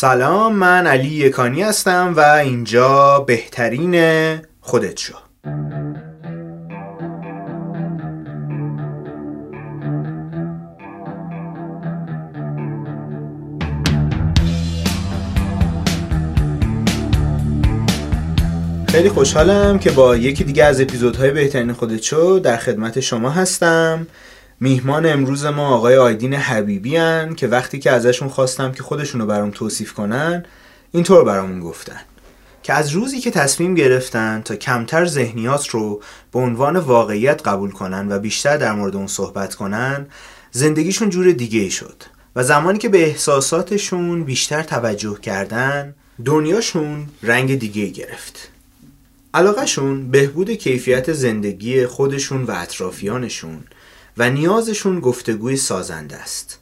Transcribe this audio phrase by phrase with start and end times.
[0.00, 3.94] سلام من علی یکانی هستم و اینجا بهترین
[4.60, 5.14] خودت شو.
[18.88, 24.06] خیلی خوشحالم که با یکی دیگه از اپیزودهای بهترین خودت شو در خدمت شما هستم.
[24.60, 29.50] میهمان امروز ما آقای آیدین حبیبی هن که وقتی که ازشون خواستم که خودشونو برام
[29.50, 30.44] توصیف کنن
[30.92, 32.00] اینطور برامون گفتن.
[32.62, 38.12] که از روزی که تصمیم گرفتن تا کمتر ذهنیات رو به عنوان واقعیت قبول کنن
[38.12, 40.06] و بیشتر در مورد اون صحبت کنن
[40.50, 42.02] زندگیشون جور دیگه شد
[42.36, 48.50] و زمانی که به احساساتشون بیشتر توجه کردن دنیاشون رنگ دیگه گرفت.
[49.34, 53.58] علاقهشون بهبود کیفیت زندگی خودشون و اطرافیانشون
[54.18, 56.58] و نیازشون گفتگوی سازنده است.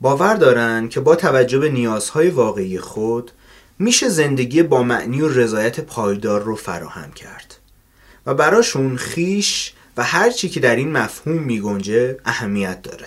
[0.00, 3.30] باور دارن که با توجه به نیازهای واقعی خود
[3.78, 7.54] میشه زندگی با معنی و رضایت پایدار رو فراهم کرد.
[8.26, 13.06] و براشون خیش و هر چی که در این مفهوم میگنجه اهمیت داره.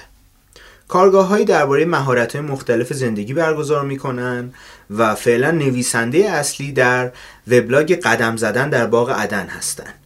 [0.88, 4.54] کارگاه هایی درباره مهارت مختلف زندگی برگزار می‌کنن
[4.90, 7.12] و فعلا نویسنده اصلی در
[7.48, 9.99] وبلاگ قدم زدن در باغ عدن هستند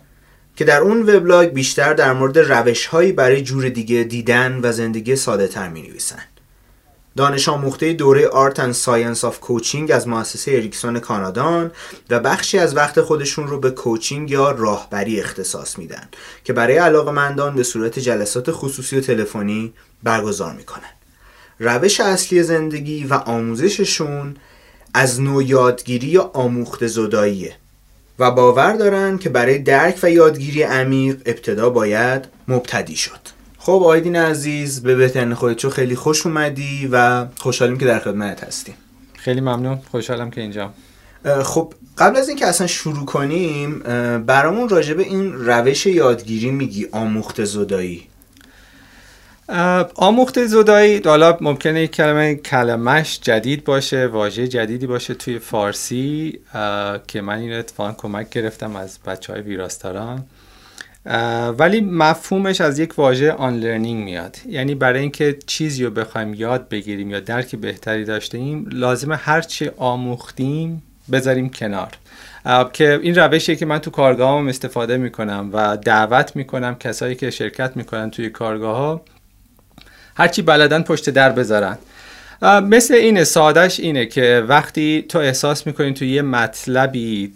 [0.55, 5.15] که در اون وبلاگ بیشتر در مورد روش هایی برای جور دیگه دیدن و زندگی
[5.15, 6.23] ساده تر می نویسن.
[7.17, 11.71] دانش آموخته دوره Art and Science of Coaching از مؤسسه اریکسون کانادان
[12.09, 16.07] و بخشی از وقت خودشون رو به coaching یا راهبری اختصاص میدن
[16.43, 20.91] که برای علاقه مندان به صورت جلسات خصوصی و تلفنی برگزار می‌کنن.
[21.59, 24.35] روش اصلی زندگی و آموزششون
[24.93, 27.55] از نوع یادگیری یا آموخت زداییه
[28.19, 33.19] و باور دارن که برای درک و یادگیری عمیق ابتدا باید مبتدی شد.
[33.57, 38.75] خب آیدین عزیز به بهترین خودت خیلی خوش اومدی و خوشحالیم که در خدمت هستیم.
[39.13, 40.73] خیلی ممنون خوشحالم که اینجا.
[41.43, 43.79] خب قبل از اینکه اصلا شروع کنیم
[44.19, 48.07] برامون راجع به این روش یادگیری میگی آموخت زدایی.
[49.95, 56.39] آموخت زدایی حالا ممکنه کلمه کلمش جدید باشه واژه جدیدی باشه توی فارسی
[57.07, 60.25] که من این اتفاقا کمک گرفتم از بچه های ویراستاران
[61.57, 64.37] ولی مفهومش از یک واژه آن لرنینگ میاد.
[64.47, 69.71] یعنی برای اینکه چیزی رو بخوایم یاد بگیریم یا درک بهتری داشته ایم لازمه هرچی
[69.77, 71.91] آموختیم بذاریم کنار.
[72.73, 77.77] که این روشی که من تو کارگاهام استفاده می‌کنم و دعوت می‌کنم کسایی که شرکت
[77.77, 79.01] می‌کنن توی کارگاه ها
[80.17, 81.77] هرچی بلدن پشت در بذارن.
[82.63, 87.33] مثل اینه سادش اینه که وقتی تو احساس می‌کنی تو یه مطلبی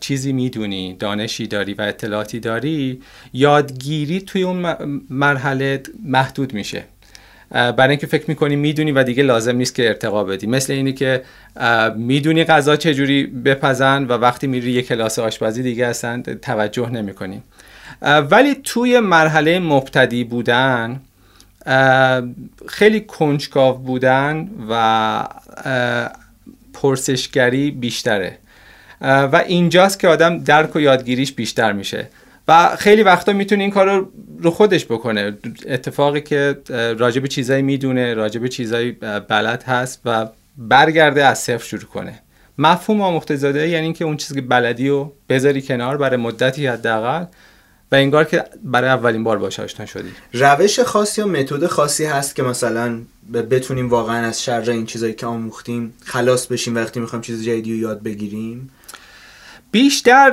[0.00, 4.76] چیزی می‌دونی دانشی داری و اطلاعاتی داری یادگیری توی اون
[5.10, 6.84] مرحله محدود میشه.
[7.50, 10.46] برای اینکه فکر می‌کنی می‌دونی و دیگه لازم نیست که ارتقا بدی.
[10.46, 11.22] مثل اینی که
[11.96, 17.42] می‌دونی غذا چجوری بپزن و وقتی میری یه کلاس آشپزی دیگه اصلا توجه نمی‌کنی.
[18.02, 21.00] ولی توی مرحله مبتدی بودن
[22.68, 25.24] خیلی کنجکاو بودن و
[26.72, 28.38] پرسشگری بیشتره.
[29.00, 32.08] و اینجاست که آدم درک و یادگیریش بیشتر میشه.
[32.48, 35.36] و خیلی وقتا می‌تونه این کار رو خودش بکنه.
[35.68, 36.58] اتفاقی که
[36.98, 38.92] راجب چیزایی می‌دونه راجب چیزایی
[39.28, 40.26] بلد هست و
[40.58, 42.18] برگرده از صفر شروع کنه.
[42.58, 47.24] مفهوم آموخته زاده یعنی که اون چیزی که بلدی رو بذاری کنار برای مدتی حداقل
[47.92, 52.36] و انگار که برای اولین بار باش آشنا شدی روش خاصی یا متد خاصی هست
[52.36, 52.98] که مثلا
[53.50, 57.78] بتونیم واقعا از شر این چیزایی که آموختیم خلاص بشیم وقتی می‌خوایم چیز جدیدی رو
[57.78, 58.70] یاد بگیریم؟
[59.72, 60.32] بیشتر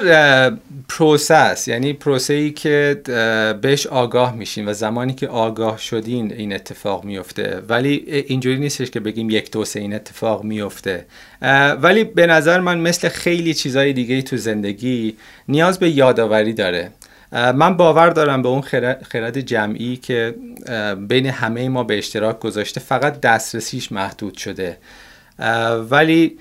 [0.90, 3.02] پروسس یعنی پروسه ای که
[3.62, 9.00] بهش آگاه میشین و زمانی که آگاه شدین این اتفاق میفته ولی اینجوری نیستش که
[9.00, 11.06] بگیم یک دو این اتفاق میفته
[11.82, 16.92] ولی به نظر من مثل خیلی چیزهای دیگه تو زندگی نیاز به یادآوری داره.
[17.32, 18.62] من باور دارم به اون
[19.04, 20.36] خرد جمعی که
[21.08, 24.78] بین همه ما به اشتراک گذاشته فقط دسترسیش محدود شده.
[25.90, 26.38] ولی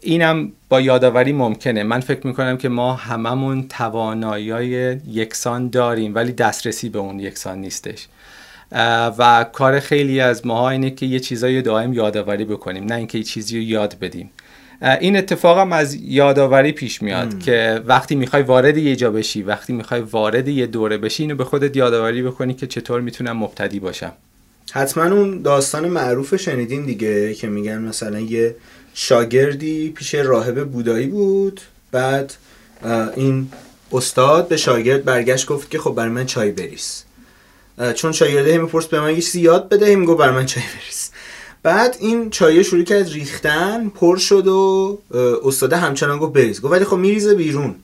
[0.00, 1.82] اینم با یادآوری ممکنه.
[1.82, 8.06] من فکر می‌کنم که ما هممون توانایی یکسان داریم ولی دسترسی به اون یکسان نیستش.
[9.18, 13.24] و کار خیلی از ماها اینه که یه چیزایی دائم یادآوری بکنیم نه اینکه یه
[13.24, 14.30] چیزی رو یاد بدیم.
[14.82, 19.72] این اتفاق هم از یادآوری پیش میاد که وقتی می‌خوای وارد یه جا بشی وقتی
[19.72, 24.12] می‌خوای وارد یه دوره بشی اینو به خودت یادآوری بکنی که چطور می‌تونم مبتدی باشم.
[24.72, 28.56] حتما اون داستان معروف شنیدین دیگه که میگن مثلا یه
[28.94, 31.60] شاگردی پیش راهب بودایی بود
[31.92, 32.34] بعد
[33.16, 33.50] این
[33.92, 37.04] استاد به شاگرد برگشت گفت که خب برای من چای بریز.
[37.94, 40.62] چون شاگرده همی پرس به من یه چیزی یاد بده همی گفت برای من چای
[40.62, 41.10] بریز.
[41.62, 44.98] بعد این چایه شروع کرد ریختن پر شد و
[45.44, 46.60] استاده همچنان گفت بریز.
[46.60, 47.74] گفت ولی خب میریزه بیرون.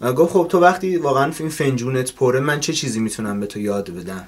[0.00, 3.60] و گفت خب تو وقتی واقعا این فنجونت پره من چه چیزی می‌تونم به تو
[3.60, 4.24] یاد بدم؟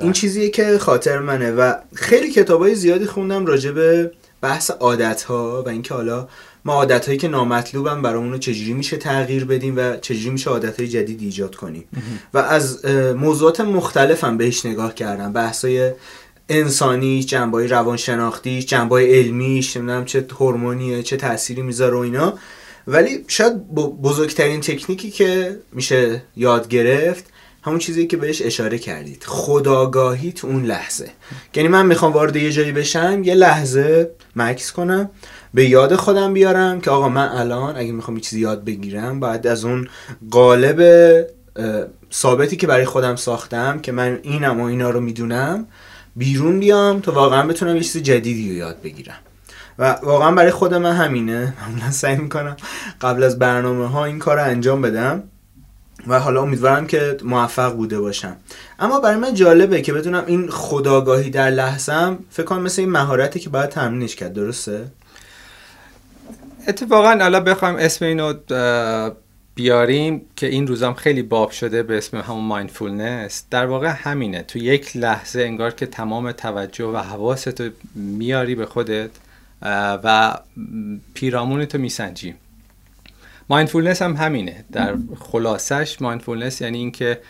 [0.00, 1.52] این چیزیه که خاطر منه.
[1.52, 6.28] و خیلی کتابای زیادی خوندم راجع به بحث عادت ها و اینکه حالا
[6.64, 10.80] ما عادت هایی که نامطلوبن برامون رو چجوری میشه تغییر بدیم و چجوری میشه عادت
[10.80, 11.84] های جدید ایجاد کنیم.
[12.34, 12.84] و از
[13.16, 15.32] موضوعات مختلفم بهش نگاه کردم.
[15.32, 15.92] بحث های
[16.50, 22.34] انسانی جنبه روانشناختی جنبه علمیش نمی‌دونم چه هورمونیه چه تأثیری می‌ذاره و اینا.
[22.86, 27.24] ولی شاید بزرگترین تکنیکی که میشه یاد گرفت
[27.62, 29.24] همون چیزی که بهش اشاره کردید.
[29.26, 31.10] خداگاهی تو اون لحظه.
[31.54, 35.10] یعنی من می‌خوام وارد یه جایی بشم یه لحظه مکس کنم
[35.54, 39.46] به یاد خودم بیارم که آقا من الان اگه می‌خوام یه چیزی یاد بگیرم باید
[39.46, 39.88] از اون
[40.30, 40.82] قالب
[42.12, 45.66] ثابتی که برای خودم ساختم که من اینم و اینا رو می‌دونم
[46.16, 49.18] بیرون بیام تا واقعا بتونم یه چیز جدیدی رو یاد بگیرم.
[49.78, 51.54] و واقعا برای خود من همینه.
[51.60, 52.56] معمولا سعی می‌کنم
[53.00, 55.22] قبل از برنامه ها این کار رو انجام بدم
[56.06, 58.36] و حالا امیدوارم که موفق بوده باشم.
[58.78, 63.40] اما برای من جالبه که بدونم این خداگاهی در لحظم فکر کنم مثل این مهارتی
[63.40, 64.32] که باید تمرینش کرد.
[64.32, 64.86] درسته؟
[66.68, 68.34] اتفاقا حالا بخوایم اسم اینو
[69.60, 74.42] بیاریم که این روزام خیلی باب شده به اسم همون مایندفولنس در واقع همینه.
[74.42, 79.10] تو یک لحظه انگار که تمام توجه و حواست رو میاری به خودت
[80.04, 80.38] و
[81.14, 82.34] پیرامونتو میسنجی.
[83.48, 84.64] mindfulness هم همینه.
[84.72, 87.20] در خلاصش mindfulness یعنی اینکه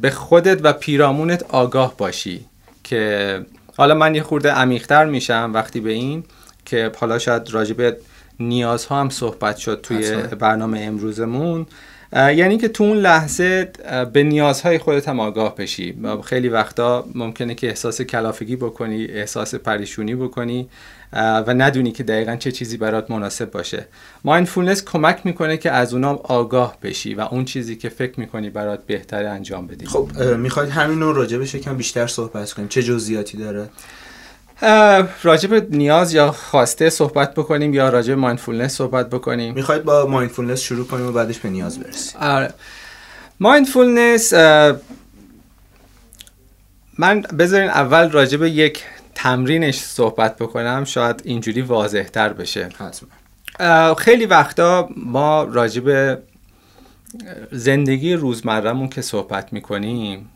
[0.00, 2.44] به خودت و پیرامونت آگاه باشی
[2.84, 3.40] که
[3.76, 6.24] حالا من یه خورده عمیقتر میشم وقتی به این
[6.64, 7.96] که حالا شاید راجب
[8.40, 11.66] نیازها هم صحبت شد توی برنامه امروزمون.
[12.12, 13.72] یعنی که تو اون لحظه
[14.12, 15.98] به نیازهای خودت هم آگاه بشی.
[16.24, 20.68] خیلی وقتا ممکنه که احساس کلافگی بکنی احساس پریشونی بکنی
[21.12, 23.86] و ندونی که دقیقا چه چیزی برات مناسب باشه.
[24.24, 28.86] mindfulness کمک می‌کنه که از اونام آگاه بشی و اون چیزی که فکر می‌کنی برات
[28.86, 29.86] بهتر انجام بدی.
[29.86, 32.68] خب می‌خواید همین رو راجع بهش کم بیشتر صحبت کنیم.
[32.68, 33.68] چه جزئیاتی داره؟
[35.22, 40.86] راجب نیاز یا خواسته صحبت بکنیم یا راجب mindfulness صحبت بکنیم؟ می‌خواید با mindfulness شروع
[40.86, 42.20] کنیم و بعدش به نیاز برسیم.
[42.20, 42.54] آره.
[43.40, 44.32] مایندفولنس
[46.98, 48.84] من بذارین اول راجب یک
[49.14, 52.68] تمرینش صحبت بکنم شاید اینجوری واضح تر بشه.
[52.78, 53.94] حتما.
[53.94, 56.18] خیلی وقتا ما راجب
[57.52, 60.28] زندگی روزمرهمون که صحبت می‌کنیم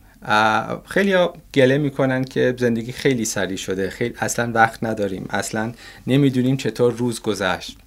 [0.87, 3.91] خیلی ها گله می‌کنن که زندگی خیلی سریع شده.
[3.91, 5.26] خیلی اصلا وقت نداریم.
[5.31, 5.73] اصلا
[6.06, 7.79] نمی‌دونیم چطور روز گذشت.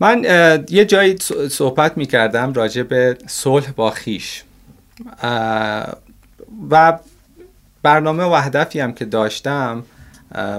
[0.00, 0.24] من
[0.68, 1.16] یه جایی
[1.50, 4.42] صحبت می‌کردم راجع به صلح با خیش
[6.70, 6.98] و
[7.82, 9.82] برنامه و هدفی هم که داشتم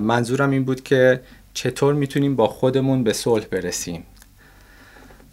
[0.01, 1.21] منظورم این بود که
[1.53, 4.03] چطور می‌تونیم با خودمون به صلح برسیم.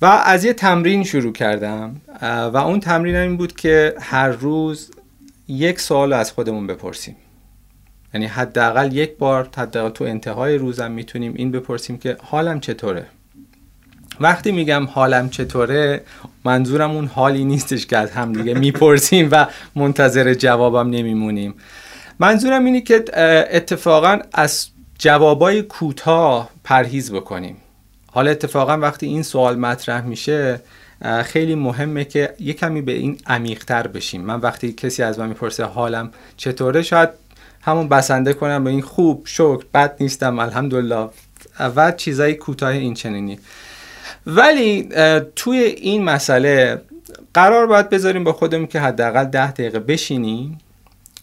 [0.02, 4.90] و از یه تمرین شروع کردم و اون تمرین این بود که هر روز
[5.48, 7.16] یک سوال از خودمون بپرسیم.
[8.14, 13.06] یعنی حداقل یک بار حداقل تو انتهای روزم می‌تونیم این بپرسیم که حالم چطوره.
[14.20, 16.00] وقتی میگم حالم چطوره
[16.44, 21.54] منظورم اون حالی نیستش که از هم دیگه می‌پرسیم و منتظر جوابم نمیمونیم.
[22.18, 23.04] منظورم اینه که
[23.50, 24.68] اتفاقا از
[24.98, 27.56] جوابای کوتاه پرهیز بکنیم.
[28.14, 30.60] حالا اتفاقا وقتی این سوال مطرح میشه
[31.24, 34.20] خیلی مهمه که یه کمی به این عمیقتر بشیم.
[34.20, 37.08] من وقتی کسی از من می‌پرسه حالم چطوره شاید
[37.62, 41.08] همون بسنده کنم به این خوب شکر بد نیستم الحمدلله.
[41.76, 43.38] و چیزای کوتاه این چنینی.
[44.26, 44.88] ولی
[45.36, 46.82] توی این مسئله
[47.34, 50.58] قرار باید بذاریم با خودمون که حداقل ده دقیقه بشینیم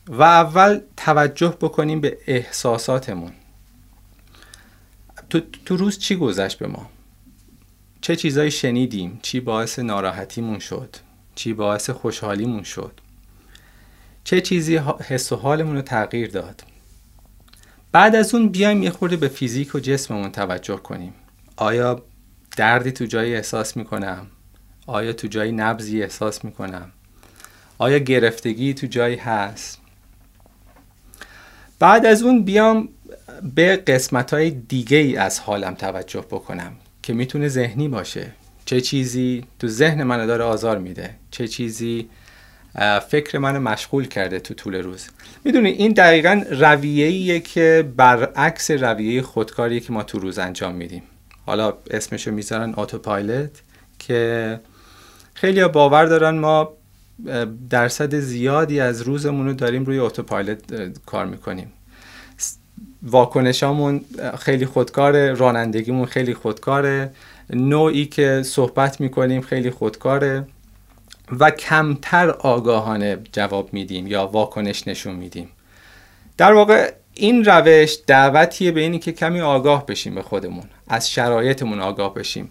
[0.08, 3.32] و اول توجه بکنیم به احساساتمون.
[5.30, 6.90] تو, تو روز چی گذشت به ما؟
[8.02, 10.96] چه چیزایی شنیدیم؟ چی باعث ناراحتیمون شد؟
[11.36, 12.92] چی باعث خوشحالیمون شد؟
[14.24, 16.64] چه چیزی حس و حالمون رو تغییر داد؟
[17.92, 21.14] بعد از اون بیایم یه خورده به فیزیک و جسممون توجه کنیم.
[21.56, 22.04] آیا
[22.58, 24.28] دردی تو جایی احساس می‌کنم؟
[24.88, 26.92] آیا تو جایی نبزی احساس می‌کنم؟
[27.78, 29.79] آیا گرفتگی تو جایی هست؟
[31.80, 32.90] بعد از اون بیام
[33.56, 36.72] به قسمت های دیگه ای از حالم توجه بکنم
[37.04, 38.32] که می‌تونه ذهنی باشه.
[38.66, 41.16] چه چیزی تو ذهن منو داره آزار میده.
[41.32, 42.10] چه چیزی
[43.10, 45.08] فکر منو مشغول کرده تو طول روز.
[45.44, 51.04] می‌دونی این دقیقا رویه‌ایه که برعکس رویه خودکاری که ما تو روز انجام میدیم.
[51.46, 53.52] حالا اسمشو می‌ذارن اتوپایلت
[54.00, 54.60] که
[55.34, 56.74] خیلی باور دارن ما
[57.70, 60.60] درصد زیادی از روزمون رو داریم روی اتوپایلت
[61.06, 61.72] کار می‌کنیم.
[63.04, 64.02] واکنشامون
[64.40, 67.12] خیلی خودکاره رانندگیمون خیلی خودکاره.
[67.50, 70.48] نوعی که صحبت می‌کنیم خیلی خودکاره
[71.40, 75.50] و کمتر آگاهانه جواب میدیم یا واکنش نشون میدیم.
[76.38, 81.80] در واقع این روش دعوتیه به اینی که کمی آگاه بشیم به خودمون از شرایطمون
[81.80, 82.50] آگاه بشیم.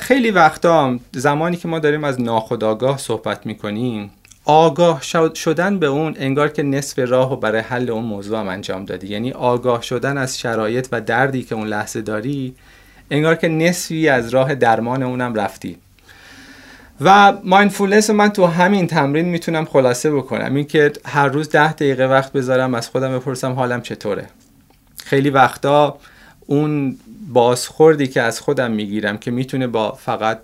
[0.00, 4.10] خیلی وقتا زمانی که ما داریم از ناخودآگاه صحبت می‌کنیم
[4.44, 5.02] آگاه
[5.34, 9.06] شدن به اون انگار که نصف راه و برای حل اون موضوع هم انجام دادی.
[9.06, 12.54] یعنی آگاه شدن از شرایط و دردی که اون لحظه داری
[13.10, 15.76] انگار که نصفی از راه درمان اونم رفتی.
[17.00, 20.54] و مایندفولنس من تو همین تمرین می‌تونم خلاصه بکنم.
[20.54, 24.26] این که هر روز ده دقیقه وقت بذارم از خودم بپرسم حالم چطوره.
[25.04, 25.98] خیلی وقتا
[26.52, 26.96] اون
[27.32, 30.38] بازخوردی که از خودم می‌گیرم که می‌تونه با فقط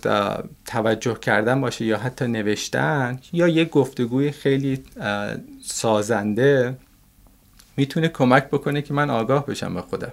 [0.66, 4.82] توجه کردن باشه یا حتی نوشتن یا یک گفتگوی خیلی
[5.62, 6.76] سازنده
[7.76, 10.12] می‌تونه کمک بکنه که من آگاه بشم به خودم.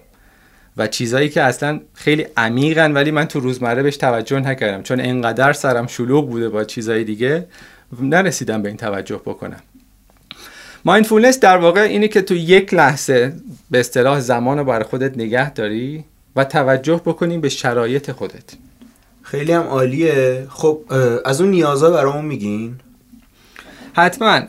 [0.78, 4.84] و چیزایی که اصلا خیلی عمیقن ولی من تو روزمره بهش توجه نکردم.
[4.84, 7.48] چون انقدر سرم شلوغ بوده با چیزای دیگه
[8.02, 9.60] نرسیدم به این توجه بکنم.
[10.86, 13.34] مایندفولنس در واقع اینه که تو یک لحظه
[13.72, 18.44] به اصطلاح زمان رو برای خودت نگه داری و توجه بکنیم به شرایط خودت.
[19.22, 20.48] خیلی هم عالیه.
[20.50, 20.82] خب
[21.26, 22.76] از اون نیازها برامون میگین؟
[23.94, 24.42] حتما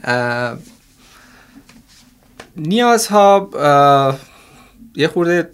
[2.57, 3.51] نیازها
[4.97, 5.51] یه خورده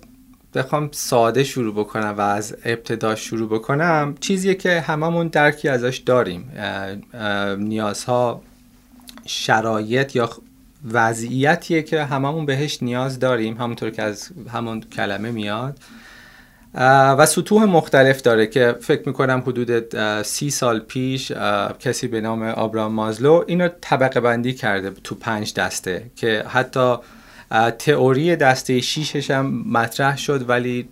[0.54, 4.14] بخوام ساده شروع بکنم و از ابتدا شروع بکنم.
[4.20, 6.52] چیزیه که هممون درکی ازش داریم.
[7.58, 8.42] نیازها
[9.26, 10.30] شرایط یا
[10.84, 15.78] وضعیتیه که هممون بهش نیاز داریم همونطور که از همون کلمه میاد.
[17.18, 21.32] و سطوح مختلف داره که فکر می‌کنم حدود سی سال پیش
[21.78, 26.96] کسی به نام آبرام مازلو اینو طبقه بندی کرده تو پنج دسته که حتی
[27.78, 30.88] تئوری دسته شیشش هم مطرح شد ولی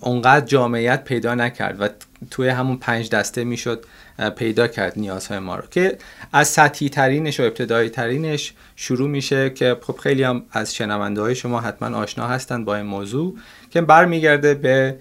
[0.00, 1.88] اونقدر جامعیت پیدا نکرد و
[2.30, 3.84] توی همون پنج دسته می‌شد
[4.28, 5.98] پیدا کرد نیازهای ما رو که
[6.32, 11.34] از سطحی ترینش و ابتدایی ترینش شروع میشه که خب خیلی هم از شنونده های
[11.34, 13.36] شما حتما آشنا هستند با این موضوع
[13.70, 14.96] که برمیگرده به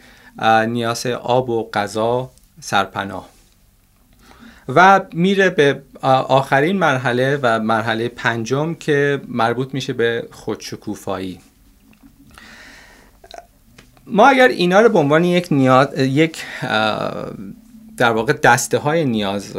[0.67, 3.29] نیاز آب و غذا سرپناه.
[4.75, 11.39] و میره به آخرین مرحله و مرحله پنجم که مربوط میشه به خودشکوفایی.
[14.07, 16.43] ما اگر اینا رو به عنوان یک نیاز یک
[17.99, 19.57] در واقع دسته های نیاز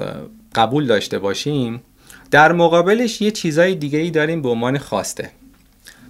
[0.54, 1.82] قبول داشته باشیم
[2.30, 5.30] در مقابلش یه چیزای دیگه ای داریم به عنوان خواسته.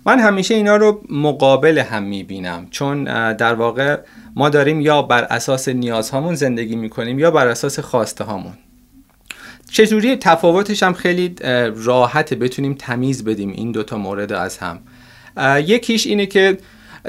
[0.07, 3.99] من همیشه اینا رو مقابل هم می‌بینم چون در واقع
[4.37, 8.53] ما داریم یا بر اساس نیازهامون زندگی می‌کنیم یا بر اساس خواسته هامون
[9.71, 11.35] چجوری تفاوتش هم خیلی
[11.75, 14.79] راحته بتونیم تمیز بدیم این دوتا مورد از هم.
[15.67, 16.59] یکیش اینه که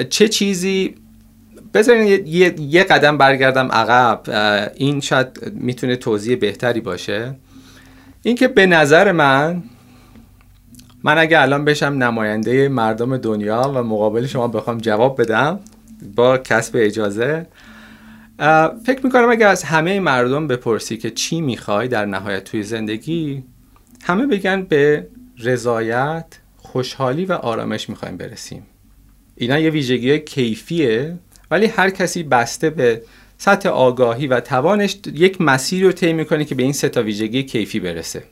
[0.09, 0.95] چه چیزی
[1.73, 4.21] بذارین یه،, یه قدم برگردم عقب.
[4.75, 7.35] این شاید می‌تونه توضیح بهتری باشه.
[8.23, 9.63] اینکه به نظر من
[11.03, 15.59] من اگه الان بشم نماینده مردم دنیا و مقابل شما بخوام جواب بدم
[16.15, 17.47] با کسب اجازه
[18.85, 23.43] فکر می‌کنم اگر از همه مردم بپرسی که چی می‌خوای در نهایت توی زندگی
[24.03, 25.07] همه بگن به
[25.39, 26.25] رضایت
[26.57, 28.63] خوشحالی و آرامش می‌خوایم برسیم.
[29.35, 31.17] اینا یه ویژگی کیفیه.
[31.51, 33.01] ولی هر کسی بسته به
[33.37, 37.79] سطح آگاهی و توانش یک مسیر رو طی می‌کنه که به این سه ویژگی کیفی
[37.79, 38.23] برسه.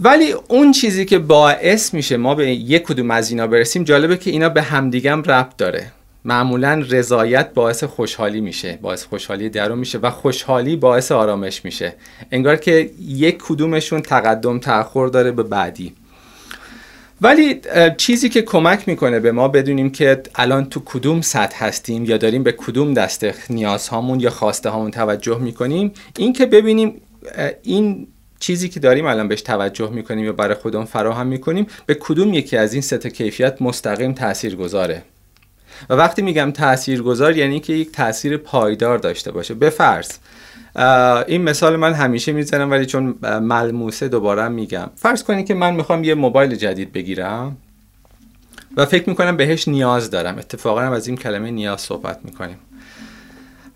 [0.00, 4.30] ولی اون چیزی که باعث میشه ما به یک کدوم از اینا برسیم جالبه که
[4.30, 5.92] اینا به همدیگم ربط داره.
[6.24, 11.94] معمولا رضایت باعث خوشحالی میشه باعث خوشحالی درون میشه و خوشحالی باعث آرامش میشه.
[12.30, 15.94] انگار که یک کدومشون تقدم تأخر داره به بعدی.
[17.22, 17.60] ولی
[17.96, 22.42] چیزی که کمک می‌کنه به ما بدونیم که الان تو کدوم سطح هستیم یا داریم
[22.42, 27.00] به کدوم دسته نیازهامون یا خواسته هامون توجه می‌کنیم این که ببینیم
[27.62, 28.06] این
[28.40, 32.56] چیزی که داریم الان بهش توجه می‌کنیم یا برای خودمون فراهم می‌کنیم به کدوم یکی
[32.56, 35.02] از این سه کیفیت مستقیم تاثیر گذاره
[35.90, 39.54] و وقتی میگم تاثیرگذار یعنی که یک تاثیر پایدار داشته باشه.
[39.54, 40.10] به فرض
[41.26, 44.90] این مثال من همیشه می‌زنم ولی چون ملموسه دوباره میگم.
[44.96, 47.56] فرض کنید که من می‌خوام یه موبایل جدید بگیرم
[48.76, 50.38] و فکر می‌کنم بهش نیاز دارم.
[50.38, 52.56] اتفاقا هم از این کلمه نیاز صحبت می‌کنیم.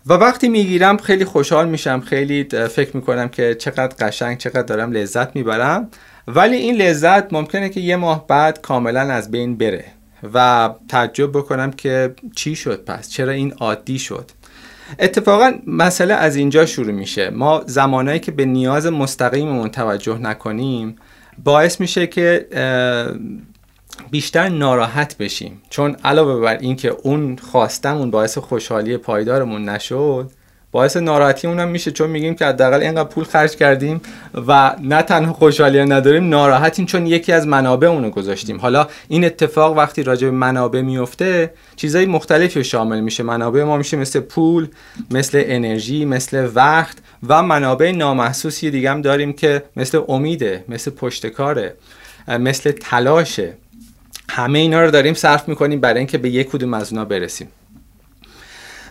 [0.07, 5.35] و وقتی می‌گیرم خیلی خوشحال میشم خیلی فکر می‌کنم که چقدر قشنگ چقدر دارم لذت
[5.35, 5.89] می‌برم.
[6.27, 9.85] ولی این لذت ممکنه که یه ماه بعد کاملا از بین بره
[10.33, 14.31] و تعجب بکنم که چی شد پس؟ چرا این عادی شد؟
[14.99, 17.29] اتفاقا مسئله از اینجا شروع میشه.
[17.29, 20.95] ما زمانایی که به نیاز مستقیممون توجه نکنیم
[21.43, 22.47] باعث میشه که
[24.11, 25.61] بیشتر ناراحت بشیم.
[25.69, 30.31] چون علاوه بر اینکه اون خواستمون باعث خوشحالی پایدارمون نشد
[30.77, 34.01] باعث ناراحتی اونم میشه چون میگیم که حداقل اینقدر پول خرج کردیم
[34.47, 38.59] و نه تنها خوشحالی نداریم ناراحتیم چون یکی از منابع اونو گذاشتیم.
[38.59, 43.23] حالا این اتفاق وقتی راجع به منابع میفته چیزای مختلفی شامل میشه.
[43.23, 44.67] منابع ما میشه مثل پول
[45.11, 51.75] مثل انرژی مثل وقت و منابع نامحسوسی دیگه هم داریم که مثل امیده مثل پشتکاره
[52.27, 53.53] مثل تلاشه.
[54.29, 57.47] همه اینا رو داریم صرف می‌کنیم برای اینکه به یک کدوم از اونا برسیم.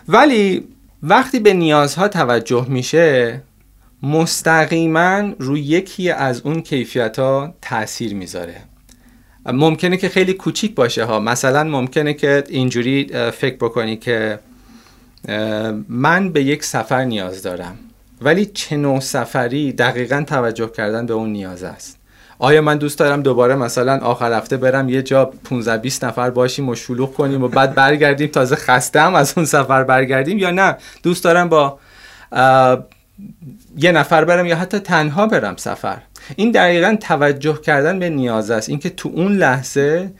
[0.07, 0.67] ولی
[1.03, 3.41] وقتی به نیازها توجه میشه
[4.03, 8.61] مستقیما روی یکی از اون کیفیت ها تاثیر می‌ذاره.
[9.45, 11.19] ممکنه که خیلی کوچیک باشه ها.
[11.19, 14.39] مثلا ممکنه که اینجوری فکر بکنی که
[15.89, 17.77] من به یک سفر نیاز دارم
[18.21, 21.96] ولی چه نوع سفری دقیقا توجه کردن به اون نیاز است.
[22.39, 26.69] آیا من دوست دارم دوباره مثلا آخر هفته برم یه جا 15 20 نفر باشیم
[26.69, 30.77] و شلوغ کنیم و بعد برگردیم تازه خسته هم از اون سفر برگردیم یا نه؟
[31.03, 31.79] دوست دارم با
[33.77, 35.97] یه نفر برم یا حتی تنها برم سفر.
[36.35, 38.69] این دقیقا توجه کردن به نیاز است.
[38.69, 40.11] اینکه تو اون لحظه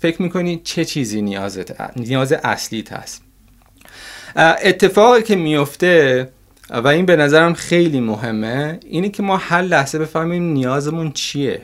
[0.00, 3.22] فکر می‌کنی چه چیزی نیازت نیاز اصلیت هست.
[4.36, 6.28] اتفاقی که میفته
[6.70, 11.62] و این به نظرم خیلی مهمه اینه که ما هر لحظه بفهمیم نیازمون چیه.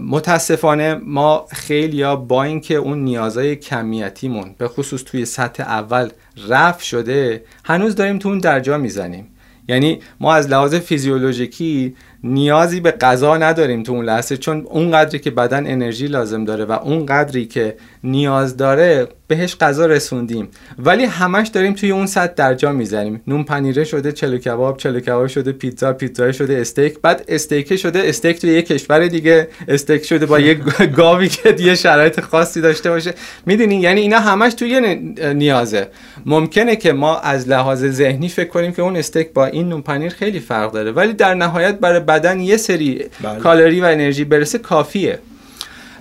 [0.00, 6.08] متاسفانه ما خیلی یا با اینکه اون نیازهای کمیتیمون به خصوص توی سطح اول
[6.48, 9.26] رفت شده هنوز داریم تو اون درجا می‌زنیم.
[9.68, 15.18] یعنی ما از لحاظ فیزیولوژیکی نیازی به غذا نداریم تو اون لحظه چون اون قدری
[15.18, 17.76] که بدن انرژی لازم داره و اون قدری که
[18.10, 20.48] نیاز داره بهش غذا رسوندیم.
[20.78, 25.26] ولی همش داریم توی اون سطح درجا می‌زنیم نون پنیره شده چلو کباب چلو کباب
[25.26, 26.98] شده پیتزا پیتزا شده استیک.
[27.00, 29.48] بعد استیک شده استیک توی یه کشور دیگه.
[29.68, 30.54] استیک شده با یه
[30.98, 33.14] گاوی که یه شرایط خاصی داشته باشه.
[33.46, 34.96] می‌دونی؟ یعنی اینا همش توی
[35.34, 35.86] نیازه.
[36.26, 40.12] ممکنه که ما از لحاظ ذهنی فکر کنیم که اون استیک با این نون پنیر
[40.12, 40.92] خیلی فرق داره.
[40.92, 43.38] ولی در نهایت برای بدن یه سری بله.
[43.38, 45.18] کالری و انرژی برسه کافیه.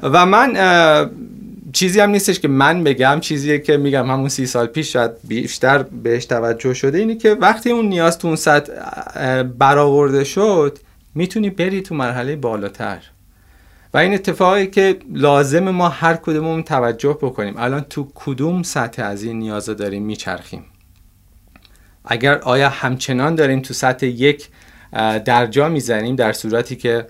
[0.03, 0.57] و من
[1.73, 5.83] چیزی هم نیستش که من بگم چیزیه که میگم همون سی سال پیش شاید بیشتر
[5.83, 10.79] بهش توجه شده اینه که وقتی اون نیاز تو اون سطح برآورده شد
[11.15, 13.03] می‌تونی بری تو مرحله بالاتر.
[13.93, 17.53] و این اتفاقی که لازم ما هر کدومون توجه بکنیم.
[17.57, 20.63] الان تو کدوم سطح از این نیازا داریم میچرخیم؟
[22.05, 24.47] اگر آیا همچنان داریم تو سطح یک
[25.25, 27.07] درجا می‌زنیم در صورتی که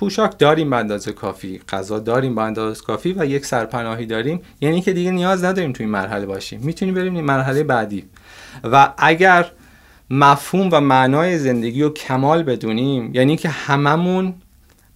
[0.00, 4.40] پوشاک داریم به اندازه کافی غذا داریم به اندازه کافی و یک سرپناهی داریم.
[4.60, 6.60] یعنی که دیگه نیاز نداریم توی این مرحله باشیم.
[6.60, 8.04] می‌تونیم بریم این مرحله بعدی.
[8.64, 9.50] و اگر
[10.10, 14.34] مفهوم و معنای زندگی رو کمال بدونیم یعنی که هممون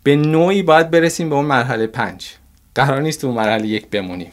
[0.03, 2.27] به نوعی باید برسیم به اون مرحله پنج.
[2.75, 4.33] قرار نیست تو مرحله یک بمونیم.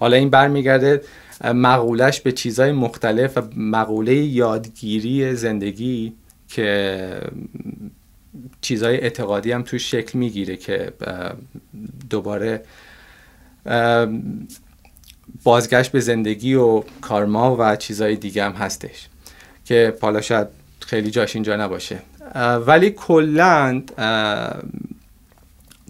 [0.00, 1.02] حالا این برمیگرده
[1.44, 6.12] مقولش به چیزهای مختلف و مقوله یادگیری زندگی
[6.48, 7.20] که
[8.60, 10.92] چیزهای اعتقادی هم توش شکل می‌گیره که
[12.10, 12.62] دوباره
[15.44, 19.08] بازگشت به زندگی و کارما و چیزهای دیگه هم هستش
[19.64, 20.46] که حالا شاید
[20.80, 21.98] خیلی جاش اینجا نباشه.
[22.66, 23.82] ولی کلا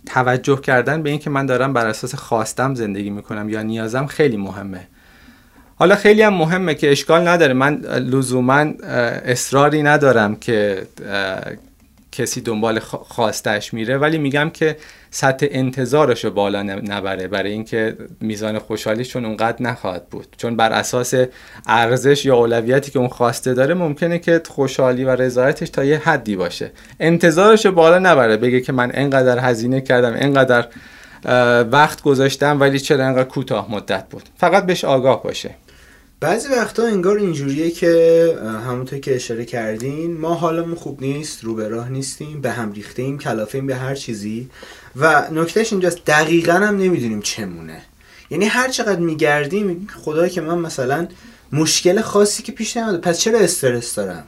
[0.07, 4.87] توجه کردن به اینکه من دارم بر اساس خواستم زندگی می‌کنم یا نیازم خیلی مهمه.
[5.77, 7.55] حالا خیلی هم مهمه که اشکال نداره.
[7.55, 8.67] من لزوما
[9.25, 10.87] اصراری ندارم که
[12.13, 14.77] کسی دنبال خواستش میره ولی میگم که
[15.11, 20.27] سطح انتظارش رو بالا نبره برای اینکه میزان خوشحالیشون اونقدر نخواهد بود.
[20.37, 21.15] چون بر اساس
[21.67, 26.37] ارزش یا اولویتی که اون خواسته داره ممکنه که خوشحالی و رضایتش تا یه حدی
[26.37, 26.71] باشه.
[27.01, 30.67] انتظارش رو بالا نبره بگه که من انقدر هزینه کردم انقدر
[31.71, 34.23] وقت گذاشتم ولی چرا انقدر کوتاه مدت بود.
[34.37, 35.51] فقط بهش آگاه باشه.
[36.23, 41.69] بعضی وقتا انگار اینجوریه که همونطور که اشاره کردین ما حالمون خوب نیست رو به
[41.69, 44.51] راه نیستیم به هم ریخته ایم کلافیم به هر چیزی.
[44.97, 47.83] و نکتهش اینجاست دقیقا هم نمی‌دونیم چمونه.
[48.31, 51.09] یعنی هر چقدر میگردیم خدای که من مثلا
[51.53, 54.25] مشکل خاصی که پیش نمیده پس چرا استرس دارم؟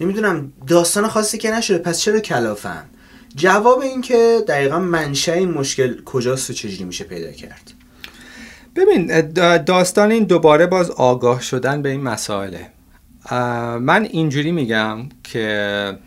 [0.00, 2.84] نمی‌دونم داستان خاصی که نشده پس چرا کلافم؟
[3.36, 7.81] جواب این که دقیقا منشه این مشکل کجاست و چجوری میشه پیدا کرد.
[8.76, 9.20] ببین
[9.58, 12.66] داستان این دوباره باز آگاه شدن به این مسائله.
[13.80, 15.98] من اینجوری میگم که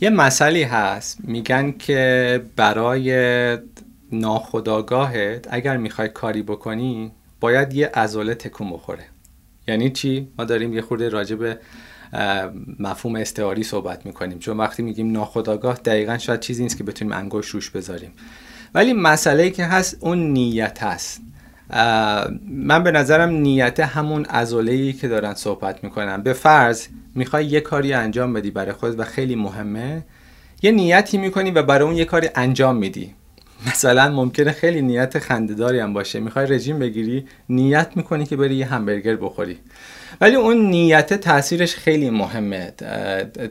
[0.00, 1.18] یه مسئله هست.
[1.24, 3.58] میگن که برای
[4.12, 9.04] ناخداگاهت اگر می‌خوای کاری بکنی باید یه ازوله تکون بخوره.
[9.68, 11.58] یعنی چی؟ ما داریم یه خورده راجع به
[12.78, 14.38] مفهوم استعاری صحبت می‌کنیم.
[14.38, 18.12] چون وقتی میگیم ناخداگاه دقیقا شاید چیزی نیست که بتونیم انگوش روش بذاریم.
[18.74, 21.20] ولی مسئله که هست اون نیت هست.
[22.50, 26.22] من به نظرم نیت همون ازولهی که دارن صحبت می‌کنن.
[26.22, 30.02] به فرض می‌خوای یه کاری انجام بدی برای خود و خیلی مهمه
[30.62, 33.14] یه نیتی می‌کنی و برای اون یه کاری انجام میدی.
[33.66, 36.20] مثلا ممکنه خیلی نیت خندهداری هم باشه.
[36.20, 39.58] می‌خوای رژیم بگیری نیت می‌کنی که بری یه همبرگر بخوری.
[40.20, 42.72] ولی اون نیت تاثیرش خیلی مهمه.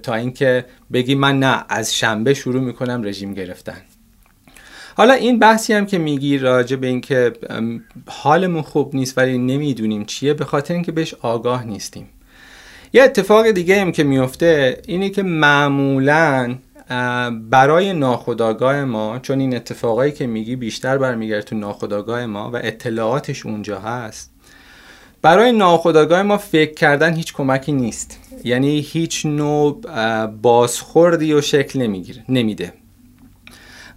[0.03, 3.81] تا اینکه بگی من نه از شنبه شروع می‌کنم رژیم گرفتن.
[4.95, 7.33] حالا این بحثی هم که میگی راجع به اینکه
[8.07, 12.09] حالمون خوب نیست ولی نمی‌دونیم چیه به خاطر اینکه بهش آگاه نیستیم.
[12.93, 16.55] یه اتفاق دیگه هم که میفته اینه که معمولا
[17.49, 23.45] برای ناخودآگاه ما چون این اتفاقایی که میگی بیشتر برمیگرده تو ناخودآگاه ما و اطلاعاتش
[23.45, 24.31] اونجا هست
[25.21, 28.19] برای ناخودآگاه ما فکر کردن هیچ کمکی نیست.
[28.43, 29.81] یعنی هیچ نوع
[30.27, 32.73] بازخوردی و شکل نمی‌گیره نمیده.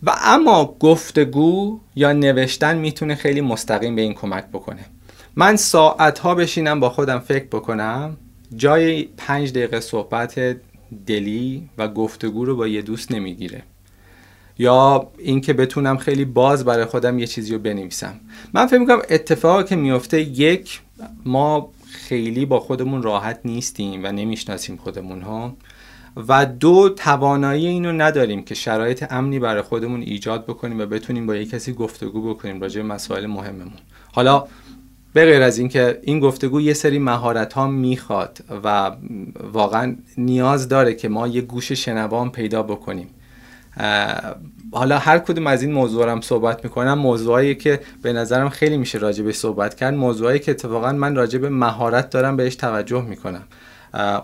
[0.03, 4.85] و اما گفتگو یا نوشتن می‌تونه خیلی مستقیم به این کمک بکنه.
[5.37, 8.17] من ساعت ها بشینم با خودم فکر بکنم
[8.57, 10.57] جای پنج دقیقه صحبت
[11.07, 13.63] دلی و گفتگو رو با یه دوست نمی‌گیره.
[14.59, 18.21] یا اینکه بتونم خیلی باز برای خودم یه چیزی رو بنویسم.
[18.53, 20.81] من فکر می‌کنم اتفاقی که میفته یک
[21.25, 25.57] ما خیلی با خودمون راحت نیستیم و نمی‌شناسیم خودمون ها.
[26.29, 31.37] و دو توانایی اینو نداریم که شرایط امنی برای خودمون ایجاد بکنیم و بتونیم با
[31.37, 33.73] یک کسی گفتگو بکنیم راجع به مسائل مهممون.
[34.13, 34.47] حالا
[35.13, 38.91] به غیر از اینکه این گفتگو یه سری مهارت ها می‌خواد و
[39.53, 43.09] واقعا نیاز داره که ما یه گوش شنوان پیدا بکنیم.
[44.73, 48.99] حالا هر کدوم از این موضوع هم صحبت می‌کنم موضوعایی که به نظرم خیلی میشه
[48.99, 53.43] راجع به صحبت کرد موضوعایی که اتفاقا من راجع به مهارت دارم بهش توجه می‌کنم.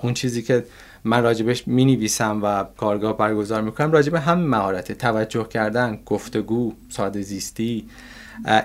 [0.03, 0.65] اون چیزی که
[1.05, 7.23] من راجبش می نویسم و کارگاه برگزار می‌کنم راجب همین مهارت توجه کردن گفتگو ساده
[7.23, 7.85] زیستی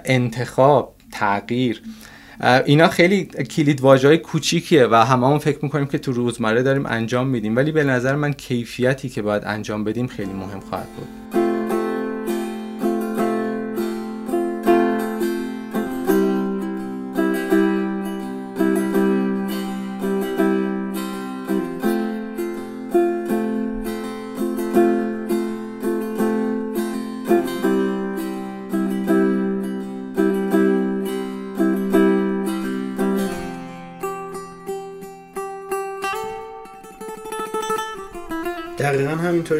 [0.05, 1.81] انتخاب تغییر.
[2.65, 7.55] اینا خیلی کلید های کوچیکیه و هممون فکر می‌کنیم که تو روزمره داریم انجام میدیم.
[7.55, 11.46] ولی به نظر من کیفیتی که باید انجام بدیم خیلی مهم خواهد بود.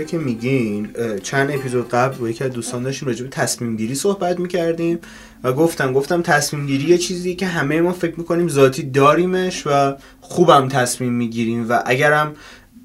[0.08, 0.90] که میگین
[1.24, 5.00] چند اپیزود قبل با یکی از دوستان داشتیم راجع به تصمیم گیری صحبت می‌کردیم
[5.44, 9.96] و گفتم گفتم تصمیم گیری یه چیزی که همه ما فکر می‌کنیم ذاتی داریمش و
[10.22, 12.36] خوبم تصمیم می‌گیریم و اگرم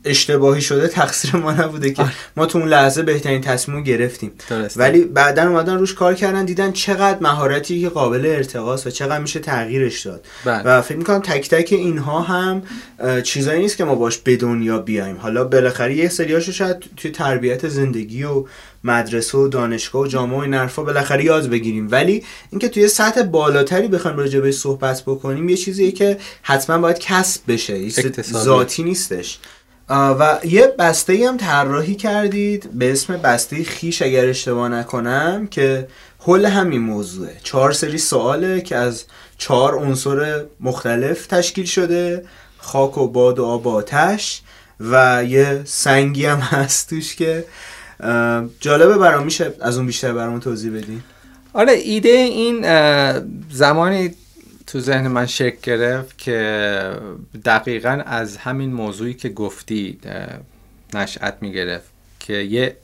[0.05, 2.05] اشتباهی شده تقصیر ما نبوده که
[2.37, 4.33] ما تو اون لحظه بهترین تصمیم گرفتیم.
[4.77, 9.41] ولی بعدا اومدن روش کار کردن دیدن چقدر مهارتی که قابل ارتقاس و چقدر میشه
[9.41, 10.27] تغییرش داد.
[10.45, 10.63] بله.
[10.63, 12.63] و فکر می‌کنم تک تک اینها هم
[13.23, 15.17] چیزایی نیست که ما باش به دنیا بیایم.
[15.17, 18.45] حالا بالاخره یه سریاشو شاید توی تربیت زندگی و
[18.85, 21.89] مدرسه و دانشگاه و جامعه و این حرفا بالاخره یاد بگیریم.
[21.91, 26.99] ولی اینکه توی سطح بالاتری بخوایم راجع به صحبت بکنیم یه چیزیه که حتما باید
[26.99, 27.89] کسب بشه.
[28.23, 29.39] ذاتی نیستش.
[29.93, 35.89] و یه بسته هم طراحی کردید به اسم بسته خیش اگر اشتباه نکنم که
[36.21, 37.37] حل همین موضوعه.
[37.45, 39.05] چهار سری سواله که از
[39.39, 42.25] چهار عنصر مختلف تشکیل شده
[42.59, 44.43] خاک و باد و آب و آتش
[44.81, 47.45] و یه سنگی هم هست توش که
[48.61, 51.03] جالبه برام میشه از اون بیشتر برام توضیح بدین؟
[51.53, 52.65] آره ایده این
[53.51, 54.15] زمانی
[54.73, 56.97] تو ذهن من شکل گرفت که
[57.45, 59.99] دقیقا از همین موضوعی که گفتی
[60.95, 62.77] نشأت می گرفت که یه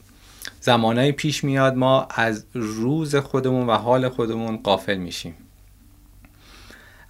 [0.61, 5.35] زمانایی پیش میاد ما از روز خودمون و حال خودمون قافل میشیم.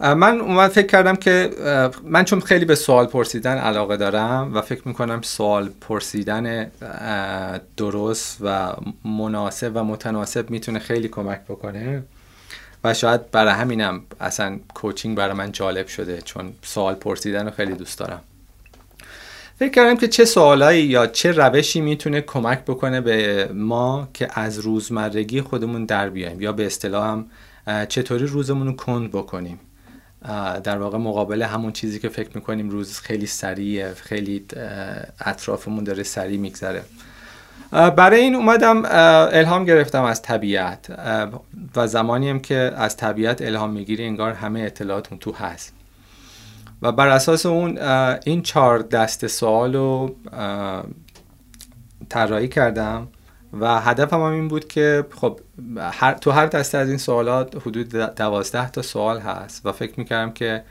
[0.00, 1.50] من اومد فکر کردم که
[2.04, 6.70] من چون خیلی به سوال پرسیدن علاقه دارم و فکر می‌کنم سوال پرسیدن
[7.76, 8.72] درست و
[9.04, 12.02] مناسب و متناسب می‌تونه خیلی کمک بکنه.
[12.84, 17.72] و شاید برای همینم اصلا کوچینگ برای من جالب شده چون سوال پرسیدن رو خیلی
[17.74, 18.20] دوست دارم.
[19.58, 24.58] فکر کردم که چه سوالایی یا چه روشی می‌تونه کمک بکنه به ما که از
[24.58, 27.26] روزمرگی خودمون در بیایم یا به اصطلاح هم
[27.86, 29.60] چطوری روزمون رو کند بکنیم.
[30.64, 34.44] در واقع مقابل همون چیزی که فکر می‌کنیم روز خیلی سریعه خیلی
[35.20, 36.82] اطرافمون داره سریع میگذره.
[37.72, 38.82] برای این اومدم
[39.32, 41.00] الهام گرفتم از طبیعت.
[41.76, 45.74] و زمانی هم که از طبیعت الهام می‌گیری انگار همه اطلاعات تو هست.
[46.82, 47.78] و بر اساس اون
[48.24, 50.16] این چهار دست سوال رو
[52.08, 53.08] طراحی کردم.
[53.60, 55.40] و هدفم هم این بود که خب
[55.78, 59.66] هر تو هر دسته از این سوالات حدود دوازده تا سوال هست.
[59.66, 60.62] و فکر می‌کردم که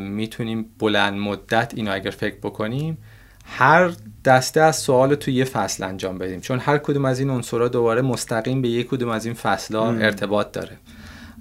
[0.00, 2.98] می‌تونیم بلند مدت اینو اگر فکر بکنیم
[3.44, 3.90] هر
[4.24, 6.40] دسته از سوال تو یه فصل انجام بدیم.
[6.40, 10.52] چون هر کدوم از این عنصرها دوباره مستقیم به یک کدوم از این فصلها ارتباط
[10.52, 10.76] داره.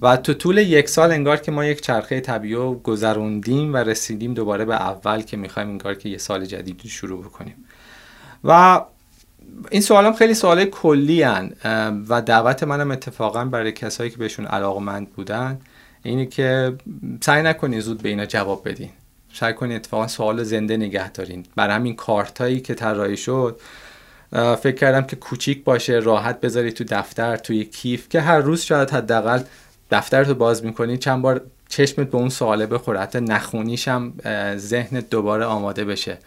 [0.02, 4.34] و تو طول یک سال انگار که ما یک چرخه طبیعی رو گذروندیم و رسیدیم
[4.34, 7.56] دوباره به اول که می‌خوایم انگار که یه سال جدید شروع بکنیم.
[8.44, 8.82] و
[9.72, 11.52] این سوال هم خیلی سوال کلی هن
[12.10, 15.60] و دعوت منم اتفاقا برای کسایی که بهشون علاقمند بودن
[16.04, 16.74] اینه که
[17.22, 18.90] سعی نکنید زود به اینا جواب بدین.
[19.34, 21.46] سعی کنید اتفاقا سوال زنده نگه دارین.
[21.56, 23.60] برای همین کارتایی که طراحی شد
[24.32, 28.90] فکر کردم که کوچیک باشه راحت بذاری تو دفتر توی کیف که هر روز شاید
[28.90, 29.42] حداقل
[29.92, 33.00] دفتر رو باز می‌کنی چند بار چشمت به اون سواله بخوره.
[33.00, 34.14] حتی نخونیش هم
[34.56, 36.18] ذهنت دوباره آماده بشه.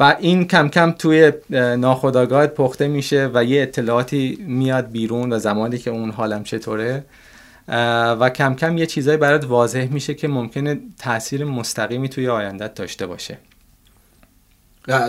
[0.00, 1.32] و این کم کم توی
[1.78, 7.04] ناخداگاهت پخته میشه و یه اطلاعاتی میاد بیرون و زمانی که اون حالم چطوره
[7.68, 13.06] و کم کم یه چیزایی برات واضح میشه که ممکنه تاثیر مستقیمی توی آیندت داشته
[13.06, 13.38] باشه.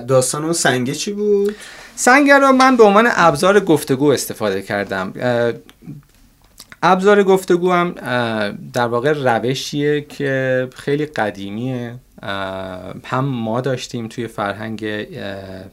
[0.08, 1.56] داستان اون سنگه چی بود؟
[1.96, 5.14] سنگه رو من به عنوان ابزار گفتگو استفاده کردم.
[6.84, 7.92] ابزار گفتگو هم
[8.74, 11.96] در واقع روشیه که خیلی قدیمیه.
[13.04, 14.84] هم ما داشتیم توی فرهنگ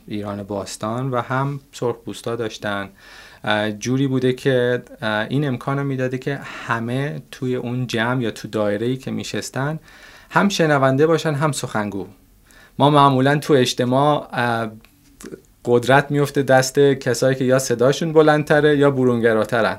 [0.06, 2.88] ایران باستان و هم سرخ بوستا داشتن.
[3.78, 4.82] جوری بوده که
[5.28, 9.78] این امکان رو می‌داده که همه توی اون جمع یا تو دایره ای که میشستن
[10.30, 12.06] هم شنونده باشن هم سخنگو.
[12.78, 14.28] ما معمولا تو اجتماع
[15.64, 19.76] قدرت میفته دست کسایی که یا صداشون بلندتره یا برونگراترن.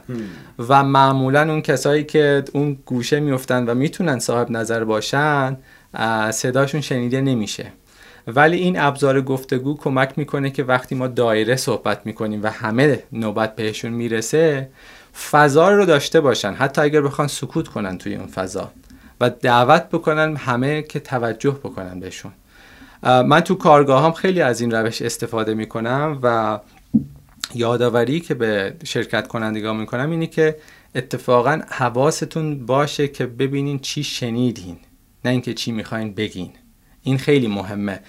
[0.69, 5.57] و معمولا اون کسایی که اون گوشه میفتن و می‌تونن صاحب نظر باشن
[6.31, 7.65] صداشون شنیده نمیشه.
[8.27, 13.55] ولی این ابزار گفتگو کمک می‌کنه که وقتی ما دایره صحبت می‌کنیم و همه نوبت
[13.55, 14.69] بهشون می‌رسه
[15.31, 16.53] فضا رو داشته باشن.
[16.53, 18.71] حتی اگر بخوان سکوت کنن توی اون فضا
[19.21, 22.31] و دعوت بکنن همه که توجه بکنن بهشون.
[23.03, 26.59] من تو کارگاه هم خیلی از این روش استفاده می‌کنم و
[27.55, 30.57] یادآوری که به شرکت کنندگان می‌کنم اینه که
[30.95, 34.77] اتفاقا حواستون باشه که ببینین چی شنیدین
[35.25, 36.51] نه اینکه چی می‌خواین بگین.
[37.03, 37.99] این خیلی مهمه.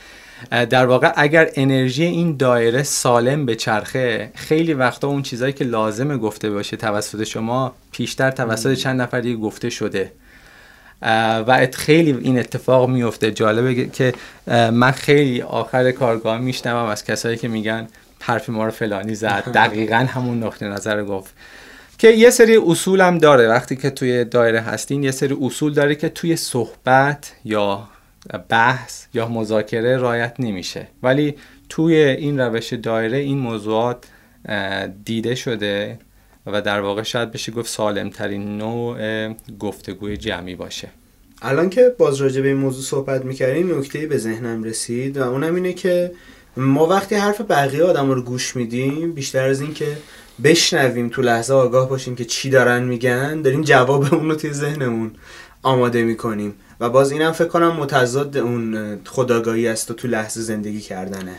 [0.50, 6.16] در واقع اگر انرژی این دایره سالم به چرخه خیلی وقتا اون چیزایی که لازمه
[6.16, 10.12] گفته باشه توسط شما پیشتر توسط چند نفر دیگه گفته شده.
[11.46, 13.31] و خیلی این اتفاق میفته.
[13.31, 14.14] جالبه که
[14.72, 17.88] من خیلی آخر کارگاه میشنوم از کسایی که میگن
[18.20, 19.44] حرف ما رو فلانی زد.
[19.55, 21.35] دقیقا همون نقطه نظر گفت.
[21.98, 23.48] که یه سری اصول هم داره.
[23.48, 27.88] وقتی که توی دایره هستین یه سری اصول داره که توی صحبت یا
[28.48, 30.88] بحث یا مذاکره رایت نمیشه.
[31.02, 31.35] ولی
[31.68, 34.04] توی این روش دایره این موضوعات
[35.04, 35.98] دیده شده
[36.46, 40.88] و در واقع شاید بشه گفت سالم ترین نوع گفتگوی جمعی باشه.
[41.42, 45.54] الان که باز راجع به این موضوع صحبت می‌کردیم نکته به ذهنم رسید و اونم
[45.54, 46.12] اینه که
[46.56, 49.87] ما وقتی حرف بقیه آدم رو گوش میدیم بیشتر از این که
[50.44, 55.11] بشنویم تو لحظه آگاه باشیم که چی دارن میگن داریم جواب اون رو توی ذهنمون
[55.62, 56.54] آماده می‌کنیم.
[56.83, 61.33] و باز اینم فکر کنم متضاد اون خداگاهی است و تو لحظه زندگی کردنه.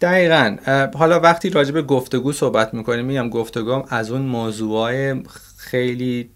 [0.00, 0.56] دقیقا.
[0.94, 5.22] حالا وقتی راجع به گفتگو صحبت می‌کنیم میگم گفتگو از اون موضوعای
[5.56, 6.30] خیلی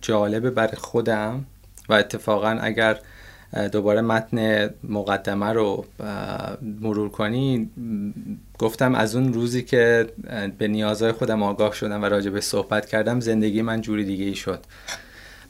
[0.00, 1.44] جالبه برای خودم
[1.88, 2.98] و اتفاقا اگر
[3.72, 5.84] دوباره متن مقدمه رو
[6.80, 7.70] مرور کنی
[8.58, 10.06] گفتم از اون روزی که
[10.58, 14.34] به نیازهای خودم آگاه شدم و راجع به صحبت کردم زندگی من جوری دیگه ای
[14.34, 14.60] شد.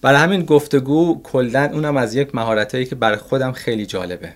[0.02, 4.32] برای همین گفتگو کلا اونم از یک مهارتایی که برای خودم خیلی جالبه.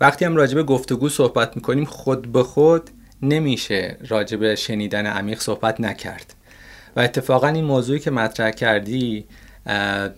[0.00, 2.90] وقتی هم راجب گفتگو صحبت می‌کنیم خود به خود
[3.22, 6.34] نمیشه راجب شنیدن عمیق صحبت نکرد.
[6.96, 9.24] و اتفاقا این موضوعی که مطرح کردی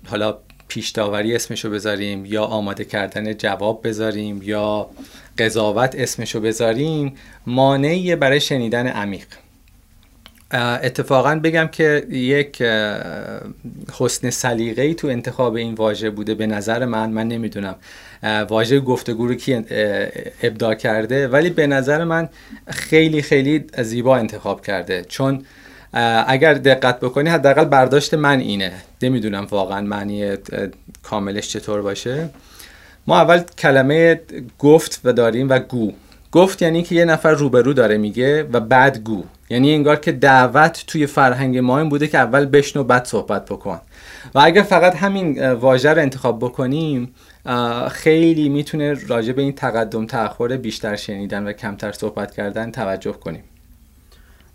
[0.08, 4.90] حالا پیشتاوری اسمشو بذاریم یا آماده کردن جواب بذاریم یا
[5.38, 7.14] قضاوت اسمشو بذاریم
[7.46, 9.26] مانعی برای شنیدن عمیق.
[10.52, 12.62] اتفاقا بگم که یک
[13.98, 17.10] حسن سلیقه تو انتخاب این واژه بوده به نظر من.
[17.10, 17.74] من نمی‌دونم
[18.48, 19.64] واژه گفتگو رو کی
[20.42, 22.28] ابداع کرده ولی به نظر من
[22.66, 25.04] خیلی خیلی زیبا انتخاب کرده.
[25.08, 25.44] چون
[26.26, 28.72] اگر دقت بکنی حداقل برداشت من اینه.
[29.02, 30.36] نمی‌دونم واقعا معنی
[31.02, 32.28] کاملش چطور باشه.
[33.06, 34.20] ما اول کلمه
[34.58, 35.92] گفت و داریم و گو.
[36.32, 39.24] گفت یعنی که یه نفر روبرو داره میگه و بعد گو.
[39.52, 43.80] یعنی انگار که دعوت توی فرهنگ ما این بوده که اول بشنو بعد صحبت بکن.
[44.34, 47.14] و اگر فقط همین واژه رو انتخاب بکنیم
[47.90, 53.42] خیلی می‌تونه راجع به این تقدم تأخر بیشتر شنیدن و کمتر صحبت کردن توجه کنیم.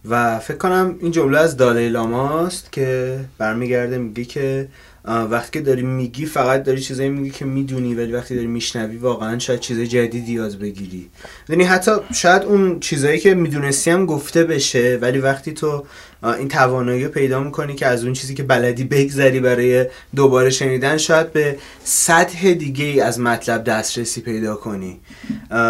[0.09, 4.67] و فکر کنم این جمله از دالای لاماست که برمیگرده میگه که
[5.07, 9.39] وقتی که داری میگی فقط داری چیزایی میگی که می‌دونی ولی وقتی داری میشنوی واقعا
[9.39, 11.09] شاید چیزای جدیدی یاد بگیری.
[11.49, 15.85] یعنی حتی شاید اون چیزایی که می‌دونستی هم گفته بشه ولی وقتی تو
[16.23, 20.97] این توانایی رو پیدا می‌کنی که از اون چیزی که بلدی بگذری برای دوباره شنیدن
[20.97, 24.99] شاید به سطح دیگه ای از مطلب دسترسی پیدا کنی.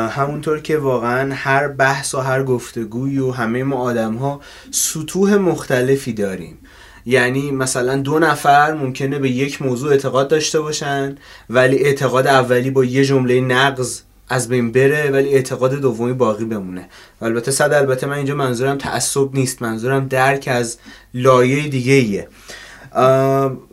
[0.09, 6.13] همونطور که واقعا هر بحث و هر گفتگوی و همه ما آدم ها سطوح مختلفی
[6.13, 6.57] داریم.
[7.07, 11.15] یعنی مثلا دو نفر ممکنه به یک موضوع اعتقاد داشته باشن
[11.49, 16.89] ولی اعتقاد اولی با یه جمله نقض از بین بره ولی اعتقاد دومی باقی بمونه.
[17.21, 20.77] البته صد البته من اینجا منظورم تعصب نیست منظورم درک از
[21.13, 22.27] لایه دیگه ایه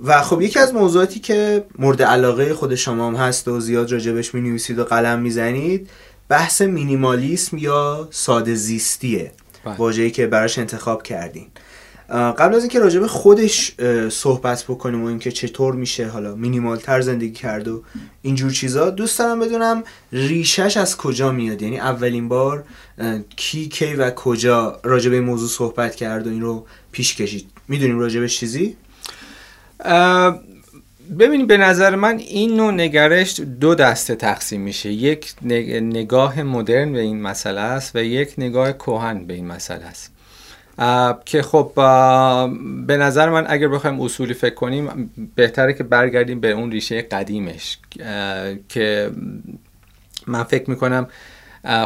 [0.04, 4.34] و خب یکی از موضوعاتی که مورد علاقه خود شما هم هست و زیاد راجبش
[4.34, 5.90] می نویسید و قلم می‌زنید
[6.28, 9.32] بحث مینیمالیسم یا ساده زیستیه.
[9.64, 9.76] بله.
[9.76, 11.46] واژه‌ای که براش انتخاب کردین
[12.10, 13.74] قبل از اینکه راجب خودش
[14.10, 17.82] صحبت بکنیم و اینکه چطور میشه حالا مینیمال تر زندگی کرد و
[18.22, 22.64] اینجور چیزا دوست دارم بدونم ریشش از کجا میاد؟ یعنی اولین بار
[23.36, 27.98] کی کی و کجا راجب این موضوع صحبت کرد و این رو پیش کشید؟ می‌دونیم
[27.98, 28.76] راجبش چیزی؟
[31.18, 34.92] ببینید به نظر من این نوع نگرش دو دسته تقسیم میشه.
[34.92, 40.13] یک نگاه مدرن به این مسئله است و یک نگاه کهن به این مسئله است.
[41.24, 41.72] که خب
[42.86, 47.78] به نظر من اگر بخوایم اصولی فکر کنیم بهتره که برگردیم به اون ریشه قدیمش.
[48.68, 49.10] که
[50.26, 51.08] من فکر می‌کنم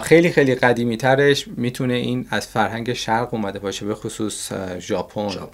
[0.03, 5.53] خیلی خیلی قدیمی ترش می‌تونه این از فرهنگ شرق اومده باشه به خصوص ژاپن.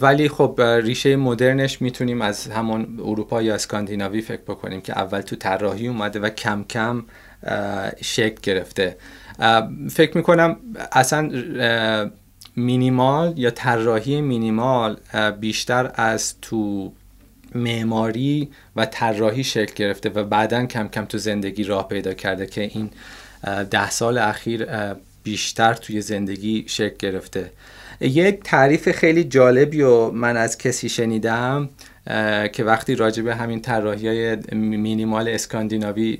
[0.00, 5.36] ولی خب ریشه مدرنش می‌تونیم از همون اروپا یا اسکاندیناوی فکر بکنیم که اول تو
[5.36, 7.04] طراحی اومده و کم کم
[8.02, 8.96] شکل گرفته.
[9.90, 10.56] فکر می‌کنم
[10.92, 11.30] اصلا
[12.56, 14.96] مینیمال یا طراحی مینیمال
[15.40, 16.92] بیشتر از تو
[17.54, 22.60] معماری و طراحی شکل گرفته و بعدا کم کم تو زندگی راه پیدا کرده که
[22.60, 22.90] این
[23.70, 24.66] ده سال اخیر
[25.22, 27.50] بیشتر توی زندگی شکل گرفته.
[28.00, 31.68] یک تعریف خیلی جالبی و من از کسی شنیدم.
[32.52, 36.18] که وقتی راجع به همین طراحی های مینیمال اسکاندیناوی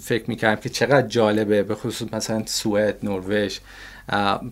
[0.00, 3.58] فکر می‌کردم که چقدر جالبه به خصوص مثلا سوئد نروژ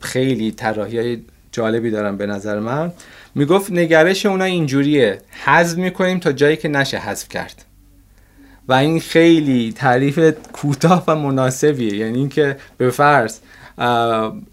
[0.01, 1.19] خیلی طراحی های
[1.53, 2.93] جالبی دارم به نظر من.
[3.35, 5.19] می‌گفت نگرش اونا اینجوریه.
[5.45, 7.65] حذف می‌کنیم تا جایی که نشه حذف کرد.
[8.69, 11.97] و این خیلی تعریف کوتاه و مناسبیه.
[11.97, 13.39] یعنی اینکه به فرض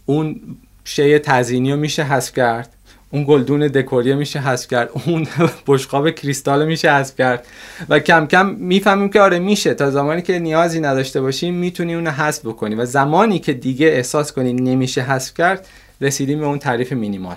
[0.05, 0.41] اون
[0.83, 2.73] شی تزینی رو میشه حذف کرد.
[3.11, 5.27] اون گلدون دکوریه میشه حذف کرد اون
[5.67, 7.47] بشقاب کریستال میشه حذف کرد.
[7.89, 9.73] و کم کم می‌فهمیم که آره میشه.
[9.73, 12.75] تا زمانی که نیازی نداشته باشیم می‌تونی اون حذف بکنی.
[12.75, 15.67] و زمانی که دیگه احساس کنی نمیشه حذف کرد
[16.01, 17.35] رسیدیم به اون تعریف مینیمال.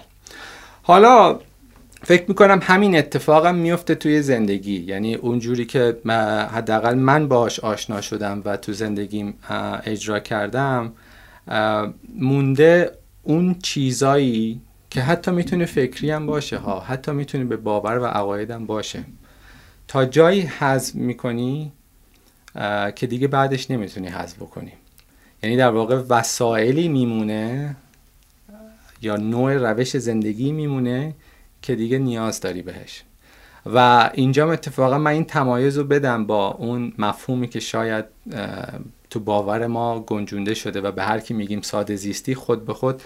[0.82, 1.38] حالا
[2.02, 4.76] فکر می‌کنم همین اتفاقم میفته توی زندگی.
[4.76, 5.96] یعنی اونجوری که
[6.54, 9.34] حداقل من باش آشنا شدم و تو زندگیم
[9.84, 10.92] اجرا کردم
[12.18, 18.04] مونده اون چیزایی که حتی می‌تونه فکری هم باشه ها حتی می‌تونه به باور و
[18.04, 19.04] عقایدم باشه.
[19.88, 21.72] تا جایی حذف می‌کنی
[22.96, 24.72] که دیگه بعدش نمی‌تونی حذف بکنی.
[25.42, 27.76] یعنی در واقع وسایلی میمونه
[29.02, 31.14] یا نوع روش زندگی میمونه
[31.62, 33.02] که دیگه نیاز داری بهش.
[33.66, 38.04] و اینجا اتفاقا من این تمایز رو بدم با اون مفهومی که شاید
[39.10, 43.02] تو باور ما گنجونده شده و به هر کی میگیم ساده زیستی خود به خود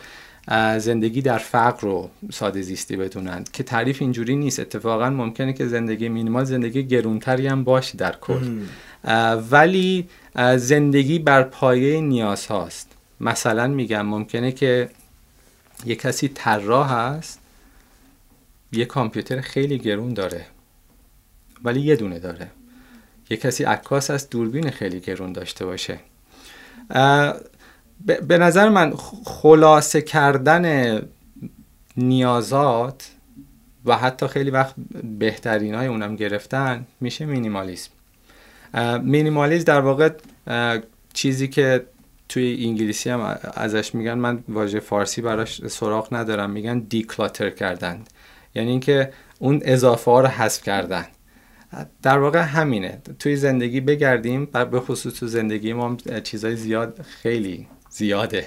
[0.79, 4.61] زندگی در فقر رو ساده زیستی بدونن که تعریف اینجوری نیست.
[4.61, 8.61] اتفاقا ممکنه که زندگی مینیمال زندگی گرونتری هم باشه در کل.
[9.51, 10.09] ولی
[10.57, 12.91] زندگی بر پایه نیاز هاست.
[13.21, 14.91] مثلا میگم ممکنه که
[15.87, 17.41] یه کسی طراح هست
[18.73, 20.47] یه کامپیوتر خیلی گرون داره
[21.65, 22.51] ولی یه دونه داره.
[23.31, 25.99] یه کسی عکاس از دوربین خیلی گرون داشته باشه.
[28.05, 28.93] به نظر من
[29.25, 31.03] خلاصه کردن
[31.97, 33.11] نیازات
[33.85, 34.75] و حتی خیلی وقت
[35.19, 37.91] بهترین های اونم گرفتن میشه مینیمالیسم.
[39.03, 40.11] مینیمالیسم در واقع
[41.13, 41.87] چیزی که
[42.29, 48.03] توی انگلیسی هم ازش میگن من واژه فارسی براش سراغ ندارم میگن دیکلاتر کردن.
[48.55, 51.07] یعنی اینکه اون اضافه ها رو حذف کردن.
[52.03, 52.99] در واقع همینه.
[53.19, 58.47] توی زندگی بگردیم به خصوص تو زندگی ما چیزای زیاد خیلی زیاده.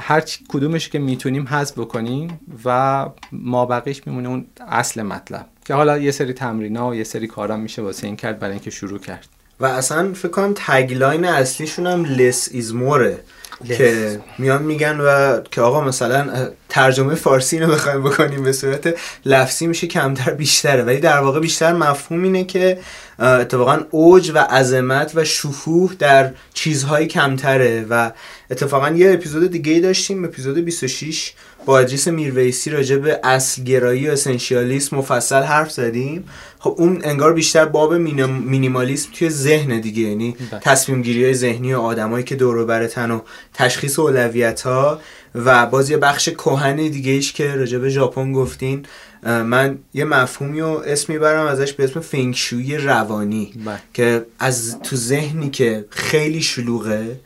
[0.00, 5.46] هر کدومش که می‌تونیم حذف بکنیم و ما بقیش میمونه اون اصل مطلب.
[5.64, 8.52] که حالا یه سری تمرین ها و یه سری کارا میشه واسه این کرد برای
[8.52, 9.26] اینکه شروع کرد.
[9.60, 13.18] و اصلا فکر کنم تگلاین اصلیشون هم less is more.
[13.64, 18.94] که میان میگن و که آقا مثلا ترجمه فارسی اینو بخوایم بکنیم به صورت
[19.24, 20.82] لفظی میشه کمتر بیشتره.
[20.82, 22.78] ولی در واقع بیشتر مفهوم اینه که
[23.18, 27.86] اتفاقا اوج و عظمت و شکوه در چیزهای کمتره.
[27.90, 28.10] و
[28.50, 31.32] اتفاقا یه اپیزود دیگه داشتیم اپیزود 26
[31.68, 36.24] با ادریس میرویسی راجع به اصلگرایی و اسنشیالیسم مفصل حرف زدیم
[36.58, 40.60] خب اون انگار بیشتر باب مینیمالیسم توی ذهن دیگه یعنی بله.
[40.60, 43.20] تصمیم گیری های ذهنی و آدمایی که دور برتن و
[43.54, 45.00] تشخیص اولویت ها
[45.34, 48.86] و باز یه بخش کهن دیگه ایش که راجع به ژاپن گفتین
[49.22, 53.78] من یه مفهومی و اسم می‌برم ازش به اسم فنگشوی روانی بله.
[53.94, 57.20] که از تو ذهنی که خیلی شلوغه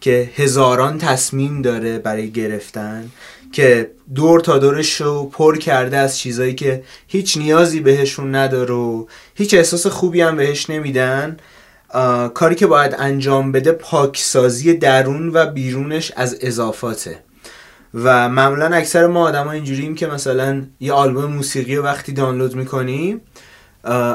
[0.00, 3.10] که هزاران تصمیم داره برای گرفتن
[3.56, 9.06] که دور تا دورش رو پر کرده از چیزایی که هیچ نیازی بهشون نداره و
[9.34, 11.36] هیچ احساس خوبی هم بهش نمیدن
[12.34, 17.18] کاری که باید انجام بده پاکسازی درون و بیرونش از اضافاته.
[17.94, 22.54] و معمولا اکثر ما آدم ها اینجوریم که مثلا یه آلبوم موسیقی رو وقتی دانلود
[22.54, 23.20] می‌کنیم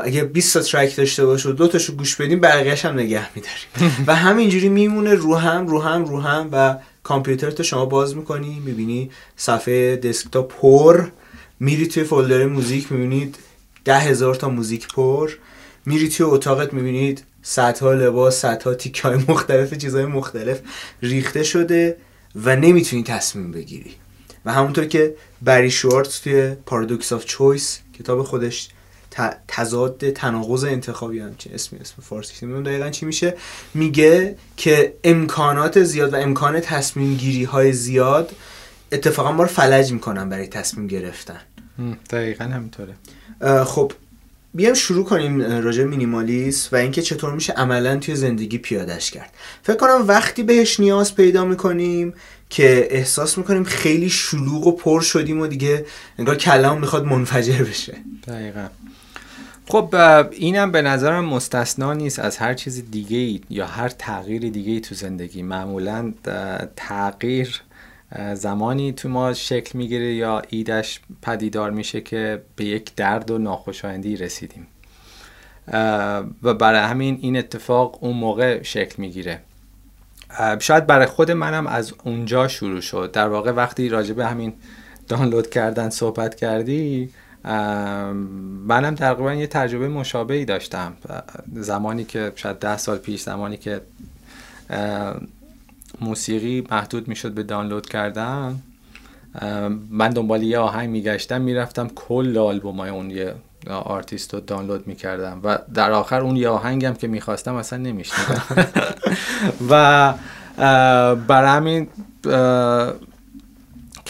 [0.03, 4.05] اگه 20 تا ترک داشته باشه و دو تاشو گوش بدیم بقیه‌اش هم نگه میداریم.
[4.07, 8.61] و همینجوری میمونه رو هم رو هم رو هم و کامپیوتر تو شما باز می‌کنی
[8.65, 11.07] می‌بینی صفحه دسکتاپ پر
[11.59, 13.35] میری توی فولدر موزیک می‌بینید
[13.85, 15.31] ده هزار تا موزیک پر
[15.85, 20.59] میری توی اتاقت می‌بینید صدها لباس صدها تیکه‌های مختلف چیزهای مختلف
[21.01, 21.97] ریخته شده
[22.35, 23.91] و نمی‌تونی تصمیم بگیری.
[24.45, 28.69] و همونطور که بری شوارتز توی Paradox of Choice کتاب خودش
[29.47, 32.45] تضاد تناقض انتخابی هم چه اسمی اسم فارسی.
[32.45, 33.37] نمی‌دونم دقیقا چی میشه؟
[33.73, 38.31] میگه که امکانات زیاد و امکان تصمیم گیری های زیاد
[38.91, 41.39] اتفاقا ما رو فلج می‌کنن برای تصمیم گرفتن.
[42.09, 42.93] دقیقا همینطوره.
[43.65, 43.91] خب
[44.53, 49.33] بیایم شروع کنیم راجع مینیمالیست و اینکه چطور میشه عملا توی زندگی پیادش کرد.
[49.63, 52.13] فکر کنم وقتی بهش نیاز پیدا می‌کنیم
[52.49, 55.85] که احساس می‌کنیم خیلی شلوغ و پر شدیم و دیگه
[56.19, 57.97] انگار کلام می‌خواد منفجر بشه.
[58.27, 58.67] دقیقا.
[59.67, 59.95] خب
[60.31, 65.41] اینم به نظرم مستثنا نیست از هر چیز دیگه یا هر تغییر دیگه تو زندگی.
[65.41, 66.13] معمولا
[66.75, 67.61] تغییر
[68.33, 74.17] زمانی تو ما شکل می‌گیره یا ایدش پدیدار میشه که به یک درد و ناخوشایندی
[74.17, 74.67] رسیدیم.
[76.43, 79.39] و برای همین این اتفاق اون موقع شکل می‌گیره.
[80.59, 83.11] شاید برای خود منم از اونجا شروع شد.
[83.13, 84.53] در واقع وقتی راجع به همین
[85.07, 87.09] دانلود کردن صحبت کردی
[87.43, 90.93] منم تقریبا یه تجربه مشابهی داشتم.
[91.53, 93.81] زمانی که شاید ده سال پیش زمانی که
[96.01, 98.59] موسیقی محدود می‌شد به دانلود کردن
[99.89, 103.33] من دنبال یه آهنگ میگشتم می‌رفتم کل آلبوم های اون یه
[103.67, 108.43] آرتیست رو دانلود می‌کردم و در آخر اون یه آهنگم که می‌خواستم اصلا نمیشنیدم.
[109.69, 110.13] و
[111.15, 111.87] برای همین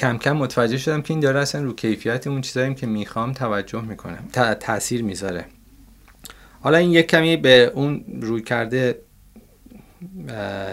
[0.01, 3.81] کم کم متوجه شدم که این داره اصلا رو کیفیت اون چیزایی که می‌خوام توجه
[3.81, 4.27] می‌کنم
[4.59, 5.45] تاثیر می‌ذاره.
[6.61, 8.99] حالا این یک کمی به اون روی کرده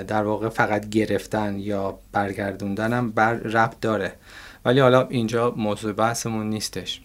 [0.08, 4.12] در واقع فقط گرفتن یا برگردوندن بر ربط داره.
[4.64, 7.00] ولی حالا اینجا موضوع بحثمون نیستش.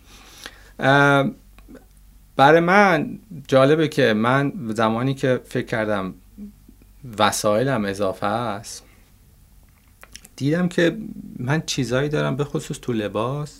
[2.35, 6.13] برای من جالبه که من زمانی که فکر کردم
[7.19, 8.83] وسایلم اضافه است
[10.35, 10.97] دیدم که
[11.39, 13.59] من چیزایی دارم به خصوص تو لباس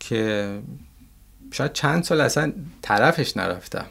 [0.00, 0.60] که
[1.50, 3.86] شاید چند سال اصلا طرفش نرفتم.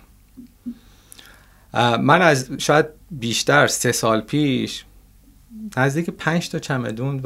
[1.99, 4.85] من از شاید بیشتر سه سال پیش
[5.77, 7.19] نزدیک پنج تا چمدون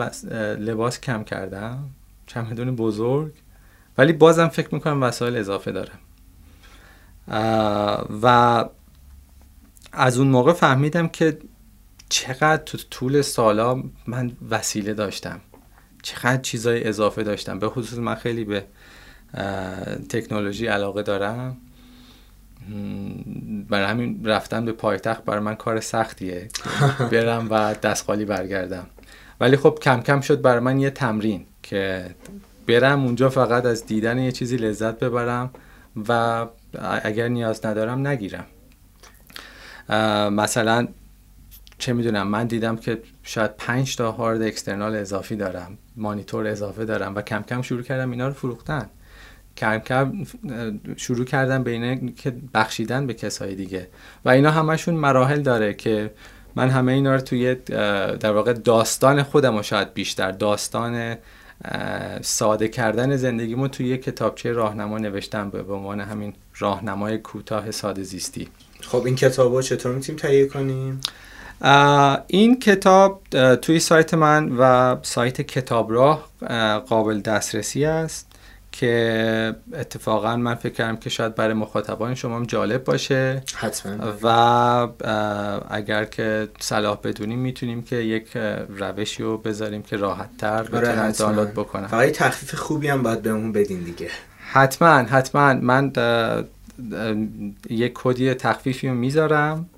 [0.59, 1.89] لباس کم کردم.
[2.27, 3.33] چمدون بزرگ.
[3.97, 5.99] ولی بازم فکر می‌کنم وسایل اضافه دارم.
[8.21, 8.65] و
[9.91, 11.37] از اون موقع فهمیدم که
[12.09, 15.41] چقدر تو طول سالا من وسیله داشتم.
[16.01, 17.59] چقدر چیزای اضافه داشتم.
[17.59, 18.65] به خصوص من خیلی به
[20.09, 21.57] تکنولوژی علاقه دارم.
[23.69, 26.47] برای همین رفتن به پایتخت برای من کار سختیه
[27.11, 28.87] برم و دست خالی برگردم.
[29.39, 32.15] ولی خب کم کم شد برای من یه تمرین که
[32.67, 35.49] برم اونجا فقط از دیدن یه چیزی لذت ببرم
[36.07, 36.45] و
[37.03, 38.45] اگر نیاز ندارم نگیرم.
[40.31, 40.87] مثلا
[41.79, 47.15] چه می‌دونم من دیدم که شاید پنج تا هارد اکسترنال اضافی دارم مانیتور اضافه دارم
[47.15, 48.89] و کم کم شروع کردم اینا رو فروختن.
[49.57, 50.13] کم کم
[50.97, 53.87] شروع کردم بین که بخشیدن به کسای دیگه.
[54.25, 56.11] و اینا همشون مراحل داره که
[56.55, 61.15] من همه اینا رو توی در واقع داستان خودم و شاید بیشتر داستان
[62.21, 68.47] ساده کردن زندگیمو توی یک کتابچه راهنما نوشتم به عنوان همین راهنمای کوتاه ساده زیستی.
[68.81, 71.01] خب این کتاب چطور می‌تونیم تهیه کنیم؟
[72.27, 73.21] این کتاب
[73.61, 76.29] توی سایت من و سایت کتاب راه
[76.89, 78.29] قابل دسترسی است
[78.71, 83.43] که اتفاقا من فکر کردم که شاید برای مخاطبان شما هم جالب باشه.
[83.55, 84.13] حتما.
[84.23, 84.27] و
[85.69, 88.27] اگر که صلاح بدونیم می‌تونیم که یک
[88.69, 93.21] روشی رو بذاریم که راحت تر آره، بتونن دانلود بکنن فقط تخفیف خوبی هم باید
[93.21, 94.09] بهمون بدین دیگه.
[94.51, 95.53] حتما حتما.
[95.53, 95.91] من
[97.69, 99.69] یک کدی تخفیفی رو می‌ذارم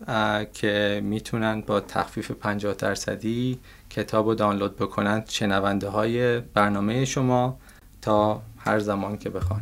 [0.53, 7.57] که می‌تونن با تخفیف 50 درصدی کتاب رو دانلود بکنن شنونده های برنامه شما
[8.01, 9.61] تا هر زمان که بخوان.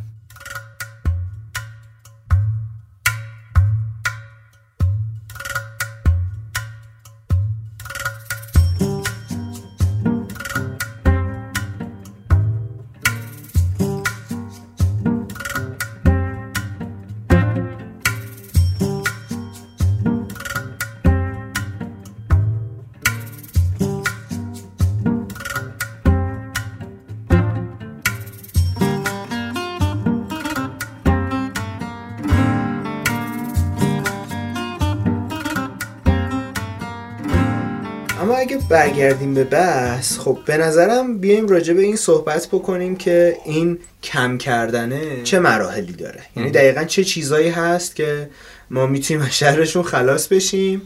[39.00, 44.38] برگردیم به بحث خب به نظرم بیایم راجع به این صحبت بکنیم که این کم
[44.38, 46.20] کردنه چه مراحلی داره.
[46.36, 48.30] یعنی دقیقا چه چیزایی هست که
[48.70, 50.82] ما می‌تونیم از شهرشون خلاص بشیم.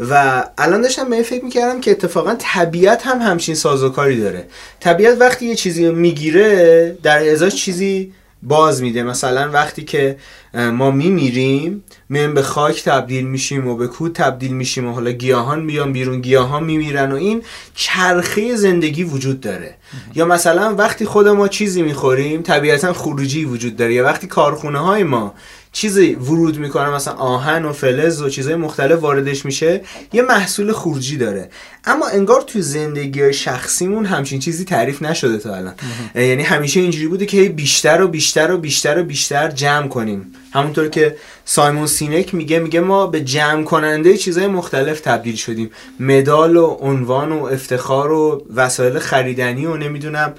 [0.00, 4.46] و الان داشتم به این فکر می‌کردم که اتفاقا طبیعت هم همچین سازوکاری داره.
[4.80, 8.12] طبیعت وقتی یه چیزی می‌گیره در ازاش چیزی
[8.42, 9.02] باز میده.
[9.02, 10.16] مثلا وقتی که
[10.54, 15.60] ما میمیریم میایم به خاک تبدیل میشیم و به کود تبدیل میشیم و حالا گیاهان
[15.60, 17.42] میان بیرون گیاهان میمیرن و این
[17.74, 19.74] چرخه زندگی وجود داره.
[20.14, 23.94] یا مثلا وقتی خود ما چیزی می‌خوریم طبیعتا خروجی وجود داره.
[23.94, 25.34] یا وقتی کارخونه های ما
[25.72, 29.80] چیزی ورود می‌کنه مثلا آهن و فلز و چیزهای مختلف واردش میشه
[30.12, 31.50] یه محصول خروجی داره.
[31.84, 35.74] اما انگار تو زندگی شخصیمون همچین چیزی تعریف نشده تا الان.
[36.14, 40.32] یعنی همیشه اینجوری بوده که بیشتر و بیشتر و بیشتر و بیشتر جمع کنیم.
[40.52, 45.70] همونطور که سایمون سینک میگه میگه ما به جمع کننده چیزهای مختلف تبدیل شدیم.
[46.00, 50.34] مدال و عنوان و افتخار و وسایل خریدنی و نمی‌دونم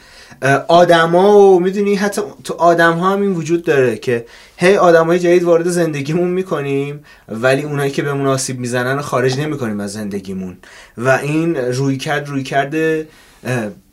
[0.68, 4.26] آدما و می‌دونی حتی تو آدم ها هم این وجود داره که
[4.58, 9.80] هی آدم های جدید وارد زندگیمون می‌کنیم ولی اونایی که به آسیب می‌زنن خارج نمی‌کنیم
[9.80, 10.58] از زندگیمون.
[10.98, 13.08] و این روی کرد روی کرده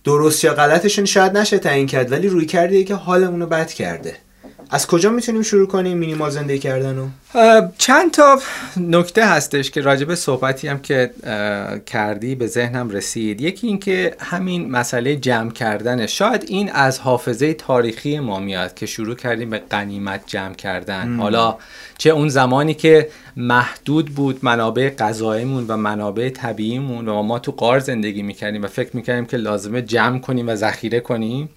[0.05, 4.17] درست یا غلطشون شاید نشه تعیین کرد ولی روی کرده که حالمون رو بد کرده.
[4.71, 7.09] از کجا می‌تونیم شروع کنیم مینیمال زندگی کردن رو؟
[7.79, 8.39] چند تا
[8.77, 11.11] نکته هستش که راجب صحبتی هم که
[11.87, 13.41] کردی به ذهنم رسید.
[13.41, 16.07] یکی اینکه همین مسئله جمع کردنه.
[16.07, 21.17] شاید این از حافظه تاریخی ما میاد که شروع کردیم به قنیمت جمع کردن.
[21.17, 21.57] حالا
[21.99, 27.79] چه اون زمانی که محدود بود منابع غذاییمون و منابع طبیعیمون و ما تو قار
[27.79, 31.49] زندگی می‌کردیم و فکر می‌کردیم که لازمه جمع کنیم و ذخیره کنیم.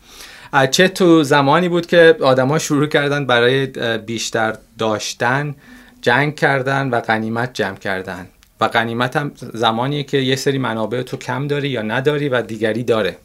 [0.72, 3.66] چه تو زمانی بود که آدما شروع کردن برای
[3.98, 5.56] بیشتر داشتن
[6.02, 8.28] جنگ کردن و غنیمت جمع کردن؟
[8.62, 12.84] و غنیمت هم زمانیه که یه سری منابع تو کم داری یا نداری و دیگری
[12.84, 13.18] داره.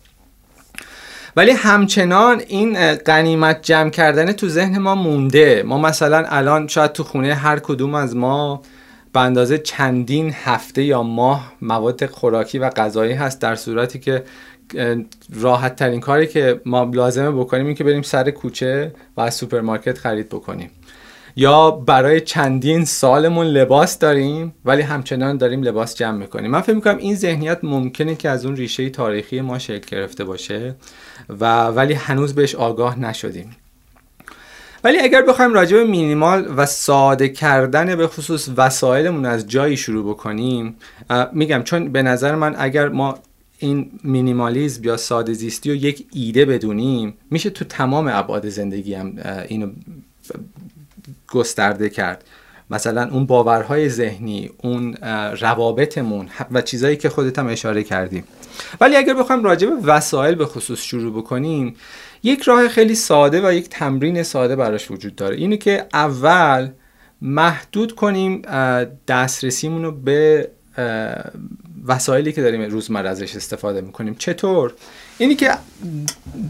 [1.36, 5.62] ولی همچنان این غنیمت جمع کردن تو ذهن ما مونده.
[5.66, 8.62] ما مثلا الان شاید تو خونه هر کدوم از ما
[9.12, 14.24] به اندازه چندین هفته یا ماه مواد خوراکی و غذایی هست در صورتی که
[15.40, 19.98] راحت ترین کاری که ما لازمه بکنیم این که بریم سر کوچه و از سوپرمارکت
[19.98, 20.70] خرید بکنیم.
[21.38, 26.50] یا برای چندین سالمون لباس داریم ولی همچنان داریم لباس جمع می‌کنیم.
[26.50, 30.74] من فکر می‌کنم این ذهنیت ممکنه که از اون ریشه تاریخی ما شکل گرفته باشه
[31.28, 33.56] و ولی هنوز بهش آگاه نشدیم.
[34.84, 40.10] ولی اگر بخوایم راجع به مینیمال و ساده کردن به خصوص وسایلمون از جایی شروع
[40.10, 40.76] بکنیم
[41.32, 43.18] میگم چون به نظر من اگر ما
[43.58, 49.18] این مینیمالیزم یا ساده زیستی رو یک ایده بدونیم میشه تو تمام ابعاد زندگی هم
[49.48, 49.70] اینو
[51.28, 52.24] گسترده کرد.
[52.70, 54.94] مثلا اون باورهای ذهنی اون
[55.40, 58.24] روابطمون و چیزایی که خودت هم اشاره کردیم
[58.80, 61.76] ولی اگر بخوایم راجع به وسایل به خصوص شروع بکنیم
[62.22, 65.36] یک راه خیلی ساده و یک تمرین ساده براش وجود داره.
[65.36, 66.68] اینه که اول
[67.22, 68.42] محدود کنیم
[69.08, 70.50] دسترسیمون رو به
[71.86, 74.14] وسایلی که داریم روزمره ازش استفاده می‌کنیم.
[74.14, 74.74] چطور؟
[75.18, 75.50] اینی که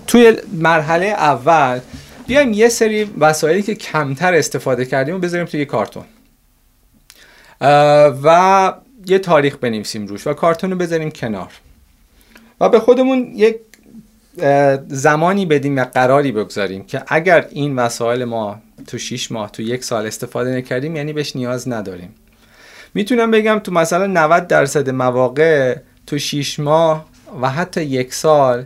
[0.07, 1.80] توی مرحله اول
[2.26, 6.05] بیایم یه سری وسایلی که کمتر استفاده کردیم و بذاریم توی کارتون.
[8.22, 8.72] و
[9.07, 11.53] یه تاریخ بنویسیم روش و کارتون رو بذاریم کنار.
[12.61, 13.57] و به خودمون یک
[14.89, 19.84] زمانی بدیم و قراری بگذاریم که اگر این وسایل ما تو 6 ماه تو یک
[19.84, 22.14] سال استفاده نکردیم یعنی بهش نیاز نداریم.
[22.97, 25.76] می‌تونم بگم تو مثلا 90 درصد مواقع
[26.07, 27.07] تو 6 ماه
[27.42, 28.64] و حتی یک سال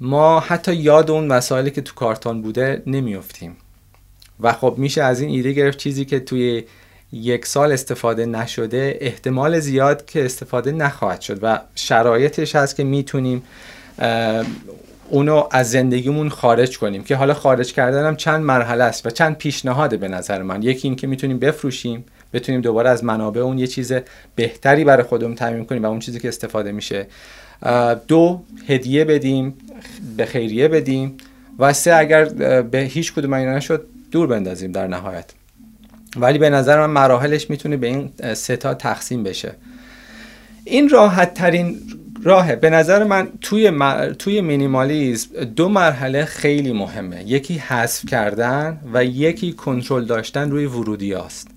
[0.00, 3.56] ما حتی یاد اون مسائلی که تو کارتون بوده نمیافتیم.
[4.40, 6.64] و خب میشه از این ایده گرفت چیزی که توی
[7.12, 13.42] یک سال استفاده نشده احتمال زیاد که استفاده نخواهد شد و شرایطش هست که می‌تونیم
[15.10, 19.36] اونو از زندگیمون خارج کنیم که حالا خارج کردن هم چند مرحله است و چند
[19.36, 20.62] پیشنهاده به نظر من.
[20.62, 23.92] یکی این که می‌تونیم بفروشیم بتونیم دوباره از منابع اون یه چیز
[24.34, 27.06] بهتری برای خودمون تعمین کنیم و اون چیزی که استفاده میشه.
[28.08, 29.54] دو هدیه بدیم
[30.16, 31.16] به خیریه بدیم
[31.58, 32.24] و سه اگر
[32.62, 35.30] به هیچ کدوم اینا نشد دور بندازیم در نهایت.
[36.16, 39.54] ولی به نظر من مراحلش می‌تونه به این سه تا تقسیم بشه.
[40.64, 41.78] این راحت ترین
[42.26, 42.56] راهه.
[42.56, 43.72] به نظر من توی,
[44.18, 47.22] توی مینیمالیزم دو مرحله خیلی مهمه.
[47.26, 51.48] یکی حذف کردن و یکی کنترل داشتن روی ورودی است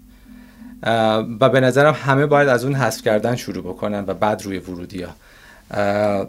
[1.39, 5.03] و به نظرم همه باید از اون حذف کردن شروع بکنن و بعد روی ورودی
[5.03, 6.27] ها.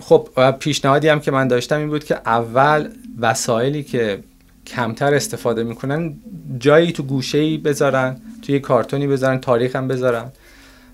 [0.00, 0.28] خب
[0.58, 2.88] پیشنهادی هم که من داشتم این بود که اول
[3.20, 4.18] وسایلی که
[4.66, 6.14] کمتر استفاده می‌کنن
[6.58, 10.32] جایی تو گوشه ای بذارن توی کارتونی بذارن تاریخ هم بذارن.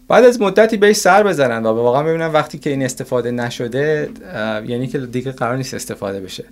[0.08, 4.10] بعد از مدتی بهش سر بزنن و واقعا ببینن وقتی که این استفاده نشده
[4.66, 6.44] یعنی که دیگه قرار نیست استفاده بشه.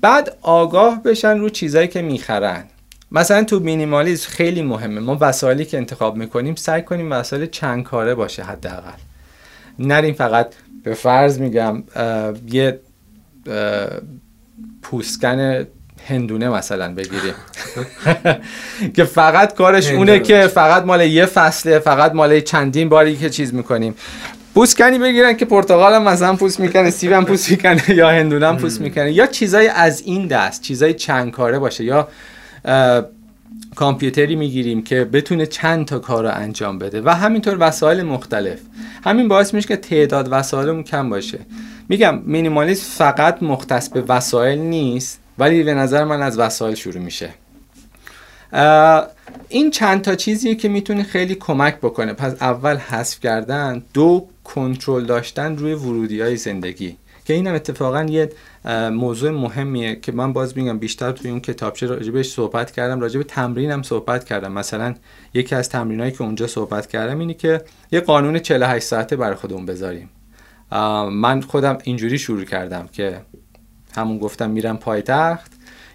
[0.00, 2.64] بعد آگاه بشن رو چیزایی که می‌خرن.
[3.12, 5.00] مثلا تو مینیمالیسم خیلی مهمه.
[5.00, 8.98] ما وسایلی که انتخاب می‌کنیم سعی کنیم وسایل چند کاره باشه حداقل.
[9.78, 10.54] نریم فقط
[10.84, 11.82] به فرض میگم
[12.50, 12.80] یه
[14.82, 15.66] پوسکن
[16.08, 17.34] هندونه مثلا بگیریم.
[18.96, 23.54] که فقط کارش اونه که فقط مال یه فصله فقط مال چندین باری که چیز
[23.54, 23.94] می‌کنیم.
[24.54, 28.56] پوسکنی بگیرن که پرتقال هم مثلا پوست می‌کنه سیب هم پوست می‌کنه یا هندونه هم
[28.56, 29.12] پوست می‌کنه.
[29.12, 31.84] یا چیزای از این دست چیزای چند کاره باشه.
[31.84, 32.08] یا
[33.74, 37.02] کامپیوتری می‌گیریم که بتونه چند تا کار رو انجام بده.
[37.04, 38.58] و همینطور وسایل مختلف.
[39.04, 41.38] همین باعث میشه که تعداد وسایلمون کم باشه.
[41.88, 45.20] میگم مینیمالیسم فقط مختص به وسایل نیست.
[45.38, 47.30] ولی به نظر من از وسایل شروع میشه.
[49.48, 52.12] این چند تا چیزیه که می‌تونه خیلی کمک بکنه.
[52.12, 56.96] پس اول حذف کردن دو کنترل داشتن روی ورودی های زندگی.
[57.24, 58.32] که اینم اتفاقا یه
[58.90, 63.82] موضوع مهمیه که من باز میگم بیشتر توی اون کتابچه راجبش صحبت کردم راجب تمرینم
[63.82, 64.52] صحبت کردم.
[64.52, 64.94] مثلا
[65.34, 69.66] یکی از تمرینایی که اونجا صحبت کردم اینه که یه قانون 48 ساعته برای خودمون
[69.66, 70.10] بذاریم.
[71.10, 73.20] من خودم اینجوری شروع کردم که
[73.96, 75.52] همون گفتم میرم پایتخت.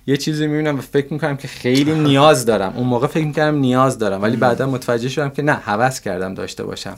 [0.08, 2.74] یه چیزی می‌بینم و فکر می‌کنم که خیلی نیاز دارم.
[2.76, 6.64] اون موقع فکر می‌کردم نیاز دارم ولی بعدا متوجه شدم که نه هوس کردم داشته
[6.64, 6.96] باشم.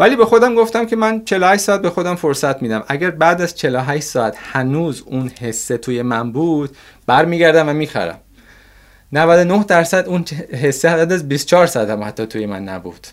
[0.00, 2.84] ولی به خودم گفتم که من 48 ساعت به خودم فرصت میدم.
[2.88, 6.76] اگر بعد از 48 ساعت هنوز اون حسه توی من بود
[7.06, 8.18] برمیگردم و می‌خرم.
[9.12, 13.06] 99 درصد اون حسه بعد از 24 ساعت هم حتی توی من نبود.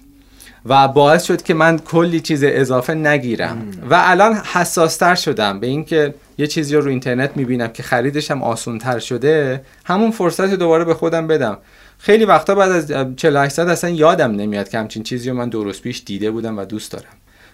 [0.66, 3.72] و باعث شد که من کلی چیز اضافه نگیرم.
[3.90, 8.78] و الان حساستر شدم به اینکه یه چیزی رو اینترنت می‌بینم که خریدش هم آسون
[8.78, 11.58] تر شده همون فرصت دوباره به خودم بدم.
[11.98, 15.82] خیلی وقتا بعد از 48 ساعت اصلا یادم نمیاد که همچین چیزی رو من درست
[15.82, 17.14] پیش دیده بودم و دوست دارم.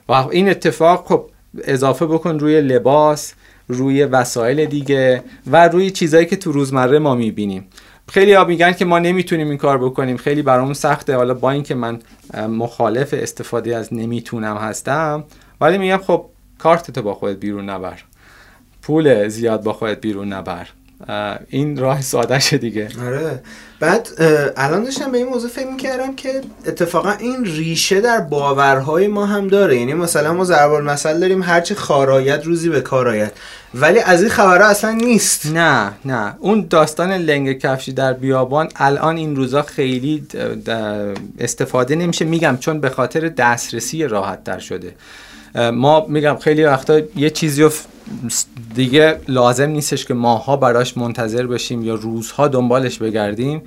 [0.09, 1.29] و این اتفاق خب
[1.63, 3.33] اضافه بکن روی لباس
[3.67, 7.67] روی وسایل دیگه و روی چیزهایی که تو روزمره ما می‌بینیم.
[8.09, 10.17] خیلی ها میگن که ما نمی‌تونیم این کار بکنیم.
[10.17, 11.15] خیلی برامون سخته.
[11.15, 11.99] حالا با اینکه من
[12.49, 15.23] مخالف استفاده از نمی‌تونم هستم
[15.61, 16.25] ولی میگم خب
[16.59, 18.03] کارتتو با خودت بیرون نبر.
[18.89, 20.67] پول زیاد با خودت بیرون نبر.
[21.49, 22.87] این راه ساده دیگه.
[23.05, 23.39] آره.
[23.79, 24.09] بعد
[24.57, 29.47] الان داشتم به این موضوع فکر می‌کردم که اتفاقا این ریشه در باورهای ما هم
[29.47, 29.77] داره.
[29.79, 33.31] یعنی مثلا ما ضرب المثل داریم هرچی خارایت روزی به کارایت.
[33.73, 35.45] ولی از این خبرها اصلا نیست.
[35.45, 36.35] نه نه.
[36.39, 40.27] اون داستان لنگ کفشی در بیابان الان این روزا خیلی
[41.39, 42.25] استفاده نمیشه.
[42.25, 44.93] میگم چون به خاطر دسترسی راحت در شده.
[45.55, 47.71] ما میگم خیلی وقتا یه چیزی رو
[48.75, 53.61] دیگه لازم نیستش که ماها براش منتظر بشیم یا روزها دنبالش بگردیم.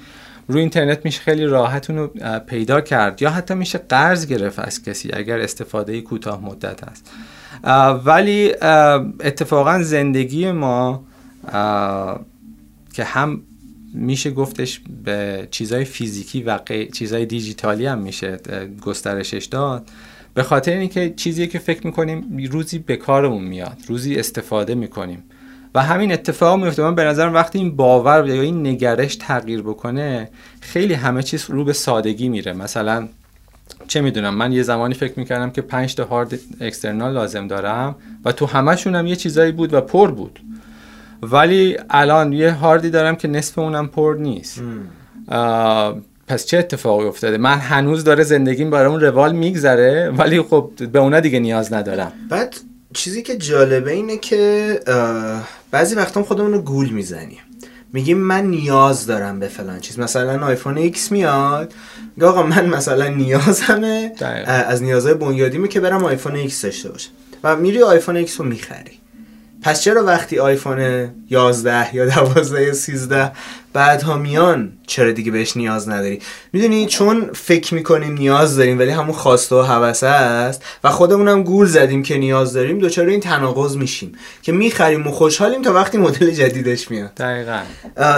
[0.48, 2.06] روی اینترنت میشه خیلی راحت اونو
[2.38, 3.22] پیدا کرد.
[3.22, 7.10] یا حتی میشه قرض گرفت از کسی اگر استفاده کوتاه مدت است.
[8.04, 8.52] ولی
[9.20, 11.04] اتفاقا زندگی ما
[12.92, 13.40] که هم
[13.94, 16.58] میشه گفتش به چیزای فیزیکی و
[16.92, 18.38] چیزای دیجیتالی هم میشه
[18.84, 19.88] گسترشش داد.
[20.34, 25.22] به خاطر اینکه چیزی که فکر می‌کنیم روزی به کارمون میاد روزی استفاده می‌کنیم.
[25.74, 30.28] و همین اتفاق میفته من به نظرم وقتی این باور یا این نگرش تغییر بکنه
[30.60, 32.52] خیلی همه چیز رو به سادگی میره.
[32.52, 33.08] مثلا
[33.88, 38.32] چه می‌دونم من یه زمانی فکر می‌کردم که 5 تا هارد اکسترنال لازم دارم و
[38.32, 40.40] تو همشون هم یه چیزایی بود و پر بود.
[41.22, 44.62] ولی الان یه هاردی دارم که نصف اونم پر نیست.
[46.32, 50.98] پس چه اتفاقی افتاده؟ من هنوز داره زندگیم برای اون روال میگذره ولی خب به
[50.98, 52.12] اونا دیگه نیاز ندارم.
[52.28, 52.56] بعد
[52.94, 54.80] چیزی که جالبه اینه که
[55.70, 57.38] بعضی وقتا خودمون رو گول می‌زنیم.
[57.92, 59.98] میگیم من نیاز دارم به فلان چیز.
[59.98, 61.72] مثلا آیفون ایکس میاد.
[62.22, 64.12] آقا من مثلا نیازمه
[64.46, 67.10] از نیازهای بنیادیمه که برم آیفون ایکس داشته باشم.
[67.44, 68.98] و میری آیفون ایکس رو می‌خری.
[69.62, 73.32] پس چرا وقتی آیفون 11 یا 12 یا 13
[73.72, 76.18] بعدها میان چرا دیگه بهش نیاز نداری؟
[76.52, 81.66] می‌دونی چون فکر می‌کنیم نیاز داریم ولی همون خواسته و هوسه است و خودمونم گول
[81.66, 84.12] زدیم که نیاز داریم دچار این تناقض میشیم
[84.42, 87.14] که می‌خریم و خوشحالیم تا وقتی مدل جدیدش میاد.
[87.14, 87.60] دقیقا.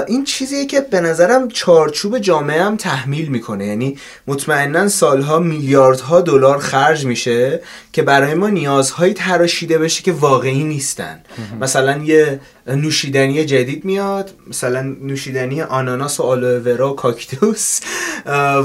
[0.06, 3.66] این چیزیه که به نظرم چارچوب جامعه هم تحمیل می‌کنه.
[3.66, 7.60] یعنی مطمئنا سالها میلیاردها دلار خرج میشه
[7.92, 11.20] که برای ما نیازهایی تراشیده بشه که واقعی نیستن.
[11.60, 17.80] مثلا یه نوشیدنی جدید میاد مثلا نوشیدنی آناناس و آلوه ورا و کاکتوس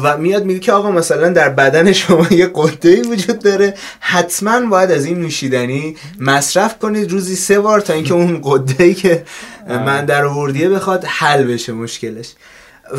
[0.03, 4.91] و میاد میگه که آقا مثلا در بدن شما یه قده وجود داره حتما باید
[4.91, 9.23] از این نوشیدنی مصرف کنید روزی سه بار تا اینکه اون قده ای که
[9.67, 12.33] من در آوردیه بخواد حل بشه مشکلش.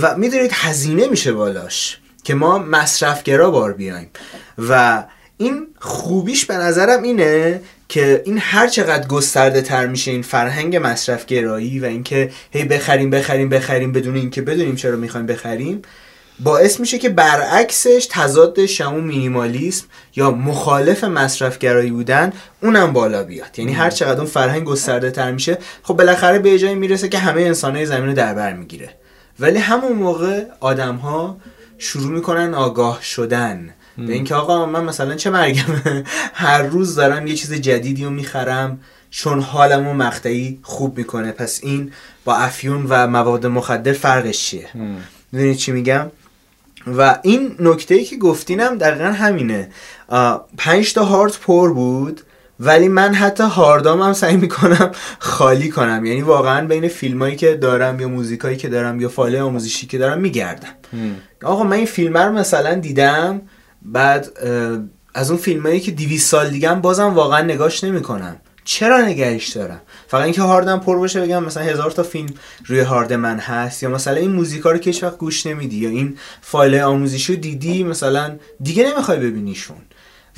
[0.03, 4.11] و می‌دونید هزینه میشه بالاش که ما مصرفگرا بار بیایم.
[4.69, 5.05] و
[5.37, 7.61] این خوبیش به نظرم اینه
[7.91, 13.11] که این هر چقدر گسترده تر میشه این فرهنگ مصرف گرایی و اینکه هی بخریم
[13.11, 15.83] بخریم بخریم بدون اینکه بدونیم چرا می‌خوایم بخریم
[16.41, 19.87] باعث میشه که برعکسش تضادش همون مینیمالیسم
[20.17, 22.33] یا مخالف مصرف گرایی بودن
[22.63, 23.59] اونم بالا بیاد.
[23.59, 27.43] یعنی هر چقدر اون فرهنگ گسترده تر میشه خب بالاخره به جایی می‌رسه که همه
[27.43, 28.91] انسانهای زمین رو در بر می‌گیره.
[29.41, 31.37] ولی همون موقع آدم ها
[31.79, 33.75] شروع می‌کنن آگاه شدن.
[33.99, 38.81] به اینکه آقا من مثلا چه مرگمه؟ هر روز دارم یه چیز جدیدی رو می‌خرم
[39.11, 41.33] چون حالم و مقطعی خوب می‌کنه.
[41.33, 41.93] پس این
[42.25, 44.69] با افیون و مواد مخدر فرقش چیه؟
[45.33, 46.11] می‌دونید چی میگم؟
[46.87, 49.69] و این نکته ای که گفتینم دقیقا همینه.
[50.59, 52.21] پنج تا هارد پر بود
[52.61, 56.05] ولی من حتی هاردام هم سعی می‌کنم خالی کنم.
[56.05, 60.21] یعنی واقعا بین فیلمایی که دارم یا موزیکایی که دارم یا فایل آموزشی که دارم
[60.21, 60.69] میگردم.
[61.45, 63.43] آقا من این فیلم رو مثلا دیدم
[63.83, 64.29] بعد
[65.15, 68.37] از اون فیلمایی که 200 سال دیگه بازم واقعا نگاش نمی‌کنم.
[68.65, 72.29] چرا نگهش دارم؟ فقط اینکه هاردم پر باشه بگم مثلا هزار تا فیلم
[72.67, 76.19] روی هارد من هست یا مثلا این موزیکا رو که وقت گوش نمیدی یا این
[76.41, 79.77] فایل آموزشی رو دیدی مثلا دیگه نمی‌خوای ببینیشون.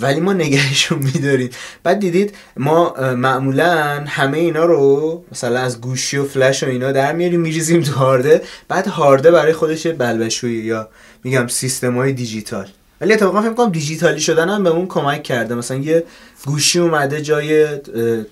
[0.00, 1.50] ولی ما نگهشون میداریم.
[1.82, 7.12] بعد دیدید ما معمولا همه اینا رو مثلا از گوشی و فلش و اینا در
[7.12, 8.42] میاریم میریزیم تو هارده.
[8.68, 10.88] بعد هارده برای خودش بلبشویی یا
[11.24, 12.68] میگم سیستم های دیجیتال.
[13.02, 15.54] ولی اتفاقا فکر کنم دیجیتالی شدن هم به اون کمک کرده.
[15.54, 16.04] مثلا یه
[16.46, 17.66] گوشی اومده جای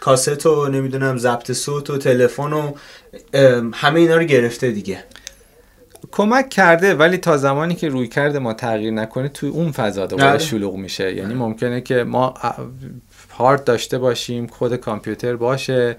[0.01, 2.73] کاست و نمی‌دونم ضبط صوت و تلفن و
[3.75, 5.05] همه اینا رو گرفته دیگه.
[6.11, 10.31] کمک کرده ولی تا زمانی که روی کرده ما تغییر نکنه توی اون فضا دوباره
[10.31, 10.39] بله.
[10.39, 11.15] شلوغ میشه.
[11.15, 12.35] یعنی ممکنه که ما
[13.39, 15.97] هارد داشته باشیم خود کامپیوتر باشه.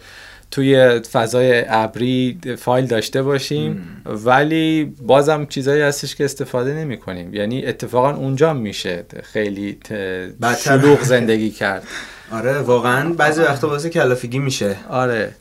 [0.52, 7.66] توی فضای ابری فایل داشته باشیم ولی بازم چیزایی هستش که استفاده نمی کنیم یعنی
[7.66, 9.78] اتفاقا اونجا میشه خیلی
[10.64, 11.84] شلوغ زندگی کرد.
[12.38, 14.76] آره واقعا بعضی وقتا واسه کلافگی میشه.
[14.89, 15.32] آره.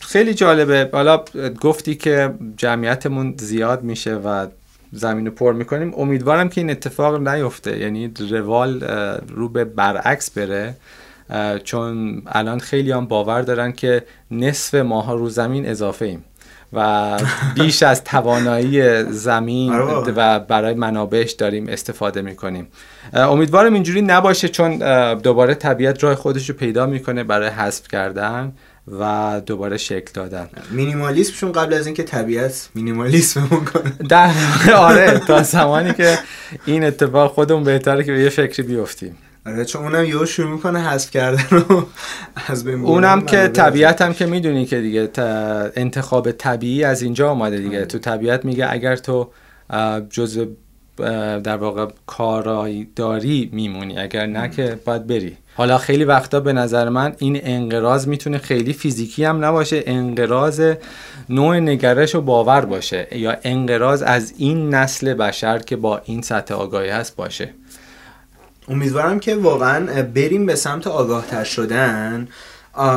[0.00, 0.88] خیلی جالبه.
[0.92, 1.24] حالا
[1.60, 4.46] گفتی که جمعیتمون زیاد میشه و
[4.92, 5.94] زمین پر می‌کنیم.
[5.96, 7.78] امیدوارم که این اتفاق نیفته.
[7.78, 8.84] یعنی روال
[9.28, 10.74] رو به برعکس بره.
[11.64, 16.24] چون الان خیلی هم باور دارن که نصف ماها رو زمین اضافه ایم
[16.72, 17.18] و
[17.56, 22.66] بیش از توانایی زمین آره و برای منابعش داریم استفاده می‌کنیم.
[23.12, 24.78] امیدوارم اینجوری نباشه چون
[25.14, 28.52] دوباره طبیعت راه خودش رو پیدا می‌کنه برای حذف کردن
[29.00, 30.48] و دوباره شکل دادن.
[30.70, 33.92] مینیمالیسمشون قبل از اینکه طبیعت مینیمالیسم کنه.
[34.08, 34.30] در
[34.76, 36.18] آره تا زمانی که
[36.66, 39.16] این اتفاق خودمون بهتره که به یه فکری بیفتیم.
[39.46, 41.86] آره چون اونم یهو شروع می‌کنه حذف کردن رو
[42.46, 45.10] از بین اونم که طبیعت هم که می‌دونی که دیگه
[45.76, 47.76] انتخاب طبیعی از اینجا آمده دیگه.
[47.76, 47.86] آره.
[47.86, 49.30] تو طبیعت میگه اگر تو
[50.10, 50.44] جزء
[51.44, 53.98] در واقع کارایی داری میمونی.
[53.98, 55.36] اگر نه که باید بری.
[55.56, 59.82] حالا خیلی وقتا به نظر من این انقراض می‌تونه خیلی فیزیکی هم نباشه.
[59.86, 60.72] انقراض
[61.28, 63.08] نوع نگرش و باور باشه.
[63.12, 67.50] یا انقراض از این نسل بشر که با این سطح آگاهی هست باشه.
[68.68, 72.28] امیدوارم که واقعا بریم به سمت آگاه تر شدن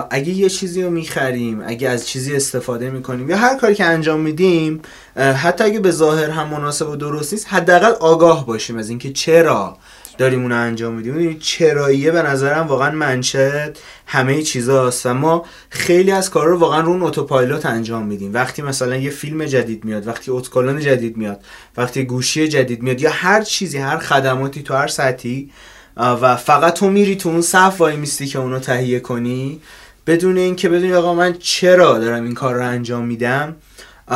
[0.09, 4.19] اگه یه چیزی رو می‌خریم اگه از چیزی استفاده می‌کنیم یا هر کاری که انجام
[4.19, 4.81] میدیم
[5.15, 9.77] حتی اگه به ظاهر هم مناسب و درست نیست حداقل آگاه باشیم از اینکه چرا
[10.17, 11.39] داریم اون انجام میدیم.
[11.39, 15.05] چراییه به نظرم واقعا منشد همه چیزاست.
[15.05, 18.33] و ما خیلی از کارا رو واقعا رو اون اتوپایلوت انجام میدیم.
[18.33, 21.43] وقتی مثلا یه فیلم جدید میاد وقتی اتکلون جدید میاد
[21.77, 25.51] وقتی گوشی جدید میاد یا هر چیزی هر خدماتی تو هر سطحی
[25.97, 29.61] و فقط تو میری تو اون صف وای میستی که اونو تهیه کنی
[30.07, 33.55] بدون اینکه بدونی آقا من چرا دارم این کار رو انجام میدم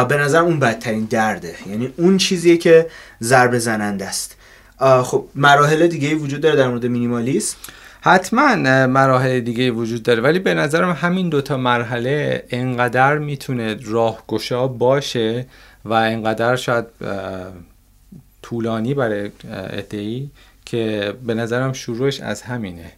[0.09, 1.55] به نظر اون بدترین درده.
[1.69, 2.87] یعنی اون چیزیه که
[3.21, 4.37] ضربه زننده است.
[4.81, 7.57] خب مراحل دیگه وجود داره در مورد مینیمالیسم؟
[8.01, 8.55] حتما
[8.85, 10.21] مراحل دیگه وجود داره.
[10.21, 15.45] ولی به نظرم همین دوتا مرحله انقدر می‌تونه راهگشا باشه
[15.85, 16.85] و انقدر شاید
[18.41, 20.31] طولانی برای ادهی
[20.65, 22.91] که به نظرم شروعش از همینه.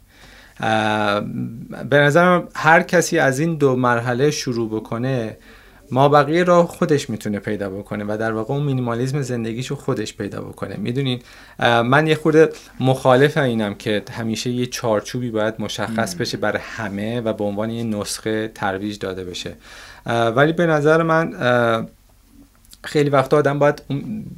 [1.89, 5.37] به نظرم هر کسی از این دو مرحله شروع بکنه
[5.91, 10.41] ما بقیه را خودش می‌تونه پیدا بکنه و در واقع اون مینیمالیزم زندگیشو خودش پیدا
[10.41, 10.75] بکنه.
[10.77, 11.21] می‌دونین
[11.59, 17.33] من یه خورده مخالف اینم که همیشه یه چارچوبی باید مشخص بشه برای همه و
[17.33, 19.55] به عنوان یه نسخه ترویج داده بشه.
[20.05, 21.33] ولی به نظر من
[22.83, 23.81] خیلی وقت آدم باید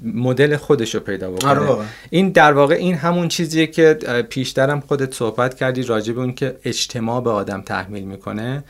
[0.04, 1.50] مدل خودش رو پیدا بکنه.
[1.50, 3.94] آره این در واقع این همون چیزیه که
[4.30, 8.64] پیشترم خودت صحبت کردی راجع به اون که اجتماع به آدم تحمیل می‌کنه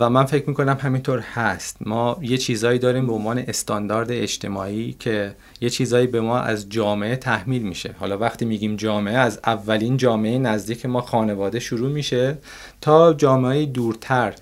[0.00, 1.76] و من فکر می‌کنم همینطور هست.
[1.80, 7.16] ما یه چیزایی داریم به عنوان استاندارد اجتماعی که یه چیزایی به ما از جامعه
[7.16, 7.94] تحمیل میشه.
[7.98, 12.38] حالا وقتی میگیم جامعه از اولین جامعه نزدیک ما خانواده شروع میشه
[12.80, 14.34] تا جامعه دورتر.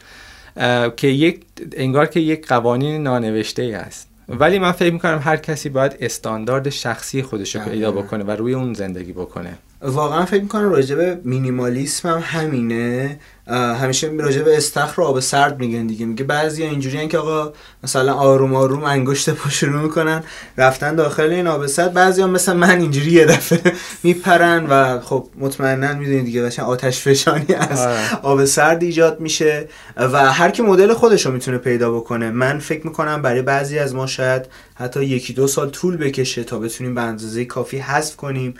[0.96, 1.40] که یک
[1.76, 7.22] انگار که یک قوانین نانوشته است ولی من فکر می‌کنم هر کسی باید استاندارد شخصی
[7.22, 9.58] خودش رو پیدا بکنه و روی اون زندگی بکنه.
[9.80, 13.18] واقعا فکر می‌کنم راجع به مینیمالیسم هم همینه.
[13.52, 16.06] همیشه راجع به استخر آب سرد میگن دیگه.
[16.06, 17.52] میگه بعضی اینجوری که آقا
[17.84, 20.24] مثلا آروم آروم انگشت پا شروع می‌کنن
[20.58, 21.92] رفتن داخل این آب سرد.
[21.92, 23.72] بعضی هم مثلا من اینجوری یه دفعه
[24.04, 28.20] میپرن و خب مطمئنا می‌دونید دیگه مثلا آتش فشانی از آره.
[28.22, 32.30] آب سرد ایجاد میشه و هر کی مدل خودش رو می‌تونه پیدا بکنه.
[32.30, 34.42] من فکر می‌کنم برای بعضی از ما شاید
[34.74, 38.54] حتی یکی دو سال طول بکشه تا بتونیم به اندازه کافی حذف کنیم.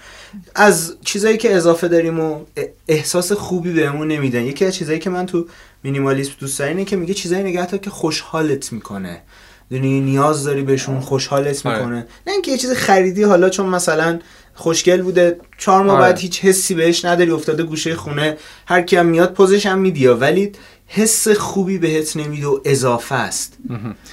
[0.55, 2.41] از چیزایی که اضافه داریم و
[2.89, 4.43] احساس خوبی بهمون نمیدن.
[4.43, 5.47] یکی از چیزایی که من تو
[5.85, 9.23] مینیمالیسم دوست دارم اینه که میگه چیزایی نگه تا که خوشحالت می‌کنه.
[9.71, 11.79] دونی نیاز داری بهشون خوشحالت آره.
[11.79, 12.07] می‌کنه.
[12.27, 14.19] نه اینکه یه چیز خریدی حالا چون مثلا
[14.55, 16.05] خوشگل بوده چهار ماه آره.
[16.05, 20.17] بعد هیچ حسی بهش نداری افتاده گوشه خونه هر کی هم میاد پوزش هم میدیا
[20.17, 20.53] ولی
[20.87, 23.59] حس خوبی بهت نمیده و اضافه است.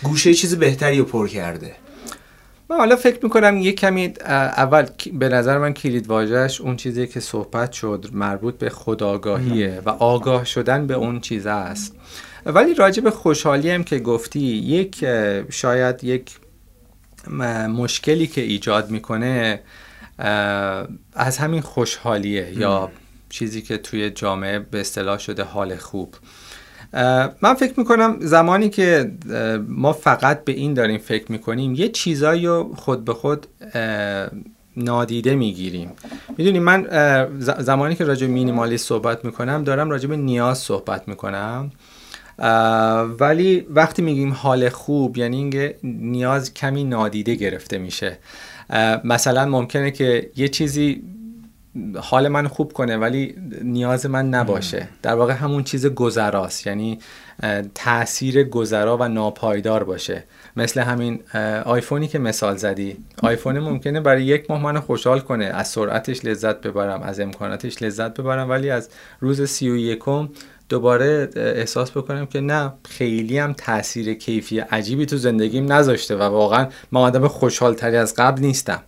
[0.03, 1.76] گوشه چیز بهتری رو پر کرده.
[2.70, 7.20] من حالا فکر می‌کنم یه کمی اول به نظر من کلید واژهش اون چیزی که
[7.20, 11.95] صحبت شد مربوط به خداگاهیه و آگاه شدن به اون چیز است.
[12.45, 15.05] ولی راجع به خوشحالی هم که گفتی یک
[15.49, 16.32] شاید یک
[17.70, 19.61] مشکلی که ایجاد می‌کنه
[21.13, 22.91] از همین خوشحالیه یا
[23.30, 26.15] چیزی که توی جامعه به اصطلاح شده حال خوب.
[27.41, 29.11] من فکر می‌کنم زمانی که
[29.67, 33.47] ما فقط به این داریم فکر می‌کنیم یه چیزایی رو خود به خود
[34.77, 35.91] نادیده می‌گیریم.
[36.37, 36.87] می‌دونی من
[37.39, 41.71] زمانی که راجع مینیمالی صحبت می‌کنم دارم راجع به نیاز صحبت می‌کنم.
[43.19, 48.17] ولی وقتی میگیم حال خوب یعنی اینکه نیاز کمی نادیده گرفته میشه.
[49.03, 51.03] مثلا ممکنه که یه چیزی
[52.01, 54.88] حال من خوب کنه ولی نیاز من نباشه.
[55.01, 56.99] در واقع همون چیز گذراست یعنی
[57.76, 60.24] تاثیر گذرا و ناپایدار باشه.
[60.55, 61.20] مثل همین
[61.65, 62.97] آیفونی که مثال زدی.
[63.24, 65.45] آیفون ممکنه برای یک ماه منو خوشحال کنه.
[65.45, 68.89] از سرعتش لذت ببرم از امکاناتش لذت ببرم ولی از
[69.20, 70.30] روز سی و یکم
[70.70, 76.67] دوباره احساس بکنم که نه خیلی هم تاثیر کیفی عجیبی تو زندگیم نذاشته و واقعا
[76.91, 78.84] من آدم خوشحال تری از قبل نیستم.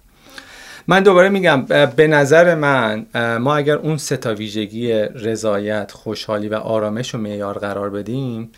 [0.88, 1.66] من دوباره میگم
[1.96, 3.06] به نظر من
[3.38, 8.52] ما اگر اون سه تا ویژگی رضایت خوشحالی و آرامش رو معیار قرار بدیم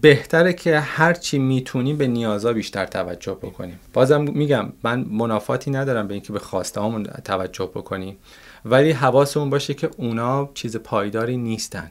[0.00, 3.80] بهتره که هرچی می‌تونیم به نیازا بیشتر توجه بکنیم.
[3.92, 8.16] بازم میگم من منافاتی ندارم به اینکه به خواسته همون توجه بکنیم.
[8.64, 11.90] ولی حواسمون باشه که اونا چیز پایداری نیستن.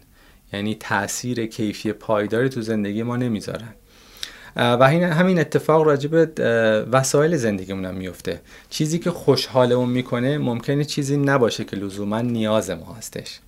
[0.53, 3.73] یعنی تاثیر کیفی پایداری تو زندگی ما نمی‌ذارن.
[4.57, 8.41] و همین اتفاق راجع به وسایل زندگیمون هم میفته.
[8.69, 13.39] چیزی که خوشحالمون می‌کنه ممکنه چیزی نباشه که لزوما نیاز ما هستش.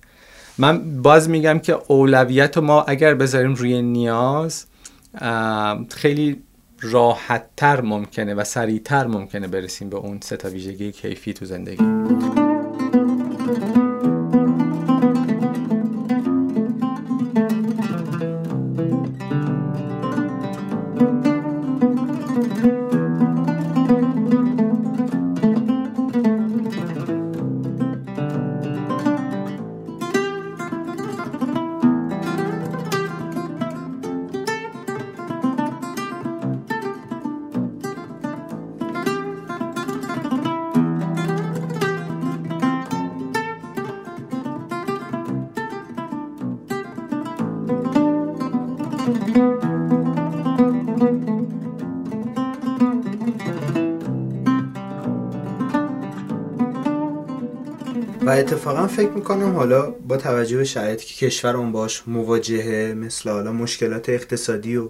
[0.58, 4.66] من باز میگم که اولویت ما اگر بذاریم روی نیاز
[5.90, 6.42] خیلی
[6.80, 11.84] راحتتر ممکنه و سریعتر ممکنه برسیم به اون سه تا ویژگی کیفی تو زندگی.
[58.52, 63.52] اتفاقا فکر می‌کنم حالا با توجه به شرایطی که کشور اون باش مواجهه مثل حالا
[63.52, 64.88] مشکلات اقتصادی و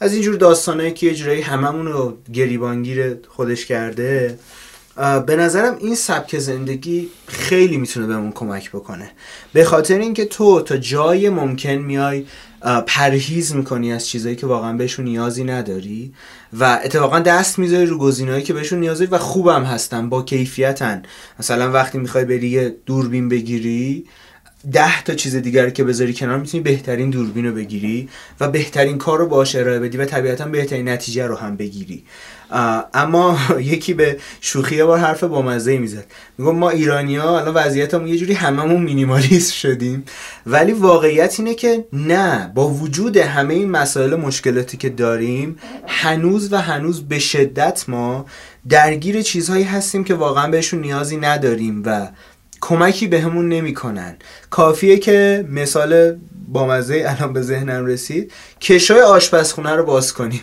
[0.00, 4.38] از اینجور داستانهایی که اجرایی هممون رو گریبانگیر خودش کرده
[5.26, 9.10] به نظرم این سبک زندگی خیلی می‌تونه بهمون کمک بکنه.
[9.52, 12.24] به خاطر اینکه تو تا جای ممکن میای
[12.86, 16.14] پرهیز می‌کنی از چیزایی که واقعا بهشون نیازی نداری.
[16.52, 21.02] و اتفاقا دست می‌ذاری رو گزینه‌هایی که بهشون نیازی و خوبم هستن با کیفیتن.
[21.38, 24.04] مثلا وقتی می‌خوای بری یه دوربین بگیری
[24.72, 28.08] ده تا چیز دیگر که بذاری کنار می‌تونی بهترین دوربین رو بگیری
[28.40, 32.04] و بهترین کار رو باش ارائه بدی و طبیعتا بهترین نتیجه رو هم بگیری.
[32.94, 36.04] اما یکی به شوخی بار حرف با مزه می‌زد.
[36.38, 40.04] میگم ما ایرانی ها الان وضعیتمون یه جوری هممون مینیمالیست شدیم.
[40.46, 46.56] ولی واقعیت اینه که نه با وجود همه این مسائل مشکلاتی که داریم هنوز و
[46.56, 48.26] هنوز به شدت ما
[48.68, 52.08] درگیر چیزهایی هستیم که واقعا بهشون نیازی نداریم و
[52.60, 54.16] کمکی بهمون به نمی‌کنن.
[54.50, 56.16] کافیه که مثال
[56.48, 60.40] با مزه الان به ذهنم رسید کشای آشپزخونه رو باز کنیم.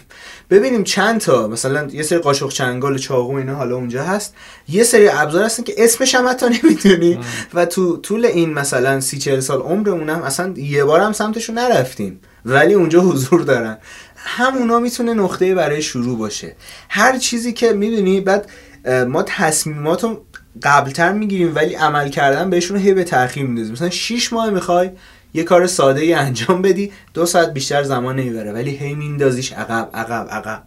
[0.50, 4.34] ببینیم چند تا مثلا یه سری قاشق چنگال چاقو اینا حالا اونجا هست.
[4.70, 7.20] یه سری ابزار هستن که اسمش هم حتی نمی‌دونی.
[7.54, 11.58] و تو طول این مثلا سی چهل سال عمرمون هم اصلا یه بار هم سمتشون
[11.58, 12.20] نرفتیم.
[12.46, 13.78] ولی اونجا حضور دارن.
[14.16, 16.56] همونا می‌تونه نقطه برای شروع باشه.
[16.90, 18.50] هر چیزی که می‌دونی بعد
[19.08, 20.26] ما تصمیمات رو
[20.64, 23.74] قبلتر می‌گیریم ولی عمل کردن بهشون هی به تاخیر میندازیم.
[23.74, 24.90] مثلا 6 ماه می‌خوای
[25.34, 29.90] یه کار ساده ای انجام بدی دو ساعت بیشتر زمان نمی‌بره ولی هی میندازیش عقب
[29.94, 30.64] عقب عقب.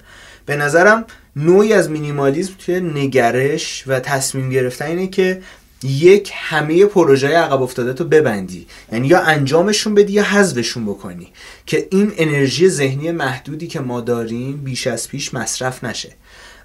[0.46, 1.04] به نظرم
[1.36, 5.42] نوعی از مینیمالیزم توی نگرش و تصمیم گرفتن اینه که
[5.82, 8.66] یک همه پروژه عقب افتاده تو ببندی.
[8.92, 11.28] یعنی یا انجامشون بدی یا حذفشون بکنی.
[11.66, 16.12] که این انرژی ذهنی محدودی که ما داریم بیش از پیش مصرف نشه.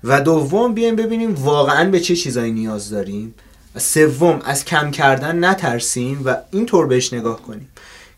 [0.04, 3.34] و دوم بیایم ببینیم واقعا به چه چیزایی نیاز داریم.
[3.78, 7.70] سوم از کم کردن نترسیم و اینطور بهش نگاه کنیم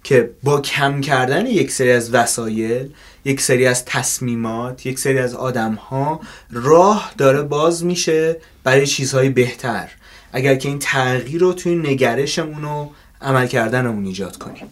[0.04, 2.90] که با کم کردن یک سری از وسایل
[3.26, 6.20] یک سری از تصمیمات یک سری از آدم ها
[6.52, 9.90] راه داره باز میشه برای چیزهای بهتر.
[10.34, 12.90] اگر که این تغییر رو توی نگرشمون و
[13.22, 14.68] عمل کردنمون ایجاد کنیم.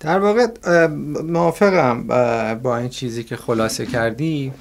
[0.00, 0.46] در واقع
[1.22, 2.06] موافقم
[2.62, 4.52] با این چیزی که خلاصه کردی.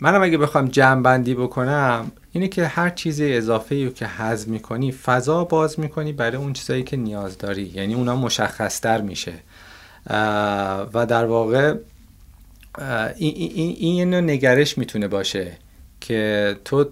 [0.00, 4.92] منم اگه بخوام جمع بندی بکنم اینه که هر چیز اضافه رو که حذف می‌کنی
[4.92, 7.62] فضا باز می‌کنی برای اون چیزایی که نیاز داری.
[7.74, 9.32] یعنی اونا مشخصتر میشه.
[10.94, 11.74] و در واقع
[13.16, 15.52] این, این, این نگرش می‌تونه باشه
[16.00, 16.88] که تو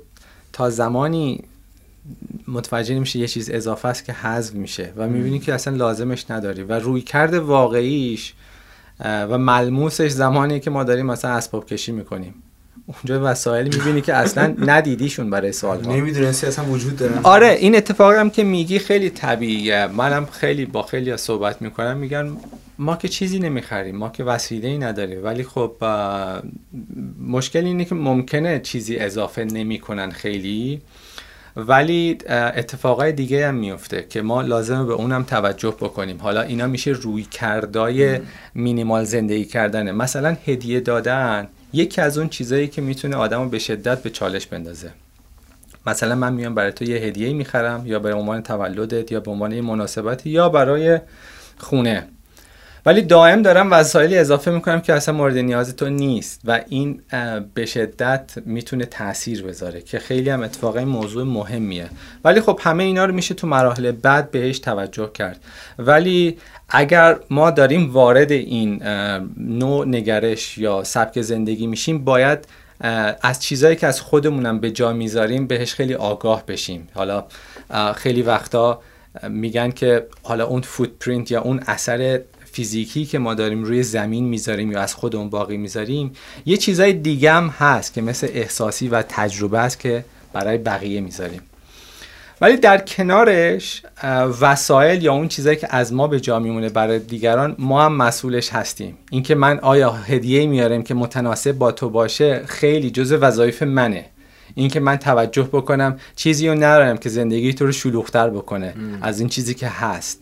[0.53, 1.45] تا زمانی
[2.49, 6.63] متوجه نمیشه یه چیز اضافه است که حذف میشه و می‌بینی که اصلا لازمش نداری
[6.63, 8.35] و روی کرده واقعیش
[9.01, 12.35] و ملموسش زمانی که ما داریم مثلا اسباب کشی می‌کنیم.
[12.87, 17.77] اونجا وسایل می‌بینی که اصلا ندیدیشون برای سوال ها نمی‌دونستی اصلا وجود دارن آره این
[17.77, 19.87] اتفاقی هم که میگی خیلی طبیعیه.
[19.87, 22.37] منم خیلی با خیلی صحبت می‌کنم میگن
[22.79, 25.25] ما که چیزی نمی‌خریم ما که وسیله ای نداریم.
[25.25, 25.73] ولی خب
[27.27, 30.81] مشکل اینه که ممکنه چیزی اضافه نمی‌کنن خیلی.
[31.57, 36.19] ولی اتفاقای دیگه هم میفته که ما لازمه به اونم توجه بکنیم.
[36.19, 38.21] حالا اینا میشه روی کردای
[38.55, 39.93] مینیمال زندگی کردنه.
[39.93, 44.91] مثلا هدیه دادن یکی از اون چیزایی که می‌تونه آدمو به شدت به چالش بندازه.
[45.87, 49.53] مثلا من میام برای تو یه هدیه می‌خرم یا به عنوان تولدت یا به عنوان
[49.53, 50.99] یه مناسبتی یا برای
[51.59, 52.09] خونه.
[52.87, 57.03] ولی دائم دارم وسایلی اضافه می‌کنم که اصلا مورد نیاز تو نیست و این
[57.55, 61.89] به شدت می‌تونه تاثیر بذاره که خیلی هم اتفاقا موضوع مهمیه.
[62.25, 65.41] ولی خب همه اینا رو میشه تو مراحل بعد بهش توجه کرد.
[65.79, 68.83] ولی اگر ما داریم وارد این
[69.37, 72.39] نوع نگرش یا سبک زندگی میشیم باید
[73.23, 76.89] از چیزهایی که از خودمونم به جا می‌ذاریم بهش خیلی آگاه بشیم.
[76.95, 77.25] حالا
[77.95, 78.81] خیلی وقتا
[79.29, 82.21] میگن که حالا اون فوتپرینت یا اون اثر
[82.57, 86.13] فیزیکی که ما داریم روی زمین می‌ذاریم یا از خودمون باقی می‌ذاریم
[86.47, 91.41] یه چیزای دیگه هم هست که مثل احساسی و تجربه است که برای بقیه می‌ذاریم.
[92.41, 93.83] ولی در کنارش
[94.41, 98.49] وسایل یا اون چیزایی که از ما به جا میمونه برای دیگران ما هم مسئولش
[98.51, 98.99] هستیم.
[99.11, 104.05] اینکه من آیا هدیه میارم که متناسب با تو باشه خیلی جز وظایف منه.
[104.55, 108.75] اینکه من توجه بکنم چیزی رو ندارم که زندگی تو رو شلوغتر بکنه.
[109.03, 110.21] از این چیزی که هست.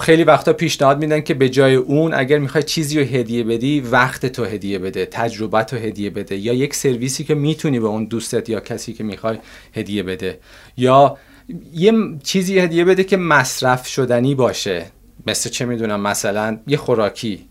[0.00, 4.26] خیلی وقتا پیشنهاد میدن که به جای اون اگر می‌خوای چیزی رو هدیه بدی وقت
[4.26, 8.48] تو هدیه بده تجربت رو هدیه بده یا یک سرویسی که می‌تونی به اون دوستت
[8.48, 9.38] یا کسی که می‌خوای
[9.74, 10.38] هدیه بده
[10.76, 11.18] یا
[11.74, 14.86] یه چیزی هدیه بده که مصرف شدنی باشه.
[15.26, 17.48] مثل چه می‌دونم مثلا یه خوراکی.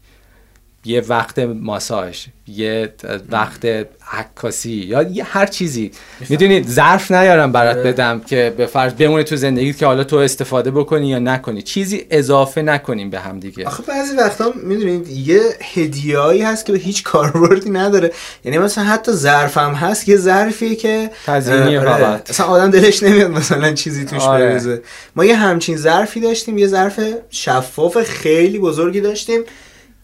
[0.85, 2.93] یه وقت ماساژ یه
[3.31, 3.65] وقت
[4.11, 5.91] عکاسی یا یه هر چیزی
[6.29, 7.91] می‌دونید ظرف نیارم برات آره.
[7.91, 12.05] بدم که به فرض بمونه تو زندگی که حالا تو استفاده بکنی یا نکنی چیزی
[12.09, 15.41] اضافه نکنیم به هم دیگه آخه بعضی وقتا می‌دونید یه
[15.73, 18.11] هدیهایی هست که به هیچ کاربردی نداره
[18.45, 21.89] یعنی مثلا حتی ظرفم هست یه ظرفیه که تزیینی آره.
[21.89, 22.29] فقط.
[22.29, 24.45] مثلا آدم دلش نمیاد مثلا چیزی توش آره.
[24.45, 24.81] بریزه
[25.15, 29.41] ما یه همچین ظرفی داشتیم یه ظرف شفاف خیلی بزرگی داشتیم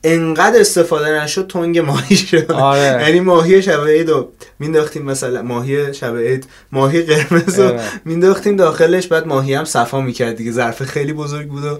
[0.04, 3.00] انقدر استفاده نشد تنگ ماهی شد آره.
[3.08, 7.82] یعنی ماهی شب عید رو مینداختیم مثلا ماهی شب عید ماهی قرمز رو آره.
[8.06, 11.80] مینداختیم داخلش بعد ماهی هم صفا می‌کرد دیگه ظرف خیلی بزرگ بود و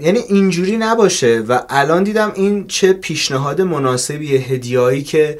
[0.00, 5.38] یعنی اینجوری نباشه و الان دیدم این چه پیشنهاد مناسبیه هدیهایی که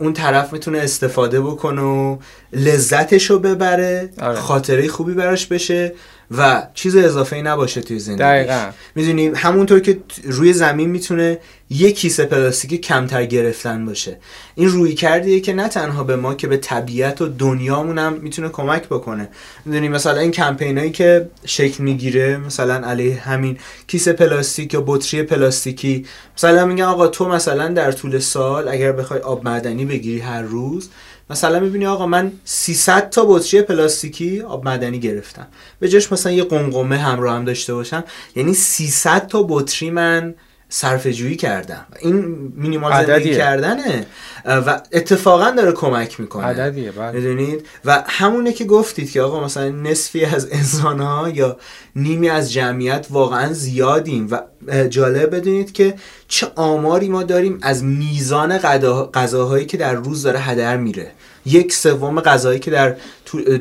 [0.00, 2.16] اون طرف می‌تونه استفاده بکنه و
[2.52, 4.34] لذتش رو ببره آره.
[4.34, 5.92] خاطره خوبی براش بشه
[6.30, 8.70] و چیز اضافه ای نباشه توی زندگی دقیقاً.
[8.94, 11.38] می‌دونی همونطور که روی زمین می‌تونه
[11.70, 14.18] یک کیسه پلاستیکی کمتر گرفتن باشه.
[14.54, 18.48] این روی کردیه که نه تنها به ما که به طبیعت و دنیامون هم می‌تونه
[18.48, 19.28] کمک بکنه.
[19.64, 26.06] می‌دونی مثلا این کمپینایی که شکل می‌گیره مثلا علیه همین کیسه پلاستیک یا بطری پلاستیکی.
[26.36, 30.88] مثلا میگن آقا تو مثلا در طول سال اگر بخوای آب معدنی بگیری هر روز
[31.30, 35.46] مثلا می‌بینی آقا من 300 تا بطری پلاستیکی آب معدنی گرفتم.
[35.80, 38.04] به جاش مثلا یه قمقمه همراه هم داشته باشم.
[38.36, 40.34] یعنی 300 تا بطری من
[40.68, 42.14] صرفه جویی کردم این
[42.56, 43.36] مینیمال زندگی.
[43.36, 44.06] کردنه.
[44.44, 46.44] و اتفاقا داره کمک می‌کنه.
[46.44, 47.12] عددیه بله.
[47.12, 51.56] می‌دونید؟ و همونه که گفتید که آقا مثلا نصفی از انسان ها یا
[51.96, 54.28] نیمی از جمعیت واقعا زیادیم.
[54.30, 54.40] و
[54.88, 55.94] جالب بدونید که
[56.28, 61.10] چه آماری ما داریم از میزان غذا- غذاهایی که در روز داره هدر میره.
[61.46, 62.96] یک سوم غذایی که در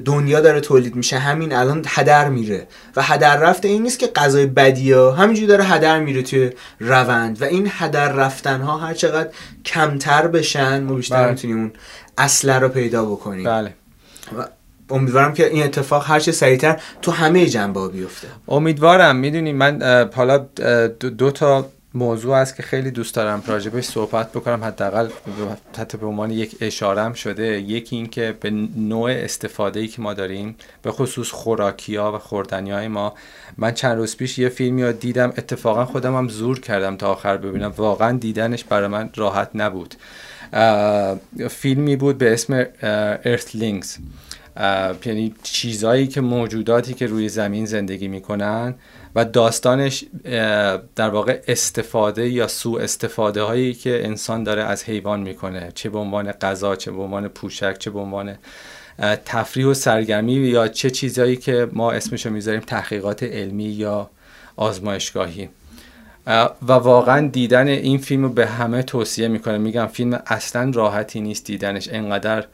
[0.06, 2.68] دنیا داره تولید میشه همین الان هدر میره.
[2.96, 7.42] و هدر رفته این نیست که غذای بدی ها همینجوری داره هدر میره توی روند.
[7.42, 9.30] و این هدر رفتن ها هر چقدر
[9.66, 11.30] کمتر بشن ما بیشتر بله.
[11.30, 11.72] می‌تونیم اون
[12.18, 13.44] اصله رو پیدا بکنیم.
[13.44, 13.74] بله.
[14.40, 14.46] و
[14.90, 18.28] امیدوارم که این اتفاق هر چه سریعتر تو همه جنبه ها بیفته.
[18.48, 19.16] امیدوارم.
[19.16, 19.82] می‌دونی من
[20.16, 20.38] حالا
[21.00, 24.64] دو, دو تا موضوع است که خیلی دوست دارم راجبش صحبت بکنم.
[24.64, 25.10] حداقل
[25.78, 30.14] حتی به عنوان یک اشارم شده یکی این که به نوع استفاده ای که ما
[30.14, 33.14] داریم به خصوص خوراکی ها و خوردنی های ما
[33.58, 35.30] من چند روز پیش یه فیلمی رو دیدم.
[35.30, 37.74] اتفاقا خودم هم زور کردم تا آخر ببینم.
[37.78, 39.96] واقعا دیدنش برای من راحت نبود.
[41.50, 42.66] فیلمی بود به اسم
[43.26, 43.98] ارثلینگز
[45.06, 48.76] یعنی چیزایی که موجوداتی که روی زمین زندگی می‌کنن
[49.16, 50.04] و داستانش
[50.96, 55.72] در واقع استفاده یا سوء استفاده هایی که انسان داره از حیوان می‌کنه.
[55.76, 58.38] چه به عنوان غذا چه به عنوان پوشک چه به عنوان
[59.26, 64.10] تفریح و سرگرمی یا چه چیزایی که ما اسمشو می‌ذاریم تحقیقات علمی یا
[64.56, 65.50] آزمایشگاهی.
[66.28, 71.22] اه، و واقعا دیدن این فیلم رو به همه توصیه می‌کنه میگم فیلم اصلا راحتی
[71.22, 71.90] نیست دیدنش.
[71.92, 72.46] انقدر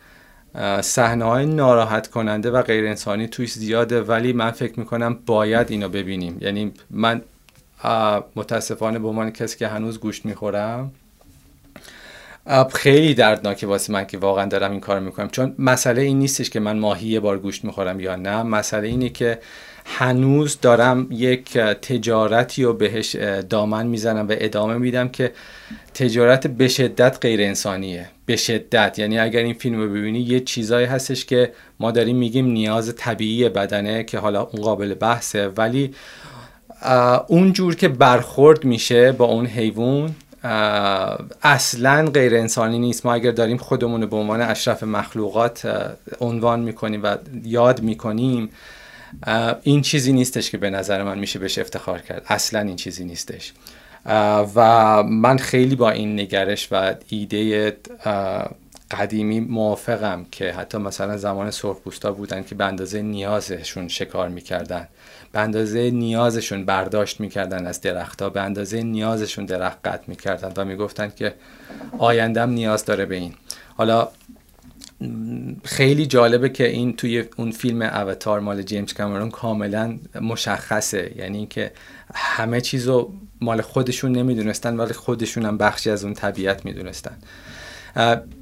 [0.82, 5.90] صحنه های ناراحت کننده و غیر انسانی توش زیاده ولی من فکر می‌کنم باید اینو
[5.90, 6.38] ببینیم.
[6.42, 7.22] یعنی من
[8.36, 10.92] متاسفانه به عنوان کسی که هنوز گوشت می‌خورم
[12.74, 15.30] خیلی دردناکه واسه من که واقعا دارم این کار می‌کنم.
[15.30, 18.44] چون مسئله این نیستش که من ماهی یه بار گوشت می‌خورم یا نه.
[18.44, 19.40] مسئله اینه که
[19.86, 23.16] هنوز دارم یک تجارتی رو بهش
[23.50, 25.32] دامن می‌زنم و ادامه میدم که
[25.94, 28.10] تجارت به شدت غیر انسانیه.
[28.26, 29.00] به شدت.
[29.00, 33.50] یعنی اگر این فیلم رو ببینی یه چیزایی هستش که ما داریم میگیم نیاز طبیعی
[33.50, 35.48] بدنه که حالا اون قابل بحثه.
[35.48, 35.94] ولی
[37.28, 40.16] اون جور که برخورد میشه با اون حیوان
[41.44, 43.06] اصلا غیر انسانی نیست.
[43.06, 45.88] ما اگر داریم خودمون رو به عنوان اشرف مخلوقات
[46.20, 48.50] عنوان می‌کنیم و یاد می‌کنیم
[49.64, 52.24] این چیزی نیستش که به نظر من میشه بهش افتخار کرد.
[52.28, 53.54] اصلا این چیزی نیستش.
[54.56, 57.78] و من خیلی با این نگرش و ایده
[58.92, 64.88] قدیمی موافقم که حتی مثلا زمان سرخپوستا بودن که به اندازه نیازشون شکار می‌کردن.
[65.32, 68.30] به اندازه نیازشون برداشت می‌کردن از درختها.
[68.30, 71.34] به اندازه نیازشون درخت قطع می‌کردن و می‌گفتن که
[71.98, 73.34] آیندم نیاز داره به این.
[73.78, 74.08] حالا
[75.64, 81.12] خیلی جالبه که این توی اون فیلم اوتار مال جیمز کامرون کاملا مشخصه.
[81.16, 81.72] یعنی اینکه
[82.14, 87.18] همه چیزو مال خودشون نمی‌دونستن ولی خودشون هم بخشی از اون طبیعت می‌دونستن.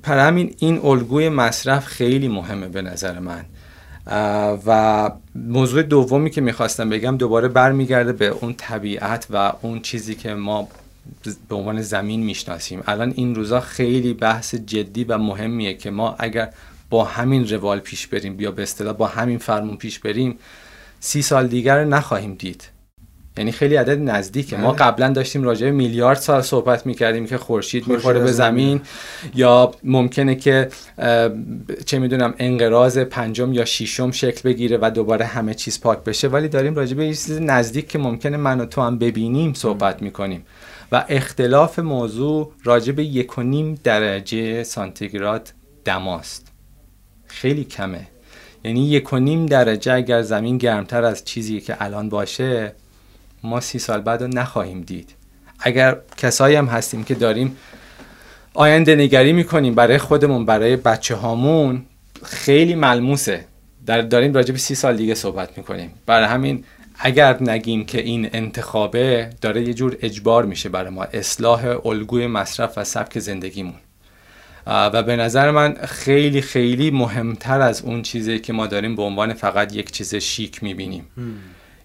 [0.04, 3.46] پر همین این الگوی مصرف خیلی مهمه به نظر من.
[4.66, 10.34] و موضوع دومی که می‌خواستم بگم دوباره برمیگرده به اون طبیعت و اون چیزی که
[10.34, 10.68] ما
[11.50, 12.84] به عنوان زمین می‌شناسیم.
[12.88, 16.50] الان این روزا خیلی بحث جدی و مهمیه که ما اگر
[16.90, 20.38] با همین روال پیش بریم یا به اصطلاح با همین فرمون پیش بریم
[21.00, 22.64] سی سال دیگر نخواهیم دید.
[23.38, 24.58] یعنی خیلی عدد نزدیکه.
[24.58, 24.86] ما بله.
[24.86, 28.82] قبلا داشتیم راجع به میلیارد سال صحبت می‌کردیم که خورشید می‌خوره به زمین.
[29.36, 30.70] یا ممکنه که
[31.86, 36.28] چه می‌دونم انقراض پنجم یا ششم شکل بگیره و دوباره همه چیز پاک بشه.
[36.28, 40.02] ولی داریم راجع به یه چیز نزدیک که ممکنه من و تو هم ببینیم صحبت
[40.02, 40.46] می‌کنیم.
[40.92, 43.36] و اختلاف موضوع راجع به یک
[43.84, 45.54] درجه سانتیگراد
[45.86, 46.48] دماست.
[47.28, 48.08] خیلی کمه.
[48.64, 52.74] یعنی یک و نیم درجه اگر زمین گرمتر از چیزی که الان باشه
[53.44, 55.16] ما سی سال بعد رو نخواهیم دید.
[55.60, 57.58] اگر کسایی هم هستیم که داریم
[58.54, 61.86] آینده نگری می‌کنیم برای خودمون برای بچه هامون
[62.24, 63.46] خیلی ملموسه.
[63.86, 65.94] در داریم راجع به سی سال دیگه صحبت می‌کنیم.
[66.06, 66.64] برای همین
[67.02, 72.78] اگر نگیم که این انتخابه داره یه جور اجبار میشه برای ما اصلاح الگوی مصرف
[72.78, 73.74] و سبک زندگیمون.
[74.68, 79.34] و به نظر من خیلی خیلی مهمتر از اون چیزی که ما داریم به عنوان
[79.34, 81.08] فقط یک چیز شیک می‌بینیم.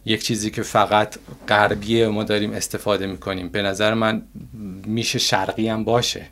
[0.07, 1.16] یک چیزی که فقط
[1.49, 3.49] غربیه ما داریم استفاده می‌کنیم.
[3.49, 4.23] به نظر من
[4.86, 6.27] میشه شرقی هم باشه.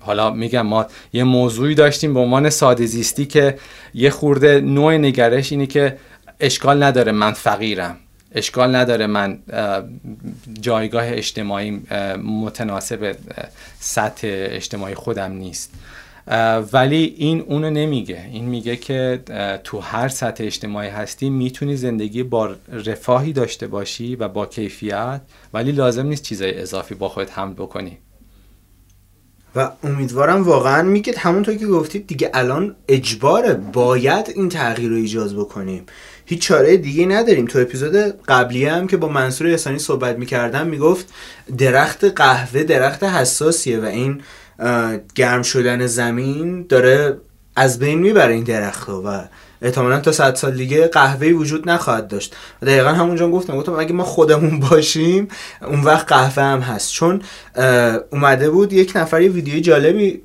[0.00, 3.58] حالا میگم ما یه موضوعی داشتیم به عنوان ساده زیستی که
[3.94, 5.98] یه خورده نوع نگرش اینه که
[6.40, 7.96] اشکال نداره من فقیرم.
[8.34, 9.84] اشکال نداره من اه،
[10.60, 11.70] جایگاه اجتماعی
[12.24, 13.16] متناسب
[13.80, 15.70] سطح اجتماعی خودم نیست.
[16.72, 18.28] ولی این اونو نمیگه.
[18.32, 19.20] این میگه که
[19.64, 22.54] تو هر سطح اجتماعی هستی می‌تونی زندگی با
[22.86, 25.20] رفاهی داشته باشی و با کیفیت
[25.54, 27.98] ولی لازم نیست چیزای اضافی با خودت حمل بکنی.
[29.56, 35.32] و امیدوارم واقعا میگید همونطور که گفتید دیگه الان اجباره باید این تغییر رو ایجاد
[35.32, 35.86] بکنیم.
[36.26, 37.46] هیچ چاره دیگه نداریم.
[37.46, 37.96] تو اپیزود
[38.28, 41.12] قبلی هم که با منصور احسانی صحبت می‌کردم می‌گفت
[41.58, 44.20] درخت قهوه درخت حساسیه و این
[45.14, 47.16] گرم شدن زمین داره
[47.56, 49.20] از بین می‌بره این درخت و
[49.62, 52.36] احتمالا تا صد سال دیگه قهوه‌ای وجود نخواهد داشت.
[52.62, 55.28] و دقیقا همونجا گفتم گفتم اگه ما خودمون باشیم
[55.66, 56.92] اون وقت قهوه هم هست.
[56.92, 57.22] چون
[58.10, 60.22] اومده بود یک نفر یه ویدیوی جالبی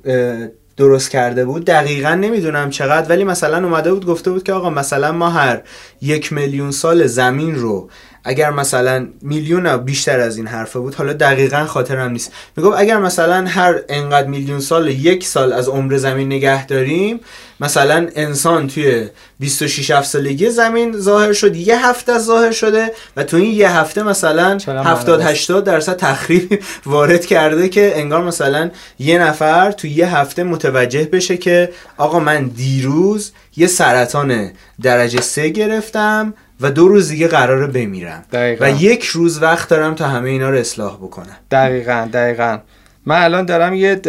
[0.80, 5.12] درست کرده بود دقیقا نمی‌دونم چقدر ولی مثلا اومده بود گفته بود که آقا مثلا
[5.12, 5.60] ما هر
[6.02, 7.88] یک میلیون سال زمین رو
[8.24, 13.46] اگر مثلا میلیون بیشتر از این حرفه بود حالا دقیقا خاطرم نیست می‌گفت اگر مثلا
[13.46, 17.20] هر انقدر میلیون سال یک سال از عمر زمین نگه داریم
[17.60, 19.08] مثلا انسان توی
[19.40, 24.02] 26 7 سالگی زمین ظاهر شد یه هفته ظاهر شده و تو این یه هفته
[24.02, 29.72] مثلا چرا 70 مرد است؟ 80 درصد تخریب وارد کرده که انگار مثلا یه نفر
[29.72, 34.50] تو یه هفته متوجه بشه که آقا من دیروز یه سرطان
[34.82, 38.64] درجه سه گرفتم و دو روز دیگه قراره بمیرم دقیقاً.
[38.64, 41.36] و یک روز وقت دارم تا همه اینا رو اصلاح بکنم.
[41.50, 42.58] دقیقا دقیقا.
[43.06, 44.00] من الان دارم یه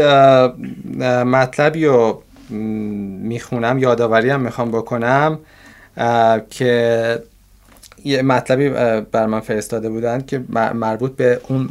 [1.25, 5.39] مطلبی رو می‌خونم یادآوری هم می‌خوام بکنم
[6.49, 7.23] که
[8.03, 8.69] یه مطلبی
[9.11, 11.69] بر من فرستاده بودن که مربوط به اون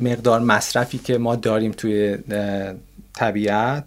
[0.00, 2.18] مقدار مصرفی که ما داریم توی
[3.14, 3.86] طبیعت.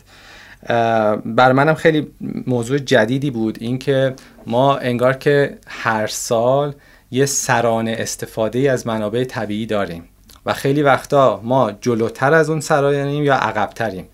[1.25, 2.07] بر منم خیلی
[2.47, 4.13] موضوع جدیدی بود اینکه
[4.47, 6.73] ما انگار که هر سال
[7.11, 10.09] یه سرانه استفاده از منابع طبیعی داریم
[10.45, 14.07] و خیلی وقتا ما جلوتر از اون سرانیم یا عقبتریم.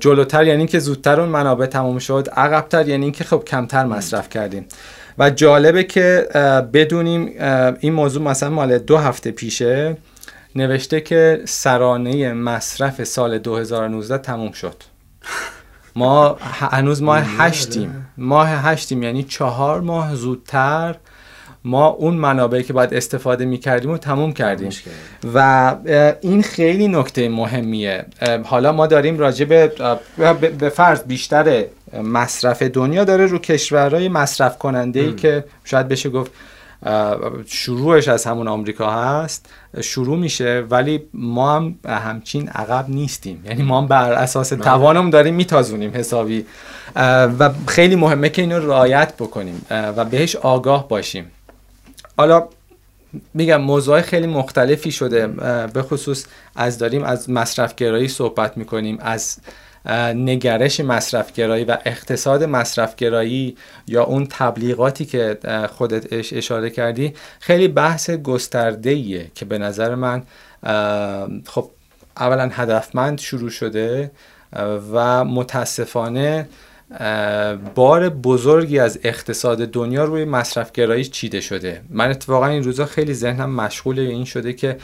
[0.00, 4.66] جلوتر یعنی که زودتر اون منابع تموم شد عقبتر یعنی که خب کمتر مصرف کردیم.
[5.18, 6.28] و جالبه که
[6.72, 7.26] بدونیم
[7.80, 9.96] این موضوع مثلا مال دو هفته پیشه
[10.56, 14.76] نوشته که سرانه مصرف سال 2019 تموم شد.
[15.96, 18.06] ما هنوز ماه هشتیم.
[18.16, 20.96] ماه هشتیم یعنی چهار ماه زودتر
[21.64, 24.70] ما اون منابعی که باید استفاده می کردیم و تموم کردیم.
[25.34, 25.76] و
[26.20, 28.04] این خیلی نکته مهمیه.
[28.44, 29.44] حالا ما داریم راجع
[30.58, 31.64] به فرض بیشتر
[32.02, 36.30] مصرف دنیا داره رو کشورهای مصرف کننده ای که شاید بشه گفت
[37.46, 39.46] شروعش از همون آمریکا هست
[39.80, 43.42] شروع میشه ولی ما هم همچین عقب نیستیم.
[43.44, 46.46] یعنی ما هم بر اساس توانم داریم میتازونیم حسابی.
[47.38, 51.30] و خیلی مهمه که اینو رعایت بکنیم و بهش آگاه باشیم.
[52.16, 52.48] حالا
[53.34, 55.26] میگم موضوع خیلی مختلفی شده
[55.66, 56.24] به خصوص
[56.56, 59.36] از داریم از مصرفگرایی صحبت می‌کنیم از
[60.14, 63.56] نگرش مصرفگرایی و اقتصاد مصرفگرایی
[63.86, 65.38] یا اون تبلیغاتی که
[65.72, 70.22] خودت اش- اشاره کردی خیلی بحث گسترده‌ایه که به نظر من
[71.46, 71.70] خب
[72.16, 74.10] اولا هدفمند شروع شده
[74.92, 76.48] و متاسفانه
[77.74, 81.82] بار بزرگی از اقتصاد دنیا روی مصرفگرایی چیده شده.
[81.90, 84.76] من اتفاقا این روزا خیلی ذهنم مشغول این شده که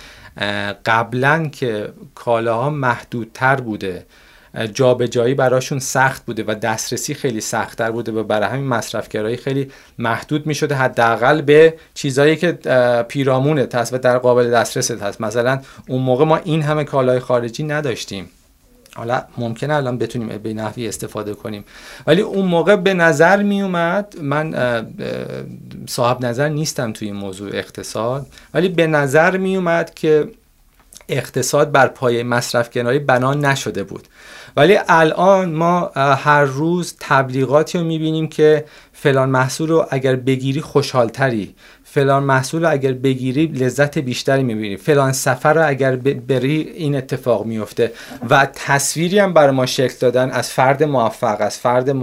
[0.87, 4.07] قبلا که کالاها محدودتر بوده.
[4.75, 10.47] جابجایی براشون سخت بوده و دسترسی خیلی سختتر بوده و برای همین مصرفگرایی خیلی محدود
[10.47, 12.53] می شده حداقل به چیزایی که
[13.09, 15.21] پیرامونه هست و در قابل دسترس هست.
[15.21, 18.31] مثلا اون موقع ما این همه کالای خارجی نداشتیم.
[18.95, 21.65] حالا ممکنه الان بتونیم به نحوی استفاده کنیم.
[22.07, 24.55] ولی اون موقع به نظر می اومد من
[25.89, 30.29] صاحب نظر نیستم توی این موضوع اقتصاد ولی به نظر می اومد که
[31.09, 34.09] اقتصاد بر پایه مصرف کناری بنا نشده بود.
[34.57, 41.55] ولی الان ما هر روز تبلیغاتی رو می‌بینیم که فلان محصول رو اگر بگیری خوشحالتری.
[41.85, 44.77] فلان محصول رو اگر بگیری لذت بیشتری می‌بینی.
[44.77, 47.93] فلان سفر رو اگر بری این اتفاق میفته
[48.31, 51.95] و تصویری هم برای ما شکل دادن از فرد موفق از فرد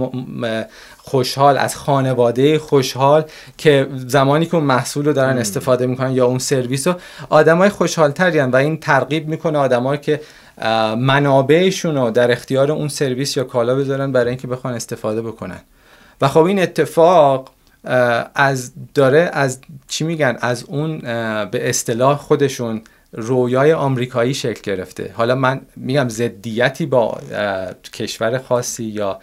[0.98, 3.24] خوشحال از خانواده خوشحال
[3.58, 6.94] که زمانی که اون محصول رو دارن استفاده می‌کنن یا اون سرویس رو
[7.28, 8.12] آدمای خوشحال
[8.52, 10.20] و این ترغیب می‌کنه آدمایی که
[10.98, 15.60] منابعشون رو در اختیار اون سرویس یا کالا بذارن برای اینکه بخوان استفاده بکنن.
[16.20, 17.50] و خب این اتفاق
[18.34, 20.98] از داره از چی میگن؟ از اون
[21.50, 22.82] به اصطلاح خودشون
[23.12, 25.12] رویای آمریکایی شکل گرفته.
[25.14, 27.20] حالا من میگم زدیتی با
[27.92, 29.18] کشور خاصی یا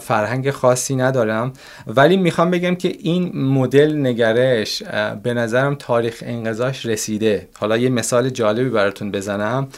[0.00, 1.52] فرهنگ خاصی ندارم
[1.86, 4.82] ولی می‌خوام بگم که این مدل نگرش
[5.22, 7.48] به نظرم تاریخ انقضاش رسیده.
[7.58, 9.68] حالا یه مثال جالبی براتون بزنم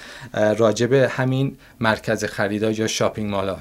[0.57, 3.57] راجب همین مرکز خریدار یا شاپینگ مالا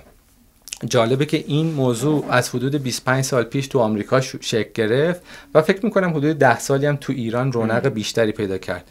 [0.85, 5.21] جالبه که این موضوع از حدود 25 سال پیش تو آمریکا شکل گرفت
[5.53, 8.83] و فکر می‌کنم حدود 10 سالی هم تو ایران رونق بیشتری پیدا کرد.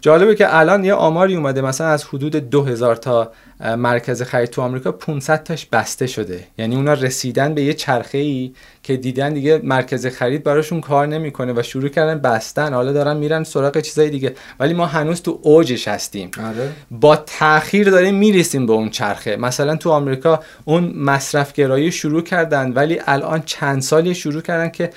[0.00, 4.92] جالبه که الان یه آماری اومده مثلا از حدود 2000 تا مرکز خرید تو آمریکا
[4.92, 6.44] 500 تاش بسته شده.
[6.58, 8.52] یعنی اونا رسیدن به یه چرخه ای
[8.88, 12.74] که دیدن دیگه مرکز خرید براشون کار نمی‌کنه و شروع کردن بستن.
[12.74, 14.34] حالا دارن میرن سراغ چیزای دیگه.
[14.60, 16.30] ولی ما هنوز تو اوجش هستیم.
[16.38, 16.70] آره.
[16.90, 19.36] با تاخیر داریم می‌رسیم به اون چرخه.
[19.36, 24.90] مثلا تو آمریکا اون مصرف گرایی شروع کردن ولی الان چند سالی شروع کردن که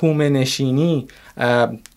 [0.00, 1.06] هومه نشینی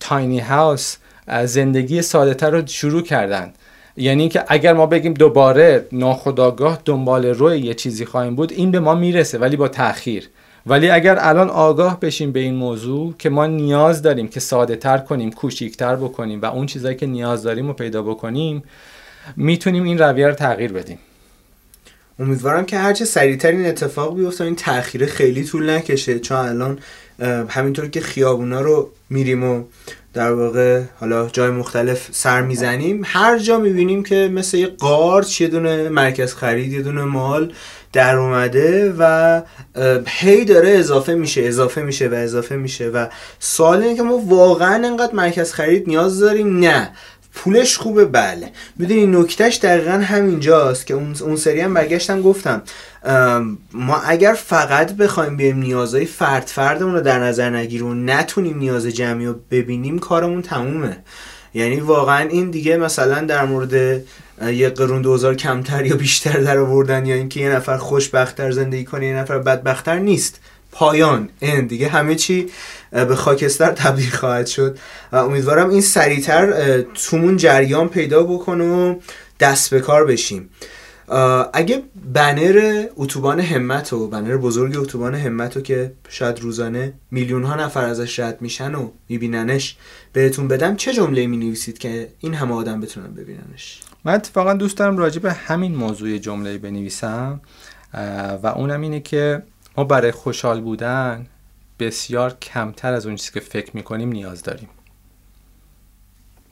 [0.00, 0.96] تاینی هاوس
[1.44, 3.52] زندگی ساده رو شروع کردن.
[3.96, 8.80] یعنی که اگر ما بگیم دوباره ناخداگاه دنبال روی یه چیزی خواهیم بود این به
[8.80, 10.28] ما می‌رسه ولی با تاخیر
[10.66, 14.98] ولی اگر الان آگاه بشیم به این موضوع که ما نیاز داریم که ساده تر
[14.98, 18.62] کنیم کوچیکتر بکنیم و اون چیزایی که نیاز داریم رو پیدا بکنیم
[19.36, 20.98] می‌تونیم این رویه رو تغییر بدیم.
[22.18, 26.78] امیدوارم که هرچه سریعتر این اتفاق بیفته این تاخیر خیلی طول نکشه چون الان
[27.48, 29.64] همینطور که خیابونا رو میریم و
[30.14, 35.48] در واقع حالا جای مختلف سر می‌زنیم هر جا می‌بینیم که مثل یه قارچ یه
[35.48, 37.52] دونه مرکز خرید یه دونه مال
[37.92, 39.42] در اومده و
[40.06, 43.06] هی داره اضافه میشه اضافه میشه و اضافه میشه و
[43.38, 46.90] سوال اینه که ما واقعا انقدر مرکز خرید نیاز داریم؟ نه.
[47.34, 48.50] پولش خوبه بله.
[48.76, 52.62] می‌دونی نکتهش دقیقا همینجاست که اون, سری هم برگشتم گفتم.
[53.72, 58.86] ما اگر فقط بخوایم بیم نیازهای فرد فردمون رو در نظر نگیریم و نتونیم نیاز
[58.86, 60.96] جمعی رو ببینیم کارمون تمومه.
[61.54, 64.02] یعنی واقعا این دیگه مثلا در مورد
[64.40, 69.06] یه قرون دوزار کمتر یا بیشتر در آوردن یا اینکه یه نفر خوشبختتر زندگی کنه
[69.06, 70.40] یه نفر بدبختتر نیست.
[70.72, 72.46] پایان این دیگه همه چی
[72.90, 74.78] به خاکستر تبدیل خواهد شد.
[75.12, 78.94] و امیدوارم این سریعتر تومون جریان پیدا بکنه و
[79.40, 80.50] دست به کار بشیم.
[81.52, 81.82] اگه
[82.14, 87.84] بنر اتوبان همت و بنر بزرگ اتوبان همت رو که شاید روزانه میلیون ها نفر
[87.84, 89.76] ازش رد میشن و میبیننش
[90.12, 94.76] بهتون بدم چه جمله می نویسید که این همه آدم بتونن ببیننش؟ من اتفاقا دوست
[94.76, 97.40] دارم راجع به همین موضوع جمله بنویسم
[98.42, 99.42] و اونم اینه که
[99.76, 101.26] ما برای خوشحال بودن
[101.78, 104.68] بسیار کمتر از اون چیزی که فکر می‌کنیم نیاز داریم.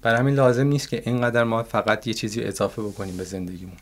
[0.03, 3.77] برای همین لازم نیست که اینقدر ما فقط یه چیزی اضافه بکنیم به زندگیمون.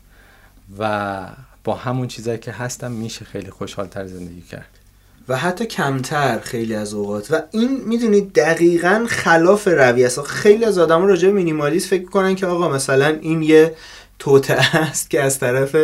[0.79, 1.27] و
[1.63, 4.79] با همون چیزایی که هستم میشه خیلی خوشحالتر زندگی کرد.
[5.29, 7.31] و حتی کمتر خیلی از اوقات.
[7.31, 10.21] و این می‌دونید دقیقا خلاف روی است.
[10.21, 13.73] خیلی از آدم راجع به مینیمالیست فکر کنن که آقا مثلا این یه
[14.19, 15.75] توته است که از طرف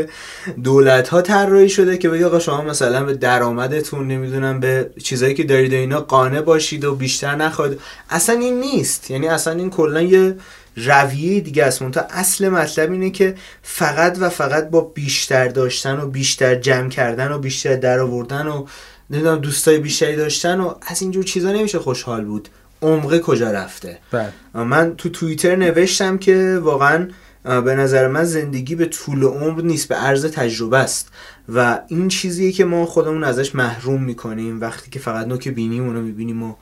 [0.64, 5.44] دولت ها طراحی شده که بگه آقا شما مثلا به درآمدتون نمی‌دونم به چیزایی که
[5.44, 7.80] دارید اینا قانع باشید و بیشتر نخواهید.
[8.10, 9.11] اصلا این نیست.
[9.11, 10.36] یعنی اصلا این کلا یه
[10.78, 11.91] رویه دیگه است.
[11.91, 17.32] تا اصل مطلب اینه که فقط و فقط با بیشتر داشتن و بیشتر جمع کردن
[17.32, 18.65] و بیشتر در آوردن و
[19.10, 22.50] نمی‌دونم دوستای بیشتری داشتن و از اینجور چیزا نمیشه خوشحال بود.
[22.82, 24.34] عمقه کجا رفته؟ بله.
[24.54, 27.08] من تو توییتر نوشتم که واقعا
[27.44, 31.10] به نظر من زندگی به طول عمر نیست به عرض تجربه است.
[31.50, 34.62] و این چیزیه که ما خودمون ازش محروم می‌کنیم.
[34.62, 36.56] وقتی که فقط نوک بینیم اونو می‌بینیم و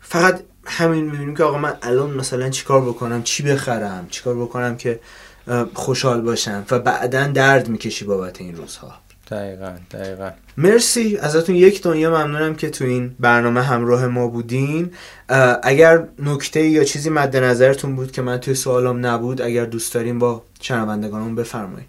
[0.00, 5.00] فقط همین می‌بینیم که آقا من الان مثلا چیکار بکنم چی بخرم چیکار بکنم که
[5.74, 8.94] خوشحال باشن و بعدا درد می‌کشی بابت این روزها.
[9.30, 10.30] دقیقا دقیقا.
[10.56, 11.16] مرسی.
[11.16, 14.90] ازتون یک دنیا ممنونم که تو این برنامه همراه ما بودین.
[15.62, 20.18] اگر نکته یا چیزی مد نظرتون بود که من توی سوالم نبود اگر دوست داریم
[20.18, 21.88] با شنوندگانمون بفرمایید.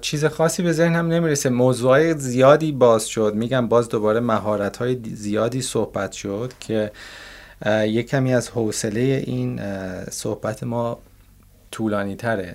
[0.00, 1.50] چیز خاصی به ذهنم نمی‌رسه.
[1.50, 3.32] موضوع زیادی باز شد.
[3.34, 6.90] میگم باز دوباره مهارت های زیادی صحبت شد که
[7.66, 9.60] یک کمی از حوصله این
[10.10, 10.98] صحبت ما
[11.70, 12.54] طولانی تره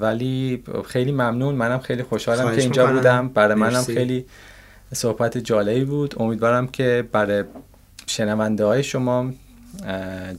[0.00, 1.54] ولی خیلی ممنون.
[1.54, 3.28] منم خیلی خوشحالم که اینجا بودم.
[3.28, 4.26] برای منم خیلی
[4.94, 6.14] صحبت جالبی بود.
[6.18, 7.44] امیدوارم که برای
[8.06, 9.32] شنونده های شما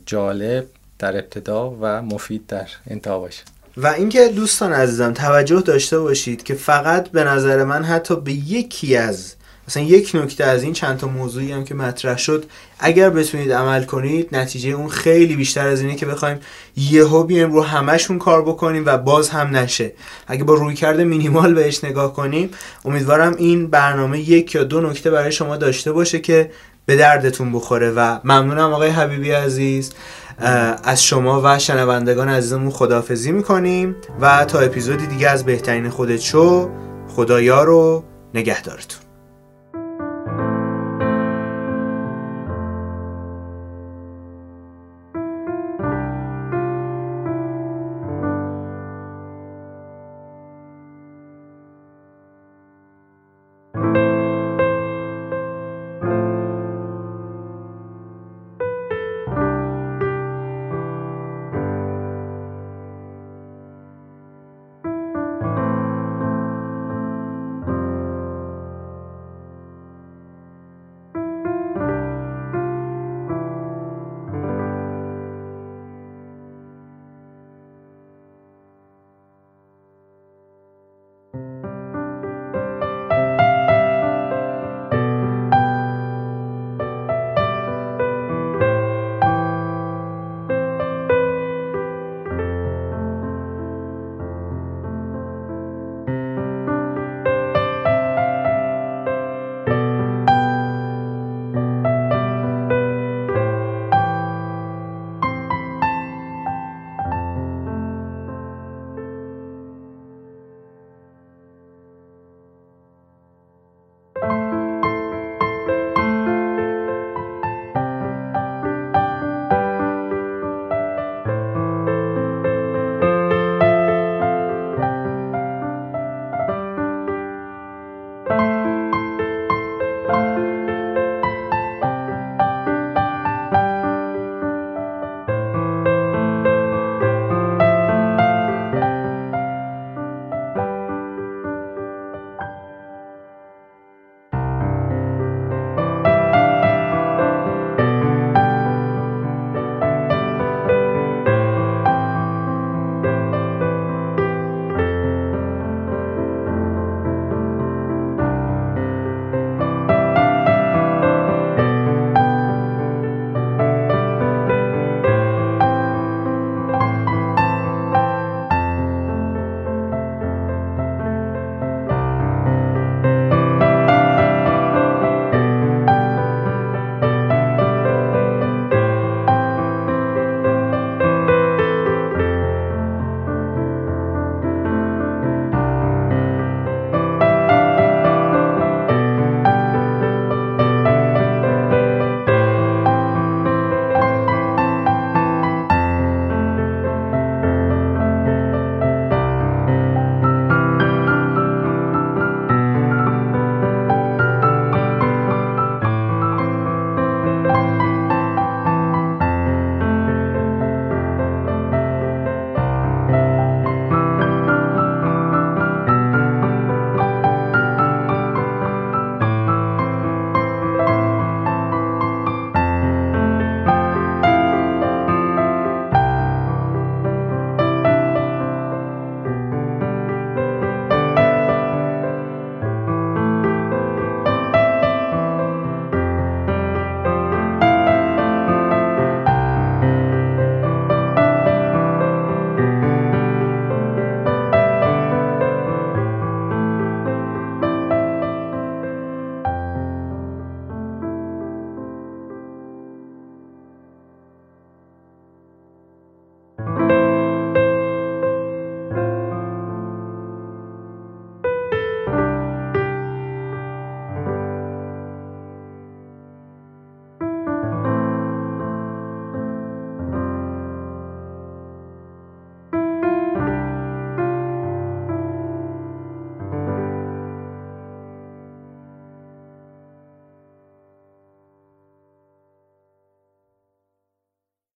[0.05, 0.65] جالب
[0.99, 3.43] در ابتدا و مفید در انتها باشه.
[3.77, 8.97] و اینکه دوستان عزیزم توجه داشته باشید که فقط به نظر من حتی به یکی
[8.97, 9.35] از
[9.69, 12.45] مثلا یک نکته از این چند تا موضوعی هم که مطرح شد
[12.79, 16.39] اگر بتونید عمل کنید نتیجه اون خیلی بیشتر از اینه که بخوایم
[16.77, 19.93] یهو بیایم رو همشون کار بکنیم و باز هم نشه.
[20.27, 22.49] اگه با روی کرده مینیمال بهش نگاه کنیم
[22.85, 26.51] امیدوارم این برنامه یک یا دو نکته برای شما داشته باشه که
[26.85, 29.91] به دردتون بخوره و ممنونم آقای حبیبی عزیز
[30.83, 36.69] از شما و شنوندگان عزیزمون خداحافظی می‌کنیم و تا اپیزودی دیگه از بهترین خودت شو
[37.15, 39.08] خدایا رو نگهدارتون.